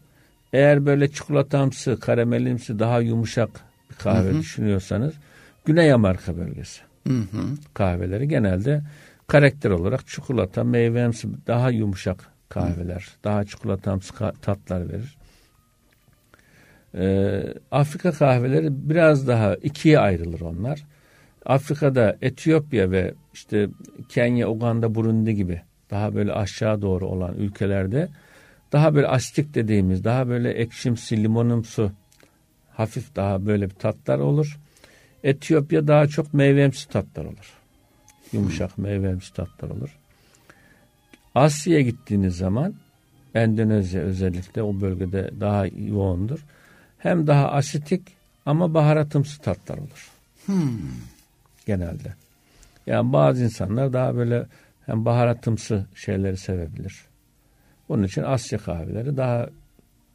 Eğer 0.52 0.86
böyle 0.86 1.08
çikolatamsı, 1.08 2.00
karamelimsi 2.00 2.78
daha 2.78 3.00
yumuşak 3.00 3.50
bir 3.90 3.94
kahve 3.94 4.38
düşünüyorsanız 4.38 5.14
Güney 5.64 5.92
Amerika 5.92 6.36
bölgesi 6.36 6.80
Hı 7.06 7.14
hı. 7.14 7.42
kahveleri 7.74 8.28
genelde 8.28 8.82
karakter 9.26 9.70
olarak 9.70 10.06
çikolata, 10.06 10.64
meyvemsi 10.64 11.28
daha 11.46 11.70
yumuşak 11.70 12.26
kahveler, 12.48 13.08
daha 13.24 13.44
çikolatamsı 13.44 14.14
tatlar 14.42 14.88
verir. 14.88 15.16
Ee, 16.94 17.54
Afrika 17.70 18.12
kahveleri 18.12 18.68
biraz 18.70 19.28
daha 19.28 19.54
ikiye 19.54 19.98
ayrılır 19.98 20.40
onlar. 20.40 20.84
Afrika'da 21.46 22.16
Etiyopya 22.22 22.90
ve 22.90 23.14
işte 23.34 23.68
Kenya, 24.08 24.48
Uganda, 24.48 24.94
Burundi 24.94 25.34
gibi 25.34 25.62
daha 25.90 26.14
böyle 26.14 26.32
aşağı 26.32 26.82
doğru 26.82 27.06
olan 27.06 27.34
ülkelerde 27.34 28.08
daha 28.72 28.94
böyle 28.94 29.06
astik 29.06 29.54
dediğimiz 29.54 30.04
daha 30.04 30.28
böyle 30.28 30.50
ekşimsi, 30.50 31.22
limonumsu 31.22 31.92
hafif 32.70 33.16
daha 33.16 33.46
böyle 33.46 33.70
bir 33.70 33.74
tatlar 33.74 34.18
olur. 34.18 34.58
Etiyopya 35.24 35.86
daha 35.86 36.06
çok 36.06 36.34
meyvemsi 36.34 36.88
tatlar 36.88 37.24
olur. 37.24 37.52
Yumuşak 38.32 38.78
meyvemsi 38.78 39.32
tatlar 39.32 39.70
olur. 39.70 39.98
Asya'ya 41.34 41.80
gittiğiniz 41.80 42.36
zaman 42.36 42.74
Endonezya 43.34 44.02
özellikle 44.02 44.62
o 44.62 44.80
bölgede 44.80 45.30
daha 45.40 45.66
yoğundur. 45.66 46.44
Hem 46.98 47.26
daha 47.26 47.50
asitik 47.50 48.02
ama 48.46 48.74
baharatımsı 48.74 49.40
tatlar 49.42 49.78
olur. 49.78 50.10
Genelde. 51.66 52.14
Yani 52.86 53.12
bazı 53.12 53.44
insanlar 53.44 53.92
daha 53.92 54.16
böyle 54.16 54.46
hem 54.86 55.04
baharatımsı 55.04 55.86
şeyleri 55.94 56.36
sevebilir. 56.36 57.04
Onun 57.88 58.02
için 58.02 58.22
Asya 58.22 58.58
kahveleri 58.58 59.16
daha 59.16 59.46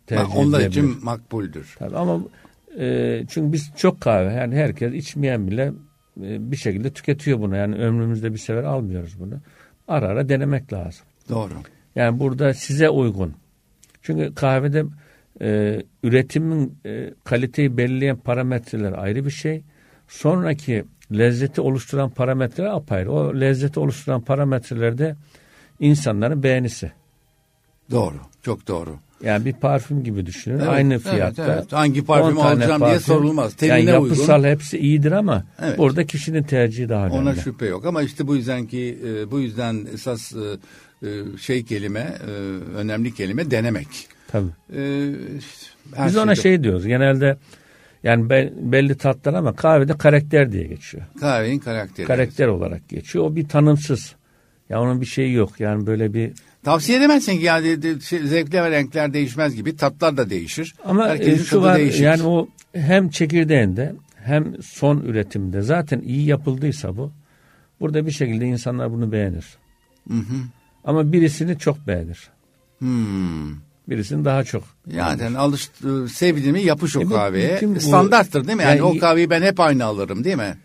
tercih 0.08 0.34
Ha, 0.34 0.38
onlar 0.38 0.60
edilebilir. 0.60 0.84
için 0.90 1.06
makbuldür. 1.06 1.76
Tabii 1.80 1.98
ama 1.98 2.20
e, 2.80 3.24
çünkü 3.30 3.54
biz 3.54 3.72
çok 3.76 4.02
kahve 4.02 4.34
yani 4.34 4.56
herkes 4.56 4.94
içmeyen 4.94 5.48
bile 5.48 5.74
e, 6.22 6.52
bir 6.52 6.58
şekilde 6.58 6.94
tüketiyor 6.94 7.40
bunu. 7.40 7.56
Yani 7.56 7.76
ömrümüzde 7.76 8.34
bir 8.34 8.38
sefer 8.38 8.64
almıyoruz 8.64 9.20
bunu. 9.20 9.34
Ara 9.88 10.08
ara 10.08 10.30
denemek 10.30 10.74
lazım. 10.74 11.06
Doğru. 11.30 11.54
Yani 11.96 12.20
burada 12.20 12.54
size 12.54 12.90
uygun. 12.90 13.34
Çünkü 14.02 14.36
kahvede 14.36 14.86
e, 15.42 15.82
üretimin 16.04 16.78
e, 16.86 17.14
kaliteyi 17.24 17.78
belirleyen 17.78 18.18
parametreler 18.18 18.94
ayrı 18.94 19.26
bir 19.26 19.32
şey. 19.32 19.64
Sonraki 20.08 20.86
lezzeti 21.12 21.62
oluşturan 21.62 22.10
parametreler 22.10 22.70
apayrı. 22.70 23.12
O 23.12 23.40
lezzeti 23.40 23.80
oluşturan 23.80 24.22
parametrelerde 24.22 25.16
insanların 25.80 26.44
beğenisi. 26.44 26.92
Doğru. 27.92 28.16
Çok 28.44 28.68
doğru. 28.68 28.96
Yani 29.24 29.46
bir 29.46 29.54
parfüm 29.54 30.04
gibi 30.04 30.26
düşünün. 30.26 30.60
Evet, 30.60 30.68
Aynı 30.68 30.94
evet, 30.94 31.04
fiyatta. 31.08 31.54
evet. 31.54 31.74
Hangi 31.74 32.06
parfümü 32.06 32.40
10 32.40 32.44
tane 32.44 32.54
alacağım 32.64 32.82
diye 32.82 32.90
parfüm. 32.92 33.16
sorulmaz. 33.16 33.52
Yani 33.62 33.70
Tenine 33.70 33.92
yapısal 33.92 34.38
uygun. 34.38 34.50
hepsi 34.50 34.78
iyidir 34.80 35.12
ama 35.12 35.44
Evet. 35.62 35.78
burada 35.78 36.06
kişinin 36.06 36.44
tercihi 36.44 36.90
daha 36.90 37.06
önemli. 37.06 37.20
Ona 37.20 37.36
şüphe 37.36 37.66
yok 37.66 37.86
ama 37.86 38.02
işte 38.02 38.28
bu 38.28 38.36
yüzden 38.36 38.66
ki 38.68 39.00
e, 39.08 39.32
bu 39.32 39.40
yüzden 39.40 39.88
esas 39.94 40.34
e, 40.34 40.38
e, 41.08 41.38
şey 41.42 41.64
kelime 41.66 42.18
önemli 42.76 43.14
kelime 43.14 43.52
denemek. 43.52 43.88
Tabii. 44.28 44.50
E, 44.76 45.12
her 45.96 46.08
Biz 46.08 46.18
ona 46.18 46.36
şeyde- 46.36 46.42
şey 46.42 46.64
diyoruz. 46.64 46.88
Genelde 46.88 47.38
yani 48.06 48.30
be- 48.30 48.54
belli 48.58 48.98
tatlar 48.98 49.34
ama 49.34 49.56
kahvede 49.56 49.98
karakter 49.98 50.52
diye 50.52 50.64
geçiyor. 50.64 51.04
kahvenin 51.20 51.60
karakteri. 51.60 52.08
Karakter 52.08 52.48
olarak 52.48 52.90
geçiyor. 52.90 53.26
O 53.26 53.36
bir 53.36 53.48
tanımsız. 53.48 54.16
Ya 54.70 54.82
onun 54.82 55.02
bir 55.02 55.06
şeyi 55.06 55.34
yok. 55.34 55.60
Yani 55.60 55.88
böyle 55.88 56.14
bir 56.14 56.32
Tavsiye 56.64 56.98
edemezsin 56.98 57.38
ki 57.38 57.44
yani 57.44 57.78
şey, 58.02 58.20
zevkler 58.20 58.64
ve 58.64 58.72
renkler 58.72 59.14
değişmez 59.14 59.56
gibi 59.56 59.76
tatlar 59.76 60.18
da 60.18 60.30
değişir. 60.30 60.76
ama 60.86 61.08
Herkesin 61.08 61.42
e, 61.42 61.46
şu 61.46 61.50
tadı 61.50 61.62
var 61.62 61.78
değişik. 61.78 62.02
yani 62.02 62.24
o 62.24 62.48
hem 62.74 63.10
çekirdeğinde 63.10 63.94
hem 64.24 64.64
son 64.64 65.00
üretimde 65.02 65.62
zaten 65.62 66.00
iyi 66.00 66.26
yapıldıysa 66.26 66.98
bu 66.98 67.12
burada 67.80 68.06
bir 68.06 68.12
şekilde 68.12 68.46
insanlar 68.46 68.92
bunu 68.92 69.12
beğenir. 69.12 69.46
Hı 70.08 70.14
hı. 70.18 70.36
Ama 70.84 71.12
birisini 71.12 71.58
çok 71.60 71.88
beğenir. 71.88 72.30
Hmm. 72.80 73.52
Birisini 73.90 74.26
daha 74.26 74.44
çok. 74.44 74.64
Yani 74.92 75.38
alış 75.38 75.70
sevdiğimi 76.14 76.62
yapış 76.62 76.96
o 76.98 77.02
E 77.02 77.06
kahveye. 77.06 77.60
bu- 77.64 77.80
Standarttır 77.80 78.48
değil 78.48 78.58
mi? 78.58 78.64
Yani, 78.64 78.78
Yani- 78.78 78.84
o 78.84 78.98
kahveyi 79.00 79.30
ben 79.30 79.42
hep 79.42 79.60
aynı 79.60 79.86
alırım 79.86 80.24
değil 80.24 80.36
mi? 80.38 80.58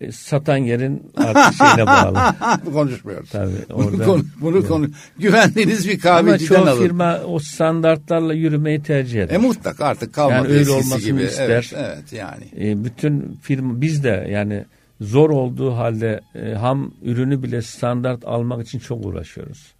E, 0.00 0.12
satan 0.12 0.56
yerin 0.56 1.12
artık 1.16 1.58
şeyine 1.58 1.86
bağlı. 1.86 2.18
Konuşmuyoruz. 2.72 3.30
Tabii 3.30 3.52
Bunu, 3.74 3.86
orada. 3.86 4.04
konu, 4.04 4.24
bunu 4.40 4.66
konu, 4.68 4.86
güvendiğiniz 5.18 5.88
bir 5.88 5.92
Ama 5.92 6.00
kahveciden 6.02 6.54
çoğu 6.56 6.68
alın. 6.68 6.82
firma 6.82 7.18
o 7.26 7.38
standartlarla 7.38 8.34
yürümeyi 8.34 8.82
tercih 8.82 9.22
eder. 9.22 9.34
E 9.34 9.38
mutlak 9.38 9.80
artık 9.80 10.14
kalmadı 10.14 10.34
Yani 10.48 10.58
öyle 10.58 10.70
olmasını 10.70 10.98
gibi. 11.00 11.22
ister. 11.22 11.48
Evet, 11.48 11.72
evet 11.76 12.12
yani. 12.12 12.44
E, 12.70 12.84
bütün 12.84 13.38
firma 13.42 13.80
biz 13.80 14.04
de 14.04 14.28
yani 14.30 14.64
zor 15.00 15.30
olduğu 15.30 15.72
halde 15.76 16.20
e, 16.34 16.52
ham 16.54 16.90
ürünü 17.02 17.42
bile 17.42 17.62
standart 17.62 18.24
almak 18.24 18.66
için 18.66 18.78
çok 18.78 19.06
uğraşıyoruz. 19.06 19.72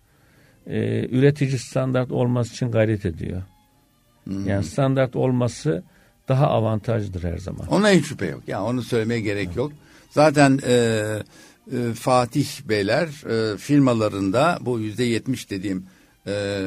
E, 0.66 1.08
üretici 1.10 1.58
standart 1.58 2.12
olması 2.12 2.52
için 2.52 2.70
gayret 2.70 3.06
ediyor. 3.06 3.42
Yani 4.46 4.64
standart 4.64 5.16
olması 5.16 5.82
daha 6.28 6.46
avantajlıdır 6.46 7.22
her 7.22 7.38
zaman. 7.38 7.68
Ona 7.68 7.90
hiç 7.90 8.06
şüphe 8.06 8.26
yok. 8.26 8.42
Ya 8.46 8.62
onu 8.62 8.82
söylemeye 8.82 9.20
gerek 9.20 9.56
yok. 9.56 9.72
Zaten 10.10 10.58
e, 10.66 10.74
e, 11.72 11.94
Fatih 11.94 12.46
Beyler 12.68 13.08
e, 13.30 13.56
firmalarında 13.56 14.58
bu 14.60 14.80
yüzde 14.80 15.04
yetmiş 15.04 15.50
dediğim 15.50 15.86
e, 16.26 16.60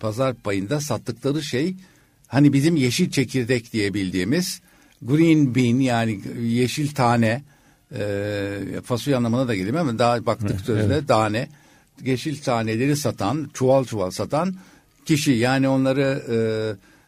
pazar 0.00 0.34
payında 0.34 0.80
sattıkları 0.80 1.42
şey 1.42 1.74
hani 2.26 2.52
bizim 2.52 2.76
yeşil 2.76 3.10
çekirdek 3.10 3.72
diye 3.72 3.94
bildiğimiz 3.94 4.60
green 5.02 5.54
bean 5.54 5.80
yani 5.80 6.20
yeşil 6.40 6.94
tane 6.94 7.42
e, 7.98 8.80
fasulye 8.84 9.16
anlamına 9.16 9.48
da 9.48 9.54
geliyor 9.54 9.76
ama 9.76 9.98
daha 9.98 10.26
baktık 10.26 10.60
sözde 10.60 11.06
tane 11.06 11.48
yeşil 12.04 12.42
taneleri 12.42 12.96
satan 12.96 13.50
çuval 13.54 13.84
çuval 13.84 14.10
satan 14.10 14.54
kişi 15.04 15.32
yani 15.32 15.68
onları 15.68 16.22
e, 16.30 16.36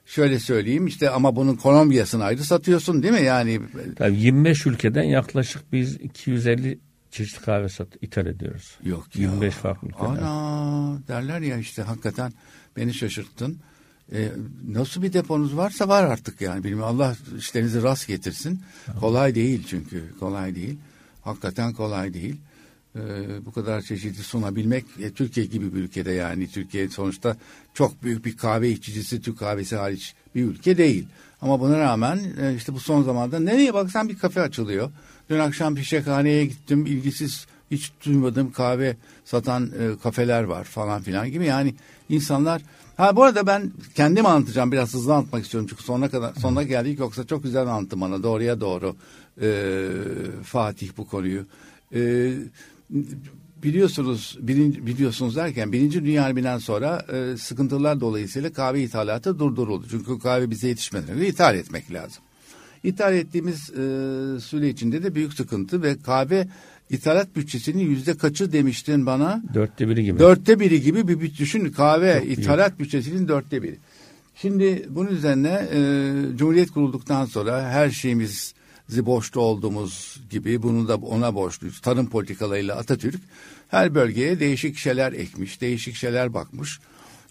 şöyle 0.07 0.39
söyleyeyim 0.39 0.87
işte 0.87 1.11
ama 1.11 1.37
bunun 1.37 1.57
Kolombiya'sını 1.57 2.24
ayrı 2.24 2.45
satıyorsun 2.45 3.03
değil 3.03 3.14
mi 3.14 3.22
yani 3.22 3.61
Tabii 3.97 4.20
25 4.20 4.66
ülkeden 4.66 5.03
yaklaşık 5.03 5.72
biz 5.72 5.95
250 5.95 6.78
çeşit 7.11 7.43
kahve 7.43 7.68
sat 7.68 7.89
ithal 8.01 8.26
ediyoruz. 8.26 8.78
Yok 8.85 9.16
ya. 9.16 9.22
25 9.22 9.55
farklı 9.55 9.89
ülkeden. 9.89 10.05
Ana 10.05 10.99
derler 11.09 11.41
ya 11.41 11.59
işte 11.59 11.82
hakikaten 11.82 12.32
beni 12.76 12.95
şaşırttın. 12.95 13.59
Ee, 14.12 14.28
nasıl 14.68 15.03
bir 15.03 15.12
deponuz 15.12 15.57
varsa 15.57 15.89
var 15.89 16.05
artık 16.05 16.41
yani. 16.41 16.64
Bilmiyorum 16.64 16.95
Allah 16.95 17.16
işlerinizi 17.39 17.82
rast 17.82 18.09
getirsin. 18.09 18.62
Kolay 19.01 19.35
değil 19.35 19.66
çünkü 19.66 20.18
kolay 20.20 20.55
değil. 20.55 20.78
Hakikaten 21.22 21.72
kolay 21.72 22.14
değil. 22.14 22.37
Ee, 22.97 23.01
bu 23.47 23.53
kadar 23.53 23.83
çeşidi 23.83 24.23
sunabilmek 24.23 24.85
e, 25.01 25.11
Türkiye 25.13 25.47
gibi 25.47 25.75
bir 25.75 25.81
ülkede 25.81 26.13
yani 26.13 26.49
Türkiye 26.51 26.89
sonuçta 26.89 27.37
çok 27.75 28.03
büyük 28.03 28.25
bir 28.25 28.37
kahve 28.37 28.71
içicisi 28.71 29.23
Türk 29.23 29.39
kahvesi 29.39 29.77
hariç 29.77 30.15
bir 30.35 30.45
ülke 30.45 30.79
değil. 30.79 31.07
Ama 31.41 31.61
buna 31.61 31.79
rağmen 31.79 32.21
e, 32.41 32.55
işte 32.55 32.75
bu 32.75 32.81
son 32.81 33.03
zamanda 33.03 33.39
nereye 33.41 33.75
baksan 33.75 34.09
bir 34.09 34.19
kafe 34.19 34.41
açılıyor. 34.41 34.91
Dün 35.31 35.39
akşam 35.39 35.75
Pişekhane'ye 35.75 36.47
gittim 36.47 36.87
ilgisiz 36.87 37.47
hiç 37.71 37.93
duymadığım 38.07 38.53
kahve 38.53 38.97
satan 39.25 39.67
e, 39.67 39.99
kafeler 40.03 40.43
var 40.43 40.65
falan 40.65 41.03
filan 41.03 41.31
gibi. 41.31 41.45
Yani 41.45 41.75
insanlar 42.09 42.63
Ha 42.97 43.17
bu 43.17 43.23
arada 43.25 43.47
ben 43.47 43.73
kendim 43.95 44.27
anlatacağım 44.27 44.73
biraz 44.73 44.95
hızlı 44.95 45.15
anlatmak 45.15 45.45
istiyorum 45.45 45.67
çünkü 45.71 45.83
sonuna 45.83 46.09
kadar 46.09 46.35
sonuna 46.35 46.63
geldik 46.63 46.99
yoksa 46.99 47.27
çok 47.27 47.43
güzel 47.43 47.67
anlattım 47.67 48.01
bana 48.01 48.23
doğruya 48.23 48.61
doğru 48.61 48.97
e, 49.41 49.89
Fatih 50.43 50.91
bu 50.97 51.09
konuyu. 51.09 51.47
E, 51.95 52.33
biliyorsunuz 53.62 54.39
birinci, 54.41 54.87
biliyorsunuz 54.87 55.37
derken 55.37 55.72
birinci 55.72 56.05
Dünya 56.05 56.24
Harbi'nden 56.24 56.59
sonra 56.59 57.07
e, 57.12 57.37
sıkıntılar 57.37 58.01
dolayısıyla 58.01 58.53
kahve 58.53 58.82
ithalatı 58.82 59.39
durduruldu. 59.39 59.87
Çünkü 59.91 60.18
kahve 60.18 60.51
bize 60.51 60.68
yetişmeden 60.68 61.09
önce 61.09 61.28
ithal 61.28 61.55
etmek 61.55 61.93
lazım. 61.93 62.22
İthal 62.82 63.14
ettiğimiz 63.14 63.70
e, 63.70 63.74
süre 64.41 64.68
içinde 64.68 65.03
de 65.03 65.14
büyük 65.14 65.35
sıkıntı 65.35 65.82
ve 65.82 65.97
kahve 65.99 66.49
ithalat 66.91 67.37
bütçesinin 67.37 67.82
yüzde 67.91 68.16
kaçı 68.16 68.53
demiştin 68.53 69.07
bana? 69.07 69.43
Dörtte 69.55 69.89
biri 69.89 70.05
gibi. 70.05 70.18
Dörtte 70.18 70.61
biri 70.61 70.80
gibi 70.82 71.09
bir 71.09 71.20
bütçe. 71.20 71.39
Düşün 71.39 71.72
kahve 71.72 72.20
Çok 72.20 72.39
ithalat 72.39 72.68
büyük. 72.68 72.80
bütçesinin 72.80 73.28
dörtte 73.28 73.62
biri. 73.62 73.78
Şimdi 74.35 74.87
bunun 74.91 75.11
üzerine 75.11 75.68
e, 75.72 76.12
Cumhuriyet 76.37 76.70
kurulduktan 76.70 77.24
sonra 77.24 77.70
her 77.70 77.91
şeyimiz 77.91 78.55
boşta 78.91 79.41
olduğumuz 79.41 80.20
gibi 80.30 80.62
bunu 80.62 80.89
da 80.89 80.97
ona 80.97 81.35
borçluyuz. 81.35 81.80
Tarım 81.80 82.07
politikalarıyla 82.07 82.76
Atatürk 82.76 83.20
her 83.68 83.95
bölgeye 83.95 84.41
değişik 84.41 84.76
şeyler 84.76 85.12
ekmiş, 85.12 85.61
değişik 85.61 85.95
şeyler 85.95 86.35
bakmış. 86.35 86.80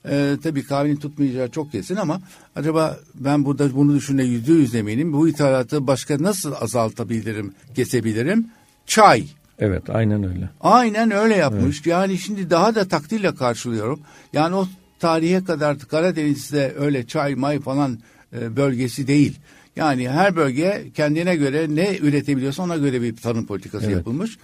Ee, 0.10 0.38
tabii 0.44 0.64
kahvenin 0.64 0.96
tutmayacağı 0.96 1.50
çok 1.50 1.72
kesin 1.72 1.96
ama 1.96 2.22
acaba 2.56 3.00
ben 3.16 3.46
burada 3.46 3.76
bunu 3.76 3.96
düşüne 3.96 4.24
yüzde 4.24 4.54
yüz 4.54 4.76
eminim. 4.76 5.14
Bu 5.14 5.28
ithalatı 5.28 5.88
başka 5.88 6.24
nasıl 6.24 6.54
azaltabilirim, 6.62 7.54
kesebilirim? 7.76 8.48
Çay. 8.88 9.28
Evet 9.60 9.90
aynen 9.90 10.24
öyle. 10.24 10.50
Aynen 10.62 11.12
öyle 11.12 11.36
yapmış. 11.36 11.78
Evet. 11.78 11.88
Yani 11.88 12.18
şimdi 12.18 12.50
daha 12.50 12.76
da 12.76 12.88
takdirle 12.88 13.36
karşılıyorum. 13.36 14.00
Yani 14.34 14.56
o 14.56 14.68
tarihe 15.00 15.44
kadar 15.44 15.80
Karadeniz'de 15.80 16.74
öyle 16.78 17.08
çay 17.08 17.36
may 17.36 17.60
falan 17.60 18.00
e, 18.34 18.56
bölgesi 18.56 19.08
değil. 19.08 19.40
Yani 19.76 20.10
her 20.10 20.36
bölge 20.36 20.92
kendine 20.96 21.36
göre 21.36 21.76
ne 21.76 21.98
üretebiliyorsa 21.98 22.64
ona 22.64 22.78
göre 22.78 23.02
bir 23.02 23.16
tarım 23.16 23.46
politikası 23.46 23.86
evet. 23.86 23.96
yapılmış. 23.96 24.38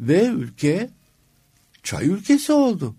Ve 0.00 0.26
ülke 0.26 0.90
çay 1.82 2.08
ülkesi 2.08 2.52
oldu. 2.52 2.94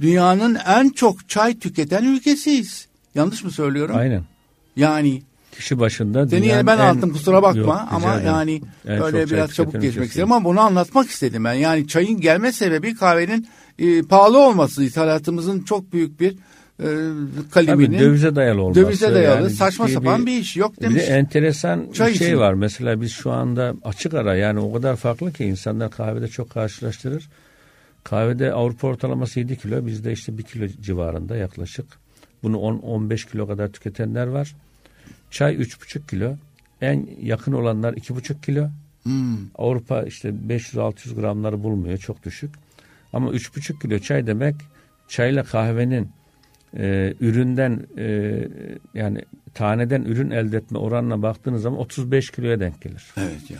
Dünyanın 0.00 0.54
en 0.66 0.88
çok 0.88 1.28
çay 1.28 1.58
tüketen 1.58 2.04
ülkesiyiz. 2.04 2.88
Yanlış 3.14 3.44
mı 3.44 3.50
söylüyorum? 3.50 3.96
Aynen. 3.96 4.24
Yani 4.76 5.22
kişi 5.52 5.78
başında 5.78 6.28
Seni 6.28 6.46
yine 6.46 6.66
ben 6.66 6.78
en, 6.78 6.80
alttım 6.80 7.12
kusura 7.12 7.42
bakma 7.42 7.60
yok, 7.60 7.88
ama 7.90 8.20
yani 8.20 8.62
en 8.86 9.02
öyle 9.02 9.30
biraz 9.30 9.50
çabuk 9.54 9.82
geçmek 9.82 10.08
istedim 10.08 10.32
ama 10.32 10.44
bunu 10.44 10.60
anlatmak 10.60 11.10
istedim 11.10 11.44
ben. 11.44 11.52
Yani 11.52 11.88
çayın 11.88 12.20
gelme 12.20 12.52
sebebi 12.52 12.94
kahvenin 12.94 13.48
e, 13.78 14.02
pahalı 14.02 14.38
olması 14.38 14.84
ithalatımızın 14.84 15.60
çok 15.60 15.92
büyük 15.92 16.20
bir 16.20 16.36
e, 16.80 17.50
kaleminin. 17.50 17.86
Tabii 17.86 17.98
dövize 17.98 18.36
dayalı 18.36 18.62
olması. 18.62 18.80
Dövize 18.80 19.14
dayalı 19.14 19.42
yani 19.42 19.50
saçma 19.50 19.88
sapan 19.88 20.20
bir, 20.20 20.26
bir 20.26 20.38
iş 20.38 20.56
yok 20.56 20.80
demiş. 20.80 20.96
Bir 20.96 21.00
de 21.00 21.04
enteresan 21.04 21.92
Çay 21.92 22.12
bir 22.12 22.18
şey 22.18 22.26
için. 22.26 22.38
var 22.38 22.54
mesela 22.54 23.00
biz 23.00 23.12
şu 23.12 23.30
anda 23.30 23.74
açık 23.84 24.14
ara 24.14 24.36
yani 24.36 24.60
o 24.60 24.72
kadar 24.72 24.96
farklı 24.96 25.32
ki 25.32 25.44
insanlar 25.44 25.90
kahvede 25.90 26.28
çok 26.28 26.50
karşılaştırır. 26.50 27.28
Kahvede 28.04 28.52
Avrupa 28.52 28.88
ortalaması 28.88 29.40
7 29.40 29.58
kilo 29.58 29.86
bizde 29.86 30.12
işte 30.12 30.38
1 30.38 30.42
kilo 30.42 30.66
civarında 30.66 31.36
yaklaşık. 31.36 31.86
Bunu 32.42 32.56
10-15 32.56 33.30
kilo 33.30 33.46
kadar 33.46 33.68
tüketenler 33.68 34.26
var. 34.26 34.54
Çay 35.30 35.54
3,5 35.54 36.06
kilo. 36.06 36.34
En 36.80 37.08
yakın 37.22 37.52
olanlar 37.52 37.92
2,5 37.92 38.40
kilo. 38.40 38.68
Hmm. 39.02 39.36
Avrupa 39.54 40.02
işte 40.02 40.28
500-600 40.48 41.14
gramları 41.14 41.62
bulmuyor. 41.62 41.98
Çok 41.98 42.24
düşük. 42.24 42.50
Ama 43.12 43.30
3,5 43.30 43.78
kilo 43.82 43.98
çay 43.98 44.26
demek 44.26 44.54
çayla 45.08 45.44
kahvenin 45.44 46.10
e, 46.76 47.14
üründen 47.20 47.86
e, 47.98 48.38
yani 48.94 49.22
taneden 49.54 50.02
ürün 50.02 50.30
elde 50.30 50.56
etme 50.56 50.78
oranına 50.78 51.22
baktığınız 51.22 51.62
zaman 51.62 51.80
35 51.80 52.30
kiloya 52.30 52.60
denk 52.60 52.82
gelir. 52.82 53.06
Evet 53.16 53.50
ya. 53.50 53.58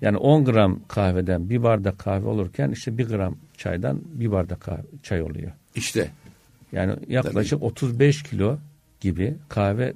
Yani 0.00 0.16
10 0.16 0.44
gram 0.44 0.80
kahveden 0.88 1.50
bir 1.50 1.62
bardak 1.62 1.98
kahve 1.98 2.26
olurken 2.26 2.70
işte 2.70 2.98
bir 2.98 3.08
gram 3.08 3.36
çaydan 3.56 4.00
bir 4.04 4.32
bardak 4.32 4.60
kahve, 4.60 4.82
çay 5.02 5.22
oluyor. 5.22 5.52
İşte. 5.74 6.10
Yani 6.72 6.96
yaklaşık 7.08 7.60
Tabii. 7.60 7.64
35 7.64 8.22
kilo 8.22 8.58
gibi 9.00 9.34
kahve 9.48 9.92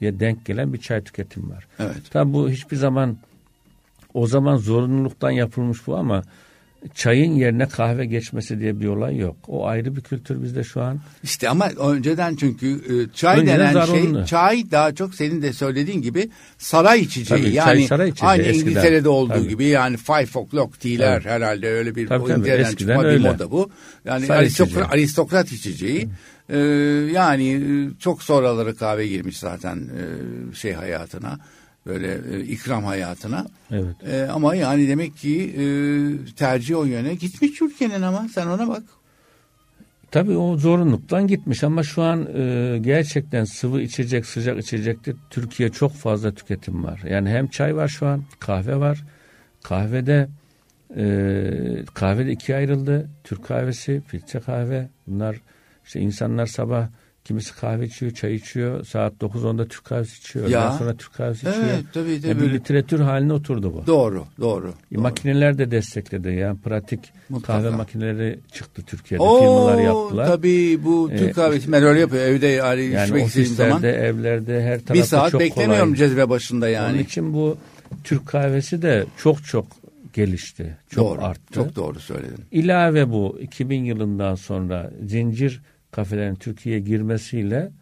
denk 0.00 0.46
gelen 0.46 0.72
bir 0.72 0.78
çay 0.78 1.04
tüketimi 1.04 1.50
var. 1.50 1.66
Evet. 1.78 2.10
Tabi 2.10 2.32
bu 2.32 2.50
hiçbir 2.50 2.76
zaman 2.76 3.18
o 4.14 4.26
zaman 4.26 4.56
zorunluluktan 4.56 5.30
yapılmış 5.30 5.86
bu 5.86 5.96
ama 5.96 6.22
çayın 6.94 7.34
yerine 7.34 7.68
kahve 7.68 8.06
geçmesi 8.06 8.60
diye 8.60 8.80
bir 8.80 8.86
olay 8.86 9.16
yok. 9.16 9.36
O 9.48 9.66
ayrı 9.66 9.96
bir 9.96 10.00
kültür 10.00 10.42
bizde 10.42 10.64
şu 10.64 10.82
an. 10.82 11.00
İşte 11.22 11.48
ama 11.48 11.68
önceden 11.68 12.36
çünkü 12.36 12.66
e, 12.70 13.14
çay 13.14 13.40
önceden 13.40 13.60
denen 13.60 13.72
şey, 13.72 14.00
zarunlu. 14.00 14.18
şey 14.18 14.26
çay 14.26 14.70
daha 14.70 14.94
çok 14.94 15.14
senin 15.14 15.42
de 15.42 15.52
söylediğin 15.52 16.02
gibi 16.02 16.30
saray 16.58 17.00
içeceği. 17.00 17.40
Tabii, 17.42 17.54
yani 17.54 17.86
saray 17.86 18.08
içeceği, 18.08 18.30
aynı 18.30 18.42
eskiden. 18.42 18.70
İngiltere'de 18.70 19.08
olduğu 19.08 19.32
tabii. 19.32 19.48
gibi 19.48 19.64
yani 19.64 19.96
five 19.96 20.28
o'clock 20.34 20.80
tea'ler 20.80 21.22
tabii. 21.22 21.32
herhalde 21.32 21.68
öyle 21.68 21.94
bir 21.94 22.06
tabii, 22.06 22.24
tabii, 22.24 22.32
İngiltere'den 22.32 22.74
çıkma 22.74 23.04
öyle. 23.04 23.18
bir 23.18 23.30
moda 23.30 23.50
bu. 23.50 23.70
Yani 24.04 24.32
aristokrat, 24.32 24.92
aristokrat 24.94 25.52
içeceği. 25.52 26.08
Ee, 26.48 26.58
yani 27.12 27.52
e, 27.52 27.98
çok 27.98 28.22
sonraları 28.22 28.76
kahve 28.76 29.06
girmiş 29.06 29.38
zaten 29.38 29.76
e, 29.76 30.54
şey 30.54 30.72
hayatına 30.72 31.38
böyle 31.86 32.36
e, 32.36 32.40
ikram 32.40 32.84
hayatına. 32.84 33.46
Evet. 33.70 33.96
E, 34.06 34.22
ama 34.22 34.54
yani 34.54 34.88
demek 34.88 35.16
ki 35.16 35.54
e, 35.58 35.64
tercih 36.34 36.76
o 36.76 36.84
yöne 36.84 37.14
gitmiş 37.14 37.62
ülkenin 37.62 38.02
ama 38.02 38.26
sen 38.34 38.46
ona 38.46 38.68
bak. 38.68 38.82
Tabii 40.10 40.36
o 40.36 40.56
zorunluluktan 40.56 41.26
gitmiş 41.26 41.64
ama 41.64 41.82
şu 41.82 42.02
an 42.02 42.28
e, 42.36 42.78
gerçekten 42.80 43.44
sıvı 43.44 43.80
içecek, 43.80 44.26
sıcak 44.26 44.58
içecekte 44.58 45.12
Türkiye 45.30 45.68
çok 45.68 45.92
fazla 45.92 46.34
tüketim 46.34 46.84
var. 46.84 47.00
Yani 47.08 47.30
hem 47.30 47.46
çay 47.46 47.76
var 47.76 47.88
şu 47.88 48.06
an, 48.06 48.24
kahve 48.40 48.76
var. 48.76 49.04
Kahvede 49.62 50.28
e, 50.96 51.04
kahvede 51.94 52.32
ikiye 52.32 52.58
ayrıldı. 52.58 53.10
Türk 53.24 53.44
kahvesi, 53.44 54.02
filtre 54.06 54.40
kahve. 54.40 54.88
Bunlar 55.06 55.36
işte 55.84 56.00
insanlar 56.00 56.46
sabah 56.46 56.88
Kimisi 57.24 57.54
kahve 57.54 57.86
içiyor, 57.86 58.12
çay 58.12 58.34
içiyor. 58.34 58.84
Saat 58.84 59.12
9-10'da 59.20 59.68
Türk 59.68 59.84
kahvesi 59.84 60.18
içiyor. 60.18 60.48
Ya. 60.48 60.66
Ondan 60.66 60.78
sonra 60.78 60.94
Türk 60.96 61.14
kahvesi 61.14 61.48
içiyor. 61.48 61.66
Evet, 61.66 61.84
tabii, 61.92 62.20
tabii. 62.20 62.28
Yani 62.28 62.40
bir 62.40 62.52
literatür 62.52 63.00
haline 63.00 63.32
oturdu 63.32 63.74
bu. 63.74 63.86
Doğru, 63.86 64.24
doğru. 64.40 64.68
E, 64.68 64.94
doğru. 64.94 65.02
Makineler 65.02 65.58
de 65.58 65.70
destekledi. 65.70 66.28
Yani 66.28 66.58
pratik 66.58 67.00
Mutlaka. 67.28 67.58
kahve 67.58 67.76
makineleri 67.76 68.38
çıktı 68.52 68.82
Türkiye'de. 68.86 69.22
Oo, 69.22 69.38
firmalar 69.40 69.82
yaptılar. 69.82 70.26
Tabii 70.26 70.84
bu 70.84 71.10
Türk 71.10 71.30
ee, 71.30 71.32
kahvesi 71.32 71.72
ben 71.72 71.82
öyle 71.82 72.00
yapıyor. 72.00 72.22
Evde 72.22 72.46
yani, 72.46 72.84
yani 72.84 73.22
ofislerde, 73.22 73.54
zaman. 73.54 73.82
evlerde, 73.82 74.62
her 74.62 74.70
tarafta 74.70 74.94
bir 74.94 75.02
saat 75.02 75.30
çok 75.30 75.40
beklemiyorum 75.40 75.94
kolay. 75.94 75.98
cezve 75.98 76.28
başında 76.28 76.68
yani. 76.68 76.94
Onun 76.94 77.02
için 77.02 77.34
bu 77.34 77.56
Türk 78.04 78.26
kahvesi 78.26 78.82
de 78.82 79.06
çok 79.16 79.44
çok 79.44 79.66
gelişti. 80.12 80.76
Çok 80.90 81.04
doğru, 81.04 81.24
arttı. 81.24 81.54
Çok 81.54 81.76
doğru 81.76 82.00
söyledin. 82.00 82.44
İlave 82.50 83.10
bu 83.10 83.38
2000 83.40 83.84
yılından 83.84 84.34
sonra 84.34 84.90
zincir 85.06 85.60
kafelerin 85.92 86.34
Türkiye'ye 86.34 86.80
girmesiyle 86.80 87.72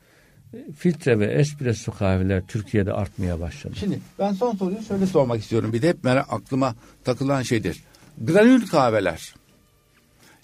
e, 0.55 0.73
filtre 0.73 1.19
ve 1.19 1.27
espresso 1.27 1.93
kahveler 1.93 2.47
Türkiye'de 2.47 2.93
artmaya 2.93 3.41
başladı. 3.41 3.75
Şimdi 3.79 4.01
ben 4.19 4.33
son 4.33 4.57
soruyu 4.57 4.83
şöyle 4.83 5.07
sormak 5.07 5.41
istiyorum. 5.41 5.73
Bir 5.73 5.83
de 5.83 5.89
hep 5.89 6.05
merak, 6.05 6.27
aklıma 6.33 6.75
takılan 7.05 7.43
şeydir. 7.43 7.83
Granül 8.21 8.67
kahveler. 8.67 9.35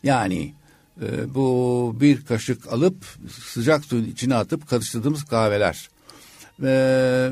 Yani 0.02 0.54
e, 1.02 1.34
bu 1.34 1.96
bir 2.00 2.24
kaşık 2.24 2.72
alıp 2.72 2.96
sıcak 3.28 3.84
suyun 3.84 4.04
içine 4.04 4.34
atıp 4.34 4.68
karıştırdığımız 4.68 5.24
kahveler. 5.24 5.88
E, 6.62 7.30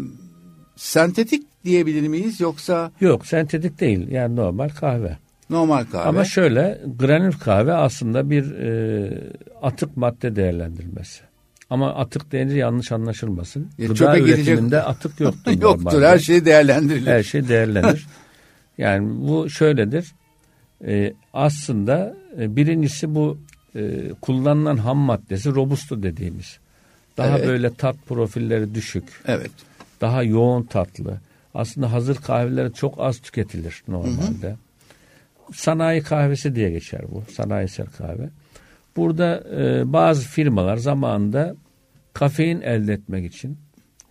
sentetik 0.77 1.65
diyebilir 1.65 2.09
miyiz 2.09 2.41
yoksa? 2.41 2.93
Yok 3.01 3.27
sentetik 3.27 3.81
değil 3.81 4.09
yani 4.09 4.37
normal 4.37 4.69
kahve. 4.69 5.19
Normal 5.51 5.85
kahve. 5.85 6.09
Ama 6.09 6.25
şöyle 6.25 6.81
granül 6.99 7.33
kahve 7.33 7.73
aslında 7.73 8.31
bir 8.31 8.51
e, 8.51 9.11
atık 9.63 9.97
madde 9.97 10.37
değerlendirmesi. 10.37 11.21
Ama 11.71 11.95
atık 11.95 12.33
deyince 12.33 12.57
yanlış 12.57 12.93
anlaşılmasın. 12.93 13.71
Ya 13.79 13.87
Gıda 13.87 14.19
üretiminde 14.19 14.61
gidecek... 14.61 14.89
atık 14.89 15.21
yoktur. 15.21 15.53
yoktur 15.61 15.85
normalde. 15.85 16.09
her 16.09 16.19
şey 16.19 16.45
değerlendirilir. 16.45 17.11
Her 17.11 17.23
şey 17.23 17.49
değerlenir. 17.49 18.07
yani 18.79 19.29
bu 19.29 19.51
şöyledir. 19.51 20.13
E, 20.87 21.15
aslında 21.33 22.17
e, 22.41 22.57
birincisi 22.57 23.15
bu 23.15 23.39
e, 23.77 24.13
kullanılan 24.21 24.77
ham 24.77 24.99
maddesi 24.99 25.55
robusto 25.55 26.03
dediğimiz. 26.03 26.59
Daha 27.17 27.39
evet. 27.39 27.49
böyle 27.49 27.75
tat 27.75 27.97
profilleri 28.07 28.75
düşük. 28.75 29.05
Evet. 29.27 29.51
Daha 30.01 30.23
yoğun 30.23 30.63
tatlı. 30.63 31.21
Aslında 31.55 31.93
hazır 31.93 32.17
kahveler 32.17 32.73
çok 32.73 32.95
az 32.99 33.19
tüketilir 33.19 33.83
normalde. 33.89 34.49
Hı 34.49 34.53
hı 34.53 34.57
sanayi 35.53 36.03
kahvesi 36.03 36.55
diye 36.55 36.71
geçer 36.71 37.03
bu. 37.09 37.25
Sanayisel 37.33 37.87
kahve. 37.87 38.31
Burada 38.97 39.45
e, 39.57 39.93
bazı 39.93 40.29
firmalar 40.29 40.77
zamanında 40.77 41.57
kafein 42.13 42.61
elde 42.61 42.93
etmek 42.93 43.35
için 43.35 43.59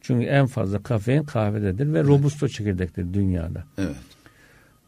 çünkü 0.01 0.25
en 0.25 0.45
fazla 0.45 0.83
kafein 0.83 1.23
kahvededir 1.23 1.93
ve 1.93 2.03
robusto 2.03 2.47
çekirdektir 2.47 3.13
dünyada. 3.13 3.63
Evet. 3.77 3.95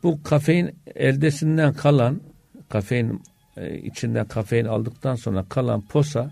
Bu 0.04 0.24
kafein 0.24 0.76
eldesinden 0.96 1.74
kalan 1.74 2.22
kafein 2.70 3.22
e, 3.58 3.78
içinden 3.78 4.28
kafein 4.28 4.66
aldıktan 4.66 5.16
sonra 5.16 5.46
kalan 5.50 5.82
posa 5.82 6.32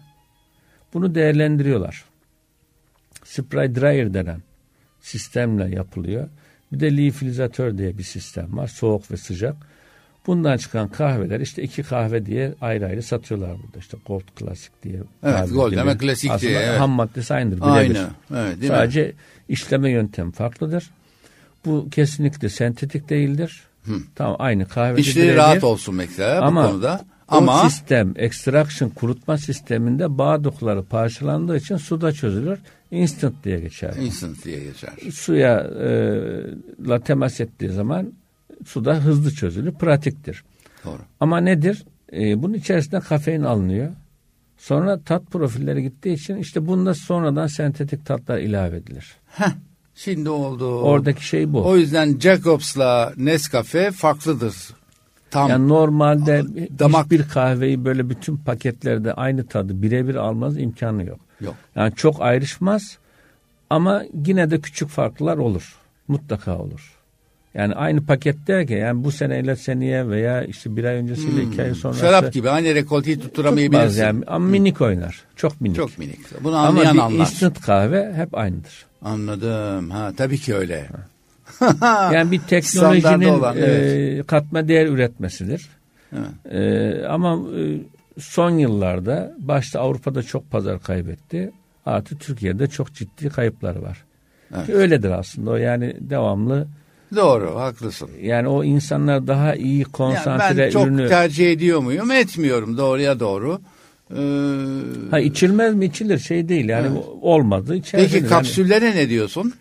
bunu 0.93 1.15
değerlendiriyorlar. 1.15 2.05
Spray 3.23 3.75
dryer 3.75 4.13
denen 4.13 4.41
sistemle 5.01 5.75
yapılıyor. 5.75 6.29
Bir 6.71 6.79
de 6.79 6.97
liofilizatör 6.97 7.77
diye 7.77 7.97
bir 7.97 8.03
sistem 8.03 8.57
var. 8.57 8.67
Soğuk 8.67 9.11
ve 9.11 9.17
sıcak. 9.17 9.55
Bundan 10.27 10.57
çıkan 10.57 10.89
kahveler 10.89 11.39
işte 11.39 11.63
iki 11.63 11.83
kahve 11.83 12.25
diye 12.25 12.53
ayrı 12.61 12.85
ayrı 12.85 13.03
satıyorlar 13.03 13.51
burada. 13.63 13.79
İşte 13.79 13.97
Gold 14.05 14.21
Classic 14.39 14.69
diye. 14.83 14.99
Evet 15.23 15.53
Gold 15.53 15.73
ama 15.77 15.97
klasik 15.97 16.31
Aslında 16.31 16.49
diye. 16.51 16.59
Evet. 16.61 16.79
ham 16.79 16.89
maddesi 16.91 17.33
aynıdır. 17.33 17.59
Aynı. 17.61 18.07
Evet, 18.35 18.61
değil 18.61 18.71
Sadece 18.71 19.03
mi? 19.03 19.13
işleme 19.49 19.89
yöntem 19.91 20.31
farklıdır. 20.31 20.89
Bu 21.65 21.89
kesinlikle 21.91 22.49
sentetik 22.49 23.09
değildir. 23.09 23.63
Tamam 24.15 24.35
aynı 24.39 24.67
kahve. 24.67 24.99
İşleri 25.01 25.35
rahat 25.35 25.63
olsun 25.63 25.95
mesela 25.95 26.41
Ama 26.41 26.63
bu 26.63 26.67
konuda. 26.67 27.01
o 27.31 27.35
Ama 27.35 27.69
sistem 27.69 28.13
extraction 28.15 28.89
kurutma 28.89 29.37
sisteminde 29.37 30.17
bağ 30.17 30.43
dokuları 30.43 30.83
parçalandığı 30.83 31.57
için 31.57 31.77
suda 31.77 32.11
çözülür. 32.11 32.59
Instant 32.91 33.43
diye 33.43 33.59
geçer. 33.59 33.93
instant 34.01 34.45
diye 34.45 34.59
geçer. 34.63 34.89
Suya 35.13 35.59
e, 35.59 35.89
la 36.87 36.99
temas 36.99 37.39
ettiği 37.41 37.69
zaman 37.69 38.13
suda 38.65 38.95
hızlı 38.95 39.31
çözülür. 39.31 39.71
Pratiktir. 39.71 40.43
Doğru. 40.85 40.99
Ama 41.19 41.37
nedir? 41.37 41.83
E, 42.13 42.43
bunun 42.43 42.53
içerisinde 42.53 42.99
kafein 42.99 43.41
alınıyor. 43.43 43.91
Sonra 44.57 44.99
tat 44.99 45.25
profilleri 45.31 45.83
gittiği 45.83 46.13
için 46.13 46.35
işte 46.37 46.67
bunda 46.67 46.93
sonradan 46.93 47.47
sentetik 47.47 48.05
tatlar 48.05 48.37
ilave 48.37 48.77
edilir. 48.77 49.15
Heh, 49.27 49.51
şimdi 49.95 50.29
oldu. 50.29 50.79
Oradaki 50.81 51.25
şey 51.27 51.53
bu. 51.53 51.65
O 51.67 51.77
yüzden 51.77 52.19
Jacobs'la 52.19 53.13
Nescafe 53.17 53.91
farklıdır. 53.91 54.55
Tam 55.31 55.49
Yani 55.49 55.67
normalde 55.67 56.43
damak- 56.79 57.09
bir 57.11 57.27
kahveyi 57.27 57.85
böyle 57.85 58.09
bütün 58.09 58.37
paketlerde 58.37 59.13
aynı 59.13 59.47
tadı 59.47 59.81
birebir 59.81 60.15
almaz 60.15 60.57
imkanı 60.57 61.03
yok. 61.05 61.19
yok. 61.41 61.55
Yani 61.75 61.93
çok 61.95 62.21
ayrışmaz 62.21 62.97
ama 63.69 64.03
yine 64.25 64.51
de 64.51 64.61
küçük 64.61 64.89
farklar 64.89 65.37
olur. 65.37 65.75
Mutlaka 66.07 66.57
olur. 66.57 66.93
Yani 67.53 67.73
aynı 67.75 68.05
paket 68.05 68.47
derken 68.47 68.77
yani 68.77 69.03
bu 69.03 69.11
seneyle 69.11 69.55
seneye 69.55 70.09
veya 70.09 70.43
işte 70.43 70.75
bir 70.75 70.83
ay 70.83 70.95
öncesiyle 70.95 71.43
iki 71.43 71.61
ay 71.61 71.73
sonrası 71.73 72.01
Hmm. 72.01 72.09
Şarap 72.09 72.33
gibi 72.33 72.49
aynı 72.49 72.75
rekolteyi 72.75 73.19
tutturamayabilirsin. 73.19 74.01
yani 74.01 74.23
ama 74.27 74.47
minik 74.47 74.81
oynar. 74.81 75.23
Çok 75.35 75.61
minik. 75.61 75.75
Çok 75.75 75.97
minik. 75.97 76.19
Bunu 76.43 76.55
ama 76.55 76.67
anlayan 76.67 76.95
bir 76.95 76.99
anlar. 77.01 77.19
instant 77.19 77.61
kahve 77.61 78.13
hep 78.13 78.37
aynıdır. 78.37 78.85
Anladım. 79.01 79.89
Ha 79.89 80.11
tabii 80.17 80.37
ki 80.37 80.55
öyle. 80.55 80.85
Yani 82.13 82.31
bir 82.31 82.39
teknolojinin 82.39 83.29
olan, 83.29 83.57
evet. 83.57 84.19
e, 84.19 84.23
katma 84.23 84.67
değer 84.67 84.85
üretmesidir. 84.87 85.69
Evet. 86.13 86.53
E, 86.55 87.07
ama 87.07 87.39
e, 87.59 87.77
son 88.19 88.51
yıllarda 88.51 89.35
başta 89.39 89.79
Avrupa'da 89.79 90.23
çok 90.23 90.51
pazar 90.51 90.79
kaybetti. 90.79 91.51
Artı 91.85 92.17
Türkiye'de 92.17 92.67
çok 92.67 92.93
ciddi 92.93 93.29
kayıpları 93.29 93.81
var. 93.81 94.03
Evet. 94.55 94.65
Ki 94.65 94.75
Öyledir 94.75 95.11
aslında 95.11 95.51
o 95.51 95.55
yani 95.55 95.95
devamlı 95.99 96.67
Doğru 97.15 97.55
haklısın. 97.55 98.09
yani 98.21 98.47
o 98.47 98.63
insanlar 98.63 99.27
daha 99.27 99.55
iyi 99.55 99.79
Yani 99.79 99.91
konsantre 99.91 100.57
ben 100.57 100.69
çok 100.69 100.85
ürünü 100.87 101.07
tercih 101.07 101.51
ediyor 101.51 101.79
muyum? 101.79 102.11
Etmiyorum 102.11 102.77
doğruya 102.77 103.19
doğru. 103.19 103.61
Ee, 104.11 104.15
ha, 105.11 105.19
içilmez 105.19 105.75
mi 105.75 105.85
içilir 105.85 106.17
şey 106.19 106.49
değil 106.49 106.69
yani 106.69 106.87
Evet. 106.91 107.05
olmadı 107.21 107.77
peki 107.91 108.15
Yani 108.17 108.27
kapsüllere 108.27 108.95
ne 108.95 109.09
diyorsun? 109.09 109.53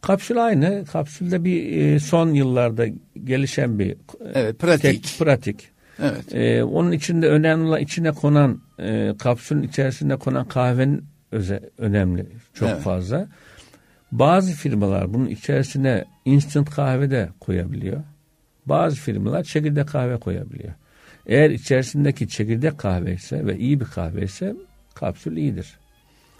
kapsül 0.00 0.44
aynı 0.44 0.84
kapsülde 0.92 1.44
bir 1.44 1.76
e, 1.76 2.00
son 2.00 2.32
yıllarda 2.32 2.86
gelişen 3.24 3.78
bir 3.78 3.90
e, 3.90 3.96
Evet 4.34 4.58
pratik. 4.58 4.82
tek 4.82 5.18
pratik. 5.18 5.68
Evet. 6.02 6.34
Ee, 6.34 6.62
onun 6.64 6.92
içinde 6.92 7.28
önemli 7.28 7.66
olan 7.68 7.80
içine 7.80 8.12
konan 8.12 8.60
e, 8.78 9.12
kapsülün 9.18 9.62
içerisinde 9.62 10.16
konan 10.16 10.48
kahvenin 10.48 11.04
öze, 11.32 11.70
önemli 11.78 12.26
çok 12.54 12.68
Evet. 12.68 12.80
fazla. 12.82 13.28
Bazı 14.14 14.52
firmalar 14.52 15.14
bunun 15.14 15.26
içerisine 15.26 16.04
instant 16.24 16.70
kahve 16.70 17.10
de 17.10 17.28
koyabiliyor. 17.40 18.02
Bazı 18.66 18.96
firmalar 18.96 19.44
çekirdek 19.44 19.88
kahve 19.88 20.16
koyabiliyor. 20.16 20.72
Eğer 21.26 21.50
içerisindeki 21.50 22.28
çekirdek 22.28 22.78
kahve 22.78 23.14
ise 23.14 23.46
ve 23.46 23.58
iyi 23.58 23.80
bir 23.80 23.84
kahve 23.84 24.22
ise 24.22 24.56
kapsül 24.94 25.36
iyidir. 25.36 25.78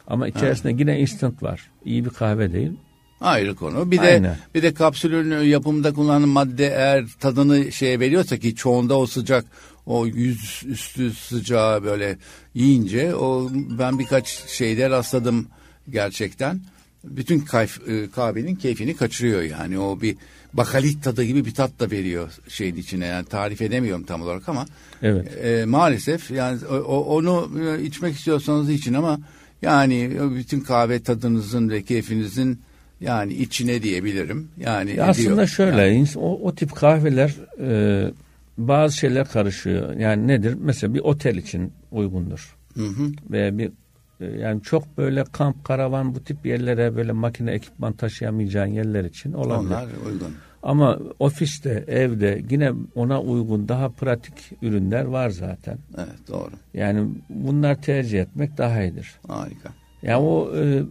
Ama 0.07 0.29
içerisinde 0.29 0.73
yine 0.79 1.01
instant 1.01 1.43
var. 1.43 1.71
İyi 1.85 2.05
bir 2.05 2.11
kahve 2.11 2.53
değil. 2.53 2.73
Ayrı 3.21 3.55
konu. 3.55 3.91
Bir 3.91 3.99
de 3.99 4.01
Aynen. 4.01 4.37
bir 4.55 4.63
de 4.63 4.75
kapsülün 4.75 5.43
yapımında 5.43 5.95
kullanılan 5.95 6.29
madde 6.29 6.67
eğer 6.67 7.05
tadını 7.21 7.73
şeye 7.73 8.01
veriyorsa 8.01 8.37
ki 8.37 8.55
çoğunda 8.55 8.99
o 8.99 9.07
sıcak 9.07 9.45
o 9.87 10.07
yüz 10.07 10.63
üstü 10.67 11.13
sıcağı 11.13 11.85
böyle 11.85 12.19
yiyince 12.55 13.15
o 13.15 13.51
ben 13.53 13.99
birkaç 13.99 14.29
şeyde 14.29 14.91
rastladım 14.91 15.49
gerçekten. 15.91 16.61
Bütün 17.05 17.39
kayf, 17.41 17.89
e, 17.89 18.11
kahvenin 18.11 18.55
keyfini 18.55 18.97
kaçırıyor 18.97 19.43
yani 19.43 19.79
o 19.79 20.01
bir 20.01 20.17
bakalit 20.53 21.05
tadı 21.05 21.25
gibi 21.25 21.45
bir 21.45 21.55
tat 21.55 21.81
da 21.81 21.91
veriyor 21.91 22.29
şeyin 22.49 22.77
içine 22.77 23.07
yani 23.07 23.25
tarif 23.27 23.63
edemiyorum 23.63 24.05
tam 24.05 24.23
olarak 24.23 24.49
ama 24.49 24.67
Evet. 25.03 25.45
e, 25.45 25.65
maalesef 25.65 26.31
yani 26.31 26.67
o- 26.67 27.17
onu 27.17 27.51
e, 27.69 27.83
içmek 27.83 28.15
istiyorsanız 28.17 28.71
için 28.71 28.95
ama 28.95 29.19
yani 29.63 30.11
bütün 30.37 30.61
kahve 30.61 31.03
tadınızın 31.03 31.69
ve 31.71 31.83
keyfinizin 31.83 32.61
yani 33.01 33.33
içine 33.33 33.83
diyebilirim. 33.83 34.49
Yani 34.61 34.97
Ya 34.97 35.05
aslında 35.07 35.47
şöyle 35.47 35.83
Yani, 35.83 36.07
o, 36.17 36.41
o 36.43 36.55
tip 36.55 36.73
kahveler 36.77 37.35
e, 37.61 38.11
bazı 38.59 38.97
şeyler 38.97 39.29
karışıyor. 39.29 39.95
Yani 39.95 40.27
nedir? 40.29 40.57
Mesela 40.61 40.95
bir 40.95 41.01
otel 41.01 41.37
için 41.37 41.73
uygundur. 41.93 42.57
hı 42.75 42.85
hı, 42.87 43.13
Veya 43.31 43.59
bir 43.59 43.71
yani 44.21 44.63
çok 44.63 44.99
böyle 44.99 45.25
kamp, 45.25 45.65
karavan 45.65 46.15
bu 46.15 46.25
tip 46.25 46.47
yerlere 46.47 46.97
böyle 46.97 47.13
makine 47.13 47.51
ekipman 47.51 47.93
taşıyamayacağın 47.93 48.67
yerler 48.67 49.05
için 49.05 49.33
olabilir. 49.33 49.71
onlar 49.71 49.87
uygun. 50.07 50.35
Ama 50.63 50.99
ofiste, 51.19 51.85
evde 51.89 52.43
yine 52.51 52.73
ona 52.95 53.21
uygun 53.23 53.69
daha 53.69 53.89
pratik 53.89 54.35
ürünler 54.63 55.05
var 55.05 55.31
zaten. 55.31 55.79
Evet 55.99 56.29
doğru. 56.29 56.51
Yani 56.75 57.09
bunlar 57.29 57.83
tercih 57.83 58.21
etmek 58.21 58.59
daha 58.59 58.83
iyidir. 58.83 59.15
Harika. 59.29 59.69
Yani 60.03 60.17
o 60.17 60.57
e, 60.57 60.83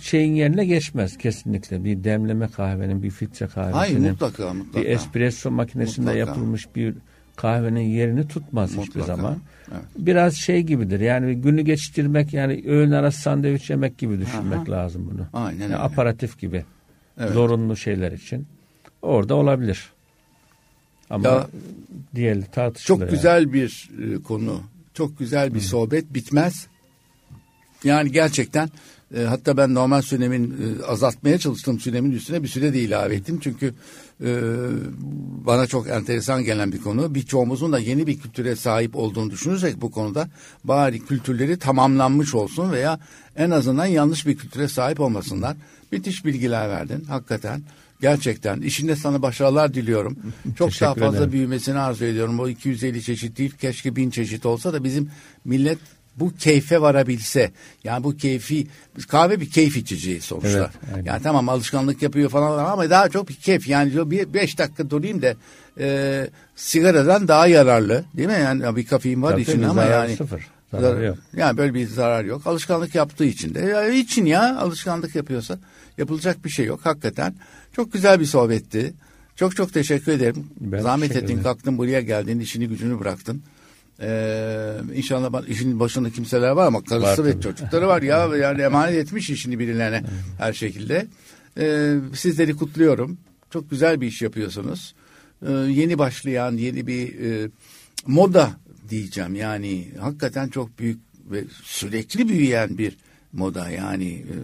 şeyin 0.00 0.34
yerine 0.34 0.64
geçmez 0.64 1.18
kesinlikle. 1.18 1.84
Bir 1.84 2.04
demleme 2.04 2.48
kahvenin, 2.48 3.02
bir 3.02 3.10
filtre 3.10 3.46
kahvesinin. 3.46 3.72
Hayır 3.72 3.98
mutlaka 4.10 4.54
mutlaka. 4.54 4.80
bir 4.80 4.90
espresso 4.90 5.50
makinesinde 5.50 6.06
Mutlaka. 6.10 6.18
yapılmış 6.18 6.76
bir 6.76 6.94
kahvenin 7.38 7.80
yerini 7.80 8.28
tutmaz 8.28 8.70
hiçbir 8.70 8.80
Mutlaka. 9.00 9.06
zaman. 9.16 9.38
Evet. 9.72 9.82
Biraz 9.96 10.34
şey 10.36 10.62
gibidir 10.62 11.00
yani 11.00 11.34
günü 11.34 11.62
geçiştirmek 11.62 12.32
yani 12.32 12.62
öğün 12.66 12.90
arası 12.90 13.20
sandviç 13.20 13.70
yemek 13.70 13.98
gibi 13.98 14.20
düşünmek 14.20 14.58
Aha. 14.68 14.70
lazım 14.70 15.10
bunu. 15.12 15.26
Aynen 15.32 15.60
Yani 15.60 15.64
öyle. 15.64 15.76
aparatif 15.78 16.38
gibi 16.38 16.64
Evet. 17.20 17.32
zorunlu 17.32 17.76
şeyler 17.76 18.12
için 18.12 18.46
orada 19.02 19.34
olabilir. 19.34 19.88
Ama 21.10 21.28
Ya, 21.28 21.46
diğer 22.14 22.42
tartışılır. 22.52 22.86
Çok 22.86 23.00
yani. 23.00 23.10
güzel 23.10 23.52
bir 23.52 23.90
e, 24.02 24.22
konu. 24.22 24.60
Çok 24.94 25.18
güzel 25.18 25.54
bir 25.54 25.60
sohbet 25.60 26.14
bitmez. 26.14 26.66
Yani 27.84 28.12
gerçekten 28.12 28.68
e, 29.16 29.22
hatta 29.22 29.56
ben 29.56 29.74
normal 29.74 30.02
süremin 30.02 30.50
e, 30.50 30.84
azaltmaya 30.84 31.38
çalıştığım 31.38 31.80
süremin 31.80 32.12
üstüne 32.12 32.42
bir 32.42 32.48
süre 32.48 32.72
de 32.72 32.80
ilave 32.80 33.14
ettim. 33.14 33.40
Çünkü 33.42 33.74
e, 34.24 34.40
bana 35.46 35.66
çok 35.66 35.88
enteresan 35.88 36.44
gelen 36.44 36.72
bir 36.72 36.80
konu. 36.80 37.14
Birçoğumuzun 37.14 37.72
da 37.72 37.78
yeni 37.78 38.06
bir 38.06 38.18
kültüre 38.18 38.56
sahip 38.56 38.96
olduğunu 38.96 39.30
düşünürsek 39.30 39.80
bu 39.80 39.90
konuda 39.90 40.28
bari 40.64 41.04
kültürleri 41.04 41.58
tamamlanmış 41.58 42.34
olsun 42.34 42.72
veya 42.72 43.00
en 43.36 43.50
azından 43.50 43.86
yanlış 43.86 44.26
bir 44.26 44.36
kültüre 44.36 44.68
sahip 44.68 45.00
olmasınlar. 45.00 45.56
Müthiş 45.92 46.24
bilgiler 46.24 46.68
verdin 46.68 47.04
hakikaten. 47.04 47.62
Gerçekten 48.00 48.60
işinde 48.60 48.96
sana 48.96 49.22
başarılar 49.22 49.74
diliyorum. 49.74 50.18
Çok 50.58 50.80
daha 50.80 50.94
fazla 50.94 51.18
ederim. 51.18 51.32
büyümesini 51.32 51.78
arzu 51.78 52.04
ediyorum. 52.04 52.40
O 52.40 52.48
250 52.48 53.02
çeşit 53.02 53.38
değil 53.38 53.52
keşke 53.60 53.96
bin 53.96 54.10
çeşit 54.10 54.46
olsa 54.46 54.72
da 54.72 54.84
bizim 54.84 55.10
millet 55.44 55.78
bu 56.20 56.34
keyfe 56.34 56.80
varabilse. 56.80 57.50
Yani 57.84 58.04
bu 58.04 58.16
keyfi 58.16 58.66
kahve 59.08 59.40
bir 59.40 59.50
keyif 59.50 59.76
içeceği 59.76 60.20
sonuçta. 60.20 60.48
Evet, 60.58 60.70
aynen. 60.94 61.04
yani 61.04 61.22
tamam 61.22 61.48
alışkanlık 61.48 62.02
yapıyor 62.02 62.30
falan 62.30 62.64
ama 62.64 62.90
daha 62.90 63.08
çok 63.08 63.28
bir 63.28 63.34
keyif. 63.34 63.68
Yani 63.68 64.10
bir 64.10 64.34
beş 64.34 64.58
dakika 64.58 64.90
durayım 64.90 65.22
da 65.22 65.34
e, 65.80 66.28
sigaradan 66.56 67.28
daha 67.28 67.46
yararlı 67.46 68.04
değil 68.16 68.28
mi? 68.28 68.38
Yani 68.42 68.76
bir 68.76 68.86
kafein 68.86 69.22
var 69.22 69.30
Tabii, 69.30 69.42
içinde 69.42 69.66
ama 69.66 69.84
yani 69.84 70.16
sıfır. 70.16 70.46
Zararı 70.72 71.04
yok. 71.04 71.18
yani 71.36 71.56
böyle 71.58 71.74
bir 71.74 71.86
zarar 71.86 72.24
yok. 72.24 72.46
Alışkanlık 72.46 72.94
yaptığı 72.94 73.24
için 73.24 73.54
de 73.54 73.60
ya 73.60 73.88
için 73.88 74.26
ya 74.26 74.58
alışkanlık 74.58 75.14
yapıyorsa 75.14 75.58
yapılacak 75.98 76.44
bir 76.44 76.50
şey 76.50 76.66
yok 76.66 76.80
hakikaten. 76.82 77.34
Çok 77.72 77.92
güzel 77.92 78.20
bir 78.20 78.24
sohbetti. 78.24 78.92
Çok 79.36 79.56
çok 79.56 79.72
teşekkür 79.72 80.12
ederim. 80.12 80.46
Ben 80.60 80.80
Zahmet 80.80 81.10
ettin, 81.10 81.24
ederim. 81.26 81.42
kalktın 81.42 81.78
buraya 81.78 82.00
geldin, 82.00 82.40
işini 82.40 82.68
gücünü 82.68 83.00
bıraktın. 83.00 83.42
Ee, 84.02 84.72
inşallah 84.94 85.48
işin 85.48 85.80
başında 85.80 86.10
kimseler 86.10 86.50
var 86.50 86.66
ama 86.66 86.84
karısı 86.84 87.22
Var 87.22 87.24
ve 87.24 87.32
tabii. 87.32 87.42
çocukları 87.42 87.86
var 87.88 88.02
ya 88.02 88.36
yani 88.36 88.62
emanet 88.62 88.94
etmiş 88.94 89.30
işini 89.30 89.58
birilerine 89.58 90.02
her 90.38 90.52
şekilde. 90.52 91.06
Ee, 91.58 91.94
sizleri 92.14 92.56
kutluyorum. 92.56 93.18
çok 93.50 93.70
güzel 93.70 94.00
bir 94.00 94.06
iş 94.06 94.22
yapıyorsunuz. 94.22 94.94
Ee, 95.46 95.52
yeni 95.52 95.98
başlayan 95.98 96.52
yeni 96.56 96.86
bir 96.86 97.20
e, 97.20 97.50
moda 98.06 98.50
diyeceğim. 98.90 99.34
Yani 99.34 99.88
hakikaten 100.00 100.48
çok 100.48 100.78
büyük 100.78 100.98
ve 101.30 101.44
sürekli 101.62 102.28
büyüyen 102.28 102.78
bir 102.78 102.96
moda 103.32 103.70
yani 103.70 104.08
e, 104.12 104.34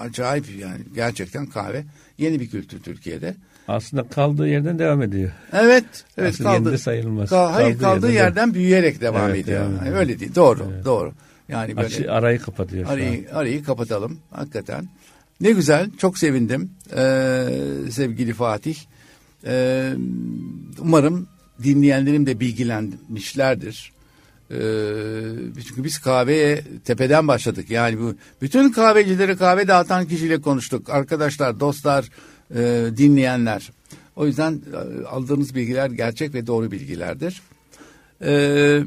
acayip 0.00 0.44
yani 0.58 0.80
gerçekten 0.94 1.46
kahve 1.46 1.84
yeni 2.18 2.40
bir 2.40 2.50
kültür 2.50 2.80
Türkiye'de. 2.80 3.34
Aslında 3.72 4.02
kaldığı 4.08 4.48
yerden 4.48 4.78
devam 4.78 5.02
ediyor. 5.02 5.30
Evet, 5.52 5.84
evet 6.18 6.34
Aslında 6.34 6.72
de 6.72 6.78
sayılmaz. 6.78 7.30
Ka- 7.30 7.52
hayır 7.52 7.78
Kaldığı 7.78 7.82
kaldığı 7.82 8.12
yerden 8.12 8.24
yerden 8.24 8.54
büyüyerek 8.54 9.00
devam 9.00 9.30
Evet, 9.30 9.38
ediyor. 9.44 9.60
devam 9.60 9.86
Yani 9.86 9.96
öyle 9.96 10.20
değil. 10.20 10.34
Doğru, 10.34 10.72
doğru. 10.84 11.12
Yani 11.48 11.76
böyle 11.76 11.86
Açı, 11.86 12.12
arayı 12.12 12.38
kapatıyor 12.38 12.88
arayı, 12.88 13.28
arayı 13.34 13.64
kapatalım 13.64 14.18
hakikaten. 14.30 14.88
Ne 15.40 15.50
güzel, 15.50 15.90
çok 15.98 16.18
sevindim 16.18 16.70
ee, 16.96 17.46
sevgili 17.90 18.32
Fatih. 18.32 18.76
Ee, 19.46 19.92
umarım 20.78 21.28
dinleyenlerim 21.62 22.26
de 22.26 22.40
bilgilenmişlerdir. 22.40 23.92
Ee, 24.50 24.54
çünkü 25.68 25.84
biz 25.84 25.98
kahveye 25.98 26.64
tepeden 26.84 27.28
başladık. 27.28 27.70
Yani 27.70 28.00
bu 28.00 28.14
bütün 28.42 28.72
kahvecileri 28.72 29.36
kahve 29.36 29.68
dağıtan 29.68 30.06
kişiyle 30.06 30.40
konuştuk. 30.40 30.90
Arkadaşlar, 30.90 31.60
dostlar, 31.60 32.08
e, 32.54 32.90
dinleyenler. 32.96 33.72
O 34.16 34.26
yüzden 34.26 34.52
e, 34.52 35.04
aldığınız 35.06 35.54
bilgiler 35.54 35.90
gerçek 35.90 36.34
ve 36.34 36.46
doğru 36.46 36.70
bilgilerdir. 36.70 37.42
Ee, 38.24 38.82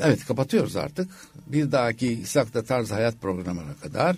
evet 0.00 0.26
kapatıyoruz 0.26 0.76
artık. 0.76 1.10
Bir 1.46 1.72
dahaki 1.72 2.12
İshak'ta 2.12 2.62
Tarz 2.62 2.90
Hayat 2.90 3.20
programına 3.22 3.74
kadar 3.82 4.16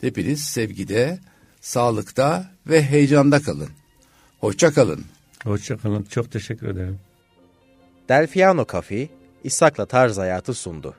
hepiniz 0.00 0.40
sevgide, 0.40 1.18
sağlıkta 1.60 2.50
ve 2.66 2.82
heyecanda 2.82 3.42
kalın. 3.42 3.68
Hoşça 4.40 4.72
kalın. 4.72 5.04
Hoşçakalın. 5.44 6.02
Çok 6.02 6.32
teşekkür 6.32 6.68
ederim. 6.68 6.98
Delfiano 8.08 8.66
Cafe, 8.72 9.08
İshak'la 9.44 9.86
Tarz 9.86 10.18
Hayatı 10.18 10.54
sundu. 10.54 10.94